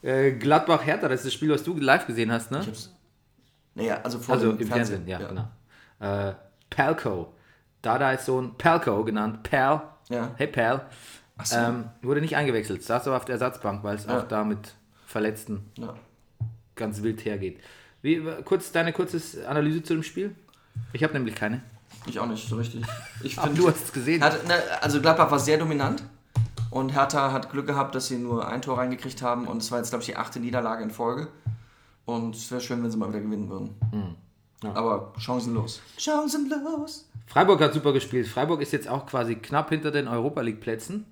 Äh, 0.04 0.32
Gladbach-Hertha, 0.32 1.08
das 1.08 1.20
ist 1.20 1.26
das 1.28 1.34
Spiel, 1.36 1.52
was 1.52 1.62
du 1.62 1.78
live 1.78 2.08
gesehen 2.08 2.32
hast, 2.32 2.50
ne? 2.50 2.62
Ich 2.62 2.68
hab's. 2.68 2.92
Naja, 3.76 4.00
also 4.04 4.18
vor 4.18 4.34
Also 4.34 4.50
im 4.52 4.68
Fernsehen, 4.68 5.08
ja, 5.08 5.20
ja. 5.20 5.28
genau. 5.28 5.48
Äh, 6.00 6.34
Palco. 6.72 7.36
Dada 7.84 8.12
ist 8.12 8.26
Sohn 8.26 8.58
Palco 8.58 9.04
genannt. 9.04 9.44
Pal. 9.44 9.82
Ja. 10.10 10.32
Hey 10.38 10.48
Pal. 10.48 10.88
So. 11.44 11.56
Ähm, 11.56 11.86
wurde 12.02 12.20
nicht 12.22 12.36
eingewechselt, 12.36 12.82
saß 12.84 13.06
aber 13.08 13.18
auf 13.18 13.26
der 13.26 13.34
Ersatzbank, 13.34 13.84
weil 13.84 13.96
es 13.96 14.06
Ja. 14.08 14.18
auch 14.20 14.28
da 14.28 14.44
mit 14.44 14.74
Verletzten 15.06 15.70
ja. 15.78 15.94
ganz 16.76 17.04
wild 17.04 17.24
hergeht. 17.24 17.60
Wie, 18.02 18.24
kurz 18.44 18.72
deine 18.72 18.94
kurze 18.94 19.48
Analyse 19.48 19.84
zu 19.84 19.94
dem 19.94 20.02
Spiel? 20.04 20.36
Ich 20.94 21.04
habe 21.04 21.14
nämlich 21.14 21.36
keine. 21.36 21.62
Ich 22.06 22.20
auch 22.20 22.26
nicht 22.26 22.48
so 22.48 22.56
richtig. 22.56 22.84
Ich 23.24 23.36
finde, 23.36 23.62
du 23.62 23.68
hast 23.68 23.86
es 23.86 23.94
gesehen. 23.94 24.24
Hat, 24.24 24.48
ne, 24.48 24.56
also 24.82 25.02
Gladbach 25.02 25.30
war 25.30 25.40
sehr 25.40 25.58
dominant 25.58 26.04
und 26.72 26.94
Hertha 26.94 27.32
hat 27.32 27.52
Glück 27.52 27.68
gehabt, 27.68 27.94
dass 27.96 28.08
sie 28.08 28.18
nur 28.18 28.48
ein 28.48 28.62
Tor 28.62 28.78
reingekriegt 28.78 29.22
haben 29.22 29.48
und 29.48 29.58
es 29.58 29.72
war 29.72 29.78
jetzt, 29.78 29.90
glaube 29.90 30.02
ich, 30.02 30.08
die 30.08 30.16
achte 30.16 30.40
Niederlage 30.40 30.84
in 30.84 30.92
Folge. 30.92 31.28
Und 32.06 32.36
es 32.36 32.50
wäre 32.52 32.62
schön, 32.62 32.84
wenn 32.84 32.90
sie 32.90 32.98
mal 32.98 33.10
wieder 33.10 33.22
gewinnen 33.22 33.50
würden. 33.50 33.76
Hm. 33.92 34.16
Ja. 34.64 34.74
Aber 34.76 35.14
chancenlos. 35.18 35.82
Chancenlos. 35.98 37.08
Freiburg 37.28 37.62
hat 37.62 37.74
super 37.74 37.94
gespielt. 37.94 38.28
Freiburg 38.28 38.62
ist 38.62 38.74
jetzt 38.74 38.88
auch 38.88 39.06
quasi 39.06 39.36
knapp 39.36 39.70
hinter 39.70 39.92
den 39.92 40.08
Europa 40.08 40.42
League 40.42 40.60
Plätzen. 40.60 41.06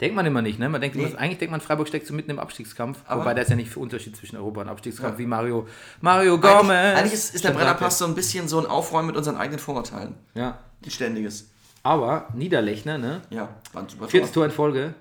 Denkt 0.00 0.14
man 0.14 0.26
immer 0.26 0.42
nicht, 0.42 0.58
ne? 0.58 0.68
Man 0.68 0.80
denkt 0.80 0.94
Nee. 0.96 1.14
eigentlich 1.16 1.38
denkt 1.38 1.52
man, 1.52 1.60
Freiburg 1.62 1.88
steckt 1.88 2.06
so 2.06 2.12
mitten 2.12 2.30
im 2.30 2.38
Abstiegskampf. 2.38 2.98
Aber- 3.06 3.22
wobei 3.22 3.32
da 3.34 3.40
ist 3.42 3.48
ja 3.50 3.56
nicht 3.56 3.70
viel 3.70 3.82
Unterschied 3.82 4.14
zwischen 4.14 4.36
Europa 4.36 4.60
und 4.60 4.68
Abstiegskampf, 4.68 5.14
Ja. 5.14 5.18
wie 5.18 5.26
Mario, 5.26 5.66
Mario 6.02 6.38
Gomez. 6.38 6.52
Eigentlich, 6.70 6.98
eigentlich 6.98 7.12
ist, 7.14 7.34
ist 7.34 7.44
der 7.44 7.52
Brennerpass 7.52 7.98
so 7.98 8.04
ein 8.04 8.14
bisschen 8.14 8.46
so 8.46 8.58
ein 8.60 8.66
Aufräumen 8.66 9.06
mit 9.06 9.16
unseren 9.16 9.36
eigenen 9.36 9.58
Vorurteilen. 9.58 10.14
Ja. 10.34 10.58
Ein 10.84 10.90
ständiges. 10.90 11.50
Aber 11.82 12.28
Niederlechner, 12.34 12.98
ne? 12.98 13.22
Ja, 13.30 13.48
war 13.72 13.82
ein 13.82 13.88
super 13.88 14.08
Viertes 14.08 14.32
Tor. 14.32 14.44
In 14.44 14.50
Folge. 14.50 14.94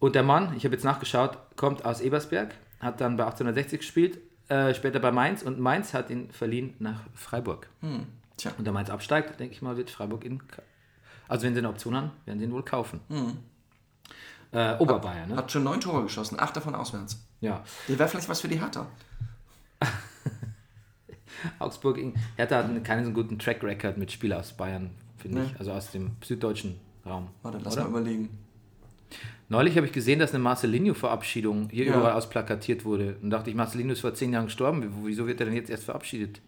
Und 0.00 0.14
der 0.14 0.22
Mann, 0.24 0.54
ich 0.56 0.64
habe 0.64 0.74
jetzt 0.74 0.84
nachgeschaut, 0.84 1.38
kommt 1.56 1.84
aus 1.84 2.00
Ebersberg, 2.00 2.54
hat 2.80 3.00
dann 3.00 3.16
bei 3.16 3.24
1860 3.26 3.80
gespielt, 3.80 4.18
äh, 4.48 4.74
später 4.74 4.98
bei 4.98 5.12
Mainz 5.12 5.42
und 5.42 5.60
Mainz 5.60 5.94
hat 5.94 6.10
ihn 6.10 6.30
verliehen 6.32 6.74
nach 6.80 7.00
Freiburg. 7.14 7.68
Tja. 8.38 8.50
Und 8.58 8.64
der 8.64 8.72
Mainz 8.72 8.90
absteigt, 8.90 9.38
denke 9.38 9.54
ich 9.54 9.62
mal, 9.62 9.76
wird 9.76 9.90
Freiburg 9.90 10.24
ihn. 10.24 10.38
ka- 10.48 10.62
Also, 11.28 11.46
wenn 11.46 11.52
sie 11.54 11.58
eine 11.60 11.68
Option 11.68 11.94
haben, 11.94 12.10
werden 12.24 12.38
sie 12.40 12.46
ihn 12.46 12.52
wohl 12.52 12.64
kaufen. 12.64 13.00
Äh, 14.52 14.76
Oberbayern, 14.78 15.28
ne? 15.30 15.36
Hat 15.36 15.50
schon 15.52 15.62
neun 15.64 15.80
Tore 15.80 16.02
geschossen, 16.02 16.38
acht 16.40 16.56
davon 16.56 16.74
auswärts. 16.74 17.24
Ja. 17.40 17.62
Der 17.88 17.98
wäre 17.98 18.08
vielleicht 18.08 18.28
was 18.28 18.40
für 18.40 18.48
die 18.48 18.58
Hertha. 18.60 18.86
Augsburg, 21.58 21.98
Hertha 22.36 22.56
hat 22.64 22.84
keinen 22.84 23.04
so 23.06 23.12
guten 23.12 23.38
Track 23.38 23.62
Record 23.62 23.96
mit 23.96 24.12
Spielern 24.12 24.40
aus 24.40 24.52
Bayern, 24.52 24.90
finde 25.18 25.40
Nee. 25.40 25.46
ich. 25.46 25.58
Also 25.58 25.72
aus 25.72 25.90
dem 25.90 26.10
süddeutschen 26.22 26.76
Raum. 27.06 27.28
Warte, 27.42 27.58
lass 27.62 27.74
Oder? 27.74 27.84
mal 27.84 28.00
überlegen. 28.00 28.28
Neulich 29.48 29.76
habe 29.76 29.86
ich 29.86 29.92
gesehen, 29.92 30.18
dass 30.18 30.30
eine 30.34 30.38
Marcelinho-Verabschiedung 30.40 31.70
hier 31.70 31.86
Ja. 31.86 31.96
überall 31.96 32.12
ausplakatiert 32.12 32.84
wurde. 32.84 33.16
Und 33.22 33.30
dachte 33.30 33.50
ich, 33.50 33.56
Marcelinho 33.56 33.92
ist 33.92 34.00
vor 34.00 34.14
zehn 34.14 34.32
Jahren 34.32 34.46
gestorben. 34.46 34.82
Wie- 34.82 35.08
Wieso 35.08 35.26
wird 35.26 35.40
er 35.40 35.46
denn 35.46 35.54
jetzt 35.56 35.70
erst 35.70 35.84
verabschiedet? 35.84 36.40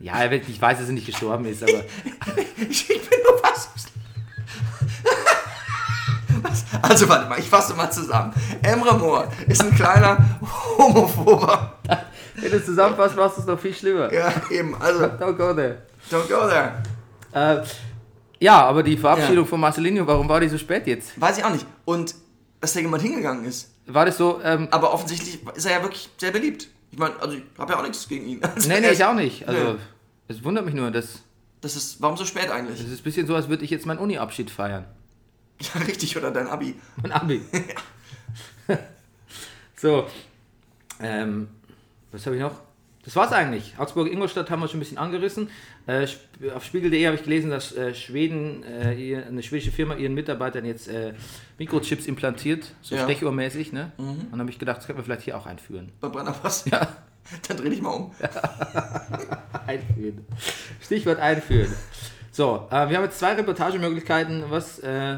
Ja, 0.00 0.30
ich 0.30 0.60
weiß, 0.60 0.78
dass 0.78 0.86
er 0.88 0.92
nicht 0.94 1.06
gestorben 1.06 1.44
ist, 1.46 1.62
aber 1.62 1.84
Ich 2.68 2.86
bin 2.88 2.98
nur 3.28 3.38
fassungslos. 3.38 3.92
Also 6.82 7.08
warte 7.08 7.28
mal, 7.28 7.38
ich 7.38 7.48
fasse 7.48 7.74
mal 7.74 7.90
zusammen. 7.90 8.32
Emre 8.62 8.96
Moore 8.98 9.28
ist 9.46 9.62
ein 9.62 9.74
kleiner 9.74 10.18
Homophober. 10.78 11.74
wenn 12.36 12.50
du 12.50 12.64
zusammenfasst, 12.64 13.16
machst 13.16 13.36
du 13.36 13.40
es 13.42 13.46
noch 13.46 13.58
viel 13.58 13.74
schlimmer. 13.74 14.12
Ja, 14.12 14.32
eben. 14.50 14.74
Also, 14.80 15.04
Don't 15.04 15.32
go 15.34 15.52
there. 15.54 15.82
don't 16.10 16.28
go 16.28 16.48
there. 16.48 16.82
Äh, 17.32 17.64
ja, 18.40 18.62
aber 18.64 18.82
die 18.82 18.96
Verabschiedung 18.96 19.44
Ja. 19.44 19.50
von 19.50 19.60
Marcelinho, 19.60 20.06
warum 20.06 20.28
war 20.28 20.40
die 20.40 20.48
so 20.48 20.58
spät 20.58 20.86
jetzt? 20.86 21.20
Weiß 21.20 21.38
ich 21.38 21.44
auch 21.44 21.50
nicht. 21.52 21.66
Und 21.84 22.14
dass 22.60 22.72
da 22.72 22.80
jemand 22.80 23.02
hingegangen 23.02 23.44
ist. 23.44 23.70
War 23.86 24.04
das 24.06 24.16
so, 24.16 24.40
ähm, 24.44 24.68
Aber 24.70 24.92
offensichtlich 24.92 25.40
ist 25.54 25.64
er 25.66 25.72
ja 25.78 25.82
wirklich 25.82 26.08
sehr 26.18 26.30
beliebt. 26.30 26.68
Ich 26.90 26.98
meine, 26.98 27.14
also 27.20 27.36
ich 27.36 27.42
habe 27.58 27.72
ja 27.72 27.78
auch 27.78 27.82
nichts 27.82 28.08
gegen 28.08 28.26
ihn. 28.26 28.40
Also 28.42 28.68
nee, 28.68 28.80
nee, 28.80 28.90
ich 28.90 29.04
auch 29.04 29.14
nicht. 29.14 29.46
Also, 29.48 29.72
Nee. 29.72 29.78
es 30.28 30.42
wundert 30.44 30.64
mich 30.64 30.74
nur, 30.74 30.90
dass 30.90 31.20
Das 31.60 31.74
ist, 31.76 32.00
warum 32.00 32.16
so 32.16 32.24
spät 32.24 32.50
eigentlich? 32.50 32.80
es 32.80 32.86
ist 32.90 33.00
ein 33.00 33.04
bisschen 33.04 33.26
so, 33.26 33.34
als 33.34 33.48
würde 33.48 33.64
ich 33.64 33.70
jetzt 33.70 33.86
meinen 33.86 33.98
Uni-Abschied 33.98 34.50
feiern. 34.50 34.84
Ja, 35.74 35.80
richtig, 35.82 36.16
oder 36.16 36.30
dein 36.30 36.46
Abi. 36.46 36.74
Ein 37.02 37.12
Abi. 37.12 37.40
so. 39.76 40.06
Ähm, 41.00 41.48
was 42.12 42.24
habe 42.26 42.36
ich 42.36 42.42
noch? 42.42 42.60
Das 43.04 43.16
war's 43.16 43.32
eigentlich. 43.32 43.74
Augsburg-Ingolstadt 43.78 44.50
haben 44.50 44.60
wir 44.60 44.68
schon 44.68 44.76
ein 44.78 44.80
bisschen 44.80 44.98
angerissen. 44.98 45.48
Äh, 45.86 46.06
auf 46.54 46.64
Spiegel.de 46.64 47.06
habe 47.06 47.16
ich 47.16 47.22
gelesen, 47.22 47.50
dass 47.50 47.74
äh, 47.74 47.94
Schweden, 47.94 48.62
äh, 48.64 49.24
eine 49.26 49.42
schwedische 49.42 49.72
Firma 49.72 49.94
ihren 49.94 50.12
Mitarbeitern 50.14 50.64
jetzt 50.66 50.88
äh, 50.88 51.14
Mikrochips 51.58 52.06
implantiert, 52.06 52.74
so 52.82 52.96
Ja. 52.96 53.04
stechuhrmäßig. 53.04 53.72
Ne? 53.72 53.92
Und 53.96 54.28
dann 54.30 54.40
habe 54.40 54.50
ich 54.50 54.58
gedacht, 54.58 54.78
das 54.78 54.86
könnten 54.86 55.00
wir 55.00 55.04
vielleicht 55.04 55.22
hier 55.22 55.38
auch 55.38 55.46
einführen. 55.46 55.90
Bei 56.00 56.08
Brennerpass. 56.08 56.66
Ja. 56.70 56.86
Dann 57.46 57.56
dreh 57.56 57.70
dich 57.70 57.80
mal 57.82 57.90
um. 57.90 58.12
Einführen. 59.66 60.24
Stichwort 60.82 61.18
einführen. 61.18 61.74
So, 62.38 62.68
äh, 62.70 62.88
wir 62.88 62.96
haben 62.98 63.02
jetzt 63.02 63.18
zwei 63.18 63.32
Reportagemöglichkeiten. 63.32 64.44
Was, 64.48 64.78
äh, 64.78 65.16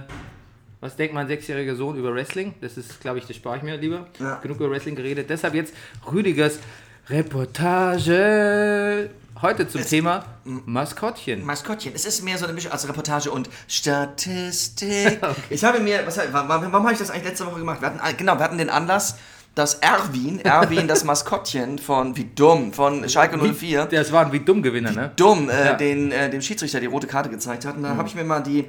was 0.81 0.97
denkt 0.97 1.13
mein 1.13 1.27
sechsjähriger 1.27 1.77
Sohn 1.77 1.99
über 1.99 2.15
Wrestling? 2.15 2.55
Das 2.63 2.79
ist, 2.79 2.99
glaube 3.03 3.19
ich, 3.19 3.27
das 3.27 3.37
spare 3.37 3.59
ich 3.59 3.63
mir 3.63 3.77
lieber. 3.77 4.07
Ja. 4.19 4.37
Genug 4.37 4.57
über 4.57 4.71
Wrestling 4.71 4.95
geredet. 4.95 5.29
Deshalb 5.29 5.53
jetzt 5.53 5.75
Rüdigers 6.11 6.61
Reportage. 7.11 8.31
Heute 9.43 9.69
zum 9.69 9.83
Thema 9.85 10.25
Maskottchen. 10.45 11.45
Maskottchen. 11.45 11.93
Es 11.95 12.07
ist 12.07 12.25
mehr 12.25 12.39
so 12.39 12.47
eine 12.47 12.55
Mischung 12.55 12.73
als 12.73 12.89
Reportage 12.89 13.31
und 13.31 13.51
Statistik. 13.69 15.21
Ich 15.51 15.63
habe 15.63 15.79
mir, 15.81 16.07
was, 16.07 16.19
warum, 16.33 16.73
warum 16.73 16.85
habe 16.85 16.95
ich 16.95 17.01
das 17.01 17.11
eigentlich 17.11 17.25
letzte 17.25 17.45
Woche 17.45 17.59
gemacht? 17.59 17.83
Wir 17.83 17.93
hatten, 17.93 18.17
genau, 18.17 18.39
wir 18.39 18.45
hatten 18.45 18.57
den 18.57 18.71
Anlass, 18.71 19.19
dass 19.55 19.75
Erwin, 19.75 20.41
Erwin, 20.41 20.87
das 20.89 21.05
Maskottchen 21.11 21.79
von, 21.79 22.17
wie 22.17 22.25
dumm, 22.35 22.73
von 22.73 23.09
Schalke 23.09 23.37
04, 23.39 23.87
Das 23.87 24.13
waren 24.13 24.33
wie 24.33 24.41
dumm 24.41 24.63
Gewinner, 24.63 24.93
ne? 24.93 25.11
dumm 25.17 25.51
äh, 25.51 25.67
Ja. 25.67 25.73
den, 25.75 26.13
äh, 26.13 26.31
dem 26.31 26.41
Schiedsrichter 26.41 26.81
die 26.81 26.87
rote 26.87 27.07
Karte 27.07 27.29
gezeigt 27.31 27.65
hat. 27.67 27.77
Und 27.77 27.83
dann 27.83 27.97
habe 27.97 28.07
ich 28.09 28.15
mir 28.15 28.25
mal 28.25 28.41
die, 28.41 28.65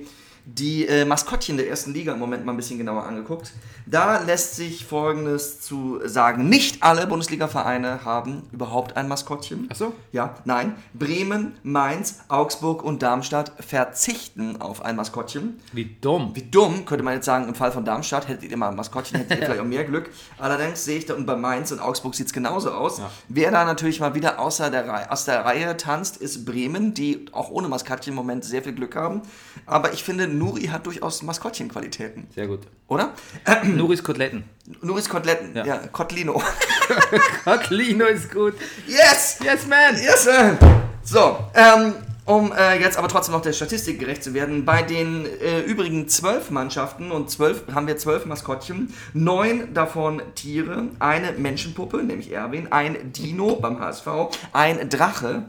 die 0.46 0.88
äh, 0.88 1.06
Maskottchen 1.06 1.58
der 1.58 1.70
ersten 1.70 1.94
Liga 1.94 2.14
im 2.14 2.20
Moment 2.20 2.46
mal 2.46 2.54
ein 2.54 2.58
bisschen 2.58 2.78
genauer 2.78 3.04
angeguckt. 3.04 3.54
Da 3.86 4.20
lässt 4.20 4.56
sich 4.56 4.86
Folgendes 4.86 5.62
zu 5.62 6.00
sagen. 6.06 6.50
Nicht 6.50 6.84
alle 6.84 7.08
Bundesliga-Vereine 7.08 8.06
haben 8.06 8.44
überhaupt 8.52 8.98
ein 8.98 9.08
Maskottchen. 9.08 9.68
Ach 9.72 9.76
so? 9.76 9.94
Ja, 10.12 10.36
nein. 10.46 10.76
Bremen, 10.94 11.54
Mainz, 11.64 12.20
Augsburg 12.28 12.84
und 12.84 13.02
Darmstadt 13.02 13.52
verzichten 13.60 14.62
auf 14.62 14.84
ein 14.84 14.96
Maskottchen. 14.96 15.60
Wie 15.74 15.98
dumm. 16.00 16.32
Wie 16.34 16.44
dumm, 16.44 16.86
könnte 16.86 17.04
man 17.04 17.16
jetzt 17.16 17.26
sagen, 17.26 17.48
im 17.48 17.56
Fall 17.56 17.72
von 17.72 17.86
Darmstadt 17.86 18.28
hättet 18.28 18.50
ihr 18.50 18.58
mal 18.58 18.70
ein 18.70 18.76
Maskottchen, 18.76 19.20
hättet 19.20 19.40
ihr 19.40 19.46
vielleicht 19.46 19.62
auch 19.62 19.66
mehr 19.66 19.84
Glück. 19.84 20.10
Allerdings 20.38 20.86
sehe 20.86 20.98
ich 20.98 21.06
da, 21.06 21.16
und 21.16 21.26
bei 21.26 21.36
Mainz 21.36 21.72
und 21.72 21.80
Augsburg 21.80 22.16
sieht 22.16 22.28
es 22.28 22.34
genauso 22.34 22.72
aus. 22.72 23.00
Ja. 23.00 23.12
Wer 23.30 23.52
da 23.52 23.66
natürlich 23.66 24.00
mal 24.00 24.16
wieder 24.16 24.40
außer 24.40 24.70
der 24.70 25.12
aus 25.12 25.26
der 25.26 25.46
Reihe 25.46 25.78
tanzt, 25.78 26.18
ist 26.18 26.46
Bremen, 26.46 26.94
die 26.94 27.26
auch 27.32 27.50
ohne 27.50 27.68
Maskottchen 27.68 28.12
im 28.12 28.16
Moment 28.16 28.44
sehr 28.44 28.64
viel 28.64 28.74
Glück 28.74 28.96
haben. 28.96 29.22
Aber 29.66 29.94
ich 29.94 30.04
finde, 30.04 30.28
Nuri 30.42 30.64
hat 30.64 30.88
durchaus 30.88 31.22
Maskottchenqualitäten, 31.22 32.26
Sehr 32.34 32.48
gut. 32.48 32.62
oder? 32.88 33.12
Nuris 33.64 34.04
Koteletten. 34.04 34.44
Nuris 34.82 35.08
Koteletten, 35.08 35.56
ja, 35.56 35.66
Ja. 35.66 35.78
Kotlino. 35.92 36.42
Kotlino 37.44 38.06
ist 38.06 38.32
gut. 38.34 38.56
yes! 38.88 39.38
Yes, 39.44 39.68
man! 39.68 39.96
Yes, 39.96 40.24
sir. 40.24 40.58
So, 41.04 41.38
ähm, 41.54 41.94
um 42.26 42.52
äh, 42.54 42.80
jetzt 42.80 42.98
aber 42.98 43.08
trotzdem 43.08 43.34
noch 43.36 43.42
der 43.44 43.54
Statistik 43.54 44.00
gerecht 44.00 44.24
zu 44.24 44.34
werden, 44.34 44.66
bei 44.66 44.82
den 44.82 45.26
äh, 45.28 45.62
übrigen 45.62 46.08
zwölf 46.08 46.50
Mannschaften 46.50 47.12
und 47.12 47.30
zwölf 47.30 47.64
haben 47.74 47.86
wir 47.86 47.98
zwölf 47.98 48.26
Maskottchen, 48.26 48.92
neun 49.14 49.74
davon 49.76 50.24
Tiere, 50.34 50.86
eine 51.00 51.34
Menschenpuppe, 51.34 51.98
nämlich 51.98 52.32
Erwin, 52.32 52.72
ein 52.72 53.12
Dino 53.14 53.58
beim 53.58 53.80
HSV, 53.80 54.08
ein 54.54 54.90
Drache, 54.90 55.44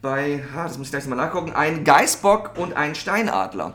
bei, 0.00 0.42
ha, 0.54 0.64
das 0.64 0.78
muss 0.78 0.86
ich 0.86 0.92
gleich 0.92 1.06
mal 1.06 1.16
nachgucken, 1.16 1.52
ein 1.52 1.84
Geißbock 1.84 2.52
und 2.56 2.72
ein 2.74 2.94
Steinadler. 2.94 3.74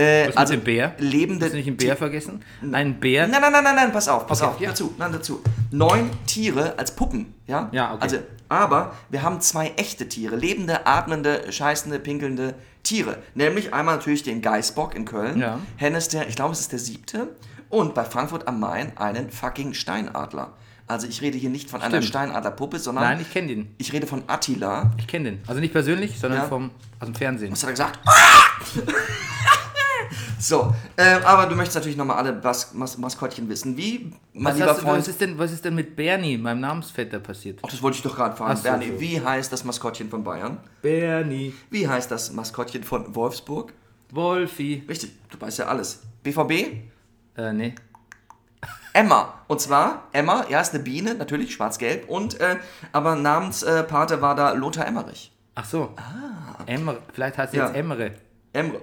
Äh, 0.00 0.28
Was 0.28 0.36
also 0.36 0.54
mit 0.54 0.62
dem 0.62 0.64
Bär? 0.64 0.94
lebende 0.98 1.44
Hast 1.44 1.52
du 1.52 1.56
nicht 1.58 1.66
einen 1.66 1.76
Bär 1.76 1.96
vergessen? 1.96 2.42
Ein 2.72 2.98
Bär. 3.00 3.26
Nein, 3.28 3.40
nein, 3.42 3.52
nein, 3.52 3.64
nein, 3.64 3.74
nein, 3.76 3.92
pass 3.92 4.08
auf, 4.08 4.26
pass 4.26 4.40
Okay, 4.40 4.50
auf, 4.50 4.60
ja. 4.60 4.68
dazu, 4.70 4.94
nein, 4.98 5.12
dazu. 5.12 5.42
Neun 5.70 6.10
Tiere 6.26 6.78
als 6.78 6.94
Puppen, 6.94 7.34
ja? 7.46 7.68
Ja, 7.72 7.92
okay. 7.94 8.02
Also, 8.02 8.16
aber 8.48 8.94
wir 9.10 9.22
haben 9.22 9.40
zwei 9.40 9.72
echte 9.76 10.08
Tiere, 10.08 10.36
lebende, 10.36 10.86
atmende, 10.86 11.52
scheißende, 11.52 11.98
pinkelnde 11.98 12.54
Tiere. 12.82 13.18
Nämlich 13.34 13.74
einmal 13.74 13.96
natürlich 13.96 14.22
den 14.22 14.40
Geißbock 14.42 14.94
in 14.94 15.04
Köln. 15.04 15.38
Ja. 15.38 15.58
Hennes 15.76 16.08
der, 16.08 16.26
ich 16.28 16.34
glaube, 16.36 16.52
es 16.52 16.60
ist 16.60 16.72
der 16.72 16.78
siebte. 16.78 17.28
Und 17.68 17.94
bei 17.94 18.04
Frankfurt 18.04 18.48
am 18.48 18.58
Main 18.58 18.96
einen 18.96 19.30
fucking 19.30 19.74
Steinadler. 19.74 20.54
Also 20.88 21.06
ich 21.06 21.22
rede 21.22 21.38
hier 21.38 21.50
nicht 21.50 21.70
von 21.70 21.80
einer 21.80 21.90
Stimmt. 21.98 22.06
Steinadlerpuppe, 22.06 22.80
sondern 22.80 23.04
Nein, 23.04 23.20
ich 23.20 23.30
kenne 23.32 23.46
den. 23.46 23.74
ich 23.78 23.92
rede 23.92 24.08
von 24.08 24.24
Attila. 24.26 24.90
Ich 24.98 25.06
kenne 25.06 25.30
den. 25.32 25.40
Also 25.46 25.60
nicht 25.60 25.72
persönlich, 25.72 26.18
sondern 26.18 26.40
Ja. 26.40 26.48
vom, 26.48 26.70
aus 26.98 27.06
dem 27.06 27.14
Fernsehen. 27.14 27.52
Was 27.52 27.62
hat 27.62 27.68
er 27.68 27.72
gesagt? 27.74 27.98
so, 30.38 30.74
äh, 30.96 31.16
aber 31.24 31.46
du 31.46 31.54
möchtest 31.54 31.76
natürlich 31.76 31.96
nochmal 31.96 32.16
alle 32.16 32.32
Mas 32.42 32.72
Mas 32.74 32.98
Maskottchen 32.98 33.48
wissen. 33.48 33.76
Wie, 33.76 34.12
mein 34.32 34.52
Was, 34.52 34.58
lieber 34.60 34.74
du, 34.74 34.80
Freund... 34.80 34.98
was, 34.98 35.08
ist 35.08 35.20
denn, 35.20 35.38
was 35.38 35.52
ist 35.52 35.64
denn 35.64 35.74
mit 35.74 35.96
Bernie, 35.96 36.36
meinem 36.38 36.60
Namensvetter, 36.60 37.20
passiert? 37.20 37.60
Ach, 37.62 37.70
das 37.70 37.82
wollte 37.82 37.96
ich 37.98 38.02
doch 38.02 38.16
gerade 38.16 38.36
fragen. 38.36 38.56
So, 38.56 38.62
Bernie, 38.62 38.92
so. 38.92 39.00
wie 39.00 39.20
heißt 39.20 39.52
das 39.52 39.64
Maskottchen 39.64 40.08
von 40.10 40.24
Bayern? 40.24 40.58
Bernie, 40.82 41.54
Wie 41.70 41.86
heißt 41.88 42.10
das 42.10 42.32
Maskottchen 42.32 42.82
von 42.84 43.14
Wolfsburg? 43.14 43.72
Wolfi. 44.10 44.84
Richtig, 44.88 45.12
du 45.30 45.40
weißt 45.40 45.58
ja 45.58 45.66
alles. 45.66 46.02
BVB? 46.22 46.50
Äh, 47.36 47.52
nee. 47.52 47.74
Emma. 48.92 49.34
Und 49.46 49.60
zwar, 49.60 50.08
Emma, 50.12 50.44
ja, 50.48 50.60
ist 50.60 50.74
eine 50.74 50.82
Biene, 50.82 51.14
natürlich, 51.14 51.52
schwarz-gelb. 51.54 52.08
Und, 52.08 52.40
äh, 52.40 52.56
aber 52.92 53.14
Namenspate 53.14 54.14
äh, 54.14 54.20
war 54.20 54.34
da 54.34 54.52
Lothar 54.52 54.86
Emmerich. 54.86 55.32
Ach 55.54 55.64
so. 55.64 55.94
Ah. 55.96 56.62
Emre. 56.66 56.98
Vielleicht 57.12 57.38
heißt 57.38 57.52
sie 57.52 57.58
Ja. 57.58 57.66
jetzt 57.66 57.76
Emre. 57.76 58.12
Emre. 58.52 58.80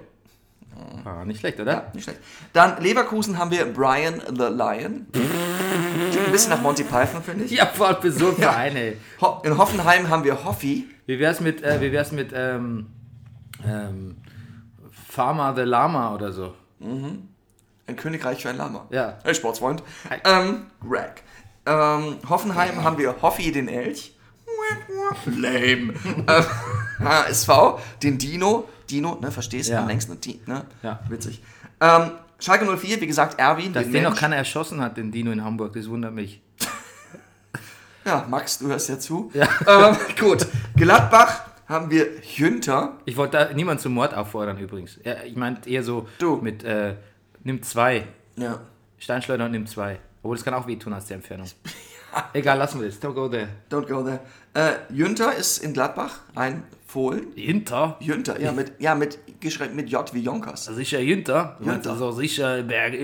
Ah, 1.04 1.24
nicht 1.24 1.40
schlecht, 1.40 1.58
oder? 1.60 1.72
Ja, 1.72 1.86
nicht 1.94 2.04
schlecht. 2.04 2.20
Dann 2.52 2.82
Leverkusen 2.82 3.38
haben 3.38 3.50
wir 3.50 3.64
Brian 3.66 4.20
the 4.28 4.44
Lion. 4.44 5.06
Klingt 5.12 6.26
ein 6.26 6.32
bisschen 6.32 6.50
nach 6.50 6.60
Monty 6.60 6.84
Python, 6.84 7.22
finde 7.22 7.44
ich. 7.44 7.52
Ja, 7.52 7.68
so 7.74 7.84
einen 7.84 8.00
Ja. 8.38 8.52
Verein, 8.52 8.76
ey. 8.76 8.96
Ho 9.20 9.40
in 9.44 9.56
Hoffenheim 9.56 10.08
haben 10.10 10.24
wir 10.24 10.44
Hoffi. 10.44 10.88
Wie 11.06 11.18
wär's 11.18 11.40
mit, 11.40 11.62
äh, 11.62 11.80
wie 11.80 11.92
wär's 11.92 12.12
mit, 12.12 12.32
ähm, 12.34 12.88
ähm, 13.66 14.16
Farmer 15.08 15.54
the 15.56 15.62
Lama 15.62 16.14
oder 16.14 16.32
so? 16.32 16.54
Ein 16.80 17.96
Königreich 17.96 18.42
für 18.42 18.50
ein 18.50 18.56
Lama. 18.56 18.86
Ja. 18.90 19.18
Hey, 19.24 19.34
Sportsfreund. 19.34 19.82
Ähm, 20.24 20.66
Greg. 20.86 21.22
Ähm, 21.66 22.18
Hoffenheim 22.28 22.84
haben 22.84 22.98
wir 22.98 23.20
Hoffi 23.22 23.50
den 23.50 23.68
Elch. 23.68 24.14
Lame. 25.26 25.94
ähm, 25.94 25.94
HSV, 27.00 27.48
den 28.02 28.18
Dino. 28.18 28.68
Dino, 28.90 29.18
ne, 29.20 29.30
verstehst 29.30 29.68
du? 29.68 29.74
Ja. 29.74 29.80
Am 29.82 29.88
längsten. 29.88 30.18
Ne? 30.46 30.64
Ja. 30.82 31.00
Witzig. 31.08 31.42
Ähm, 31.80 32.12
Schalke 32.38 32.64
04, 32.76 33.00
wie 33.00 33.06
gesagt, 33.06 33.38
Erwin, 33.38 33.72
Dass 33.72 33.90
den 33.90 34.04
noch 34.04 34.16
keiner 34.16 34.36
erschossen 34.36 34.80
hat, 34.80 34.96
den 34.96 35.10
Dino 35.10 35.30
in 35.32 35.42
Hamburg, 35.44 35.72
das 35.74 35.88
wundert 35.88 36.14
mich. 36.14 36.40
Ja, 38.04 38.24
Max, 38.28 38.58
du 38.58 38.68
hörst 38.68 38.88
ja 38.88 38.98
zu. 38.98 39.30
Ja. 39.34 39.48
Ähm, 39.66 39.96
gut. 40.18 40.46
Gladbach 40.76 41.42
haben 41.66 41.90
wir 41.90 42.06
Jünter. 42.22 42.94
Ich 43.04 43.16
wollte 43.16 43.36
da 43.36 43.52
niemand 43.52 43.80
zum 43.80 43.92
Mord 43.92 44.14
auffordern 44.14 44.58
übrigens. 44.58 44.98
Ich 45.26 45.36
meinte 45.36 45.68
eher 45.68 45.82
so 45.82 46.08
Du. 46.18 46.36
mit, 46.36 46.64
äh, 46.64 46.94
nimm 47.44 47.62
zwei. 47.62 48.06
Ja. 48.36 48.60
Steinschleuder 48.98 49.44
und 49.44 49.50
nimm 49.50 49.66
zwei. 49.66 49.98
Obwohl, 50.22 50.36
das 50.36 50.44
kann 50.44 50.54
auch 50.54 50.66
wehtun 50.66 50.94
aus 50.94 51.04
der 51.06 51.16
Entfernung. 51.16 51.46
Egal, 52.32 52.58
lassen 52.58 52.80
wir 52.80 52.88
das. 52.88 53.00
Don't 53.00 53.14
go 53.14 53.28
there. 53.28 53.48
Don't 53.70 53.86
go 53.86 54.02
there. 54.02 54.20
Äh, 54.54 54.92
Jünter 54.92 55.34
ist 55.34 55.58
in 55.58 55.72
Gladbach 55.72 56.20
ein 56.34 56.64
Fohlen. 56.86 57.32
Hinter? 57.34 57.96
Jünter, 58.00 58.40
ja, 58.40 58.50
mit, 58.50 58.72
ja, 58.78 58.94
mit, 58.94 59.18
geschrieben 59.40 59.76
mit 59.76 59.90
J 59.90 60.12
wie 60.14 60.22
Jonkers. 60.22 60.64
Sicher 60.64 61.00
Jünter. 61.00 61.58
Jünter. 61.60 61.90
also 61.90 62.12
sicher 62.12 62.62
Berg. 62.62 62.94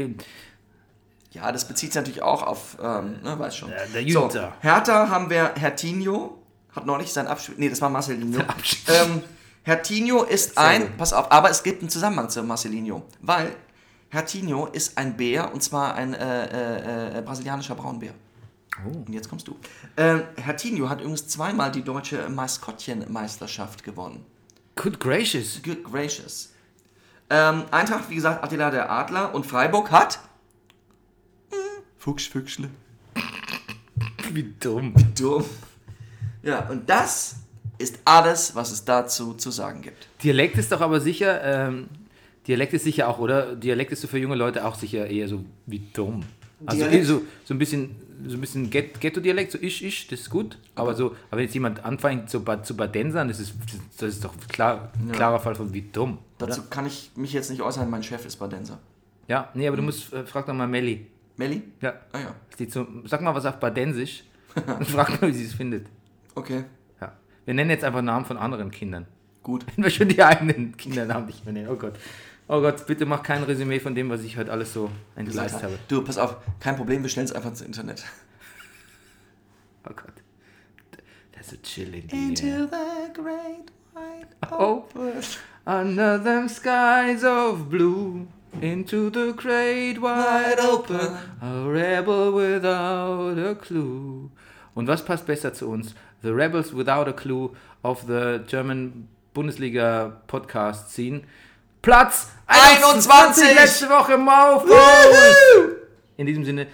Ja, 1.33 1.53
das 1.53 1.67
bezieht 1.67 1.93
sich 1.93 2.01
natürlich 2.01 2.23
auch 2.23 2.43
auf, 2.43 2.79
ähm, 2.83 3.19
ne, 3.23 3.39
weiß 3.39 3.57
schon. 3.57 3.71
Ja, 3.71 3.77
der 3.93 4.03
so, 4.03 4.23
Jünter. 4.23 4.53
Hertha 4.61 5.09
haben 5.09 5.29
wir 5.29 5.53
Hertinho, 5.57 6.39
hat 6.75 6.87
neulich 6.87 7.13
sein 7.13 7.27
Abspiel, 7.27 7.57
nee, 7.59 7.69
das 7.69 7.81
war 7.83 7.91
Marcelinho. 7.91 8.41
Ähm, 8.89 9.23
Hertinho 9.65 10.23
ist 10.23 10.57
ein, 10.57 10.97
pass 10.97 11.13
auf, 11.13 11.31
aber 11.33 11.51
es 11.51 11.63
gibt 11.63 11.81
einen 11.81 11.91
Zusammenhang 11.91 12.29
zu 12.29 12.43
Marcelinho, 12.43 13.03
weil 13.21 13.55
Hertinho 14.11 14.67
ist 14.67 14.97
ein 14.97 15.17
Bär, 15.17 15.53
und 15.53 15.63
zwar 15.63 15.95
ein 15.95 16.15
äh, 16.15 16.45
äh, 16.45 17.19
äh, 17.19 17.23
brasilianischer 17.23 17.75
Braunbär. 17.75 18.15
Oh. 18.85 18.99
Und 19.07 19.13
jetzt 19.13 19.29
kommst 19.29 19.47
du. 19.47 19.57
Ähm, 19.97 20.23
Hertinho 20.37 20.89
hat 20.89 21.01
übrigens 21.01 21.29
zweimal 21.29 21.71
die 21.71 21.83
deutsche 21.83 22.29
Maskottchenmeisterschaft 22.29 23.85
gewonnen. 23.85 24.25
Good 24.77 24.99
gracious. 24.99 25.61
Good 25.63 25.85
gracious. 25.85 26.53
Ähm, 27.31 27.65
Eintracht, 27.71 28.11
wie 28.11 28.17
gesagt, 28.17 28.43
Attila 28.43 28.71
der 28.71 28.91
Adler 28.91 29.35
und 29.35 29.47
Freiburg 29.47 29.91
hat 29.91 30.19
hm, 31.51 31.59
Fuchsfüchsle. 31.99 32.69
Wie 34.33 34.55
dumm. 34.59 34.95
Dumm. 35.17 35.45
Ja, 36.43 36.69
und 36.69 36.91
das 36.91 37.37
ist 37.79 37.99
alles, 38.05 38.55
was 38.55 38.73
es 38.73 38.85
dazu 38.85 39.35
zu 39.35 39.51
sagen 39.51 39.83
gibt. 39.83 40.09
Dialekt 40.23 40.59
ist 40.59 40.71
doch 40.73 40.81
aber 40.81 41.01
sicher, 41.01 41.43
ähm, 41.43 41.89
Dialekt 42.47 42.75
ist 42.75 42.85
sicher 42.85 43.09
auch, 43.09 43.19
oder? 43.19 43.57
Dialekt 43.57 43.93
ist 43.93 44.03
so 44.03 44.09
für 44.09 44.19
junge 44.19 44.35
Leute 44.35 44.65
auch 44.65 44.75
sicher 44.75 45.07
eher 45.07 45.29
so 45.29 45.45
wie 45.67 45.81
dumm. 45.93 46.25
Also 46.67 46.87
so, 47.03 47.23
so 47.45 47.55
ein 47.55 47.59
bisschen, 47.59 47.97
so 48.27 48.37
ein 48.37 48.41
bisschen 48.41 48.71
Get- 48.71 49.01
Ghetto-Dialekt, 49.01 49.53
so 49.53 49.59
ich, 49.61 49.85
ich, 49.85 50.07
das 50.09 50.21
ist 50.21 50.31
gut. 50.31 50.59
Aber 50.75 50.95
so, 50.95 51.13
aber 51.31 51.39
wenn 51.39 51.45
jetzt 51.45 51.55
jemand 51.55 51.85
anfängt 51.85 52.31
zu, 52.31 52.43
zu 52.63 52.77
badensern, 52.77 53.29
das 53.29 53.41
ist, 53.41 53.55
das 53.99 54.09
ist 54.15 54.25
doch 54.25 54.35
klar, 54.49 54.93
klarer 55.13 55.41
Fall 55.41 55.55
von 55.55 55.73
wie 55.73 55.83
dumm. 55.83 56.19
Dazu 56.39 56.63
kann 56.71 56.87
ich 56.87 57.11
mich 57.17 57.33
jetzt 57.33 57.51
nicht 57.51 57.63
äußern, 57.63 57.89
mein 57.91 58.03
Chef 58.03 58.25
ist 58.27 58.37
Badenser. 58.37 58.79
Ja, 59.29 59.51
nee, 59.55 59.67
aber 59.67 59.77
du 59.77 59.83
musst, 59.83 60.13
äh, 60.13 60.25
frag 60.27 60.47
doch 60.47 60.55
mal 60.55 60.67
Melli. 60.69 61.07
Melli? 61.37 61.63
Ja. 61.81 61.95
Ah 62.13 62.19
ja, 62.21 62.35
Die 62.59 62.67
so, 62.71 62.87
sag 63.07 63.21
mal 63.23 63.35
was 63.35 63.47
auf 63.47 63.59
Badensisch 63.59 64.25
und 64.79 64.87
frag 64.87 65.21
mal, 65.21 65.29
wie 65.29 65.35
sie 65.35 65.45
es 65.47 65.55
findet. 65.55 65.87
okay, 66.35 66.65
Ja. 67.01 67.13
Wir 67.45 67.55
nennen 67.55 67.71
jetzt 67.71 67.85
einfach 67.85 68.03
Namen 68.03 68.25
von 68.25 68.37
anderen 68.37 68.71
Kindern. 68.71 69.07
gut. 69.43 69.65
Wenn 69.77 69.85
wir 69.85 69.91
schon 69.91 70.09
die 70.09 70.23
eigenen 70.23 70.77
Kindernamen 70.77 71.27
nicht 71.27 71.45
mehr 71.45 71.53
nennen. 71.55 71.69
Oh 71.71 71.77
Gott. 71.77 71.95
Oh 72.47 72.61
Gott, 72.61 72.87
bitte 72.87 73.07
mach 73.07 73.23
kein 73.23 73.43
Resümee 73.43 73.81
von 73.81 73.95
dem, 73.95 74.11
was 74.11 74.23
ich 74.23 74.37
heute 74.37 74.53
alles 74.53 74.73
so 74.75 74.91
entgleist 75.17 75.63
habe. 75.63 75.79
Du, 75.89 76.03
pass 76.03 76.19
auf, 76.19 76.37
kein 76.61 76.77
Problem, 76.77 77.03
wir 77.03 77.09
stellen 77.09 77.25
es 77.27 77.33
einfach 77.33 77.51
ins 77.51 77.61
Internet. 77.63 78.05
Oh 79.87 79.93
Gott. 79.95 80.15
That's 81.33 81.53
a 81.53 81.57
chill 81.63 81.95
in 81.95 82.09
the 82.09 82.17
air. 82.47 82.67
the 82.67 83.13
great 83.13 83.71
white 83.93 84.29
Oh, 84.51 84.85
under 85.67 86.19
them 86.19 86.49
skies 86.49 87.23
of 87.23 87.69
blue, 87.69 88.27
into 88.63 89.11
the 89.11 89.35
great 89.37 90.01
wide 90.01 90.59
open, 90.59 91.19
a 91.43 91.69
rebel 91.69 92.33
without 92.35 93.37
a 93.39 93.55
clue. 93.55 94.31
Und 94.75 94.89
was 94.89 95.05
passt 95.05 95.27
besser 95.27 95.53
zu 95.53 95.69
uns? 95.69 95.95
The 96.23 96.31
Rebels 96.31 96.75
Without 96.75 97.07
a 97.07 97.13
Clue 97.13 97.51
of 97.83 98.05
the 98.07 98.41
German 98.47 99.09
Bundesliga 99.35 100.23
Podcast 100.27 100.89
Scene. 100.95 101.25
Platz 101.83 102.33
21! 102.47 103.11
21 103.11 103.55
letzte 103.55 103.89
Woche 103.89 104.15
im 104.15 104.29
Aufbau. 104.29 104.75
In 106.17 106.27
diesem 106.27 106.45
Sinne, 106.45 106.67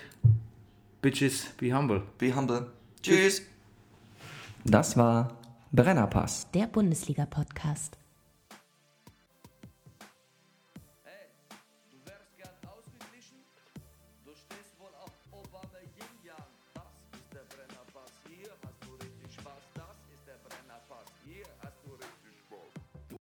Bitches, 1.00 1.46
be 1.56 1.72
humble. 1.72 2.02
Be 2.18 2.34
humble. 2.34 2.66
Tschüss. 3.02 3.42
Das 4.64 4.96
war 4.96 5.30
Brennerpass. 5.72 6.50
Der 6.52 6.66
Bundesliga-Podcast. 6.66 7.99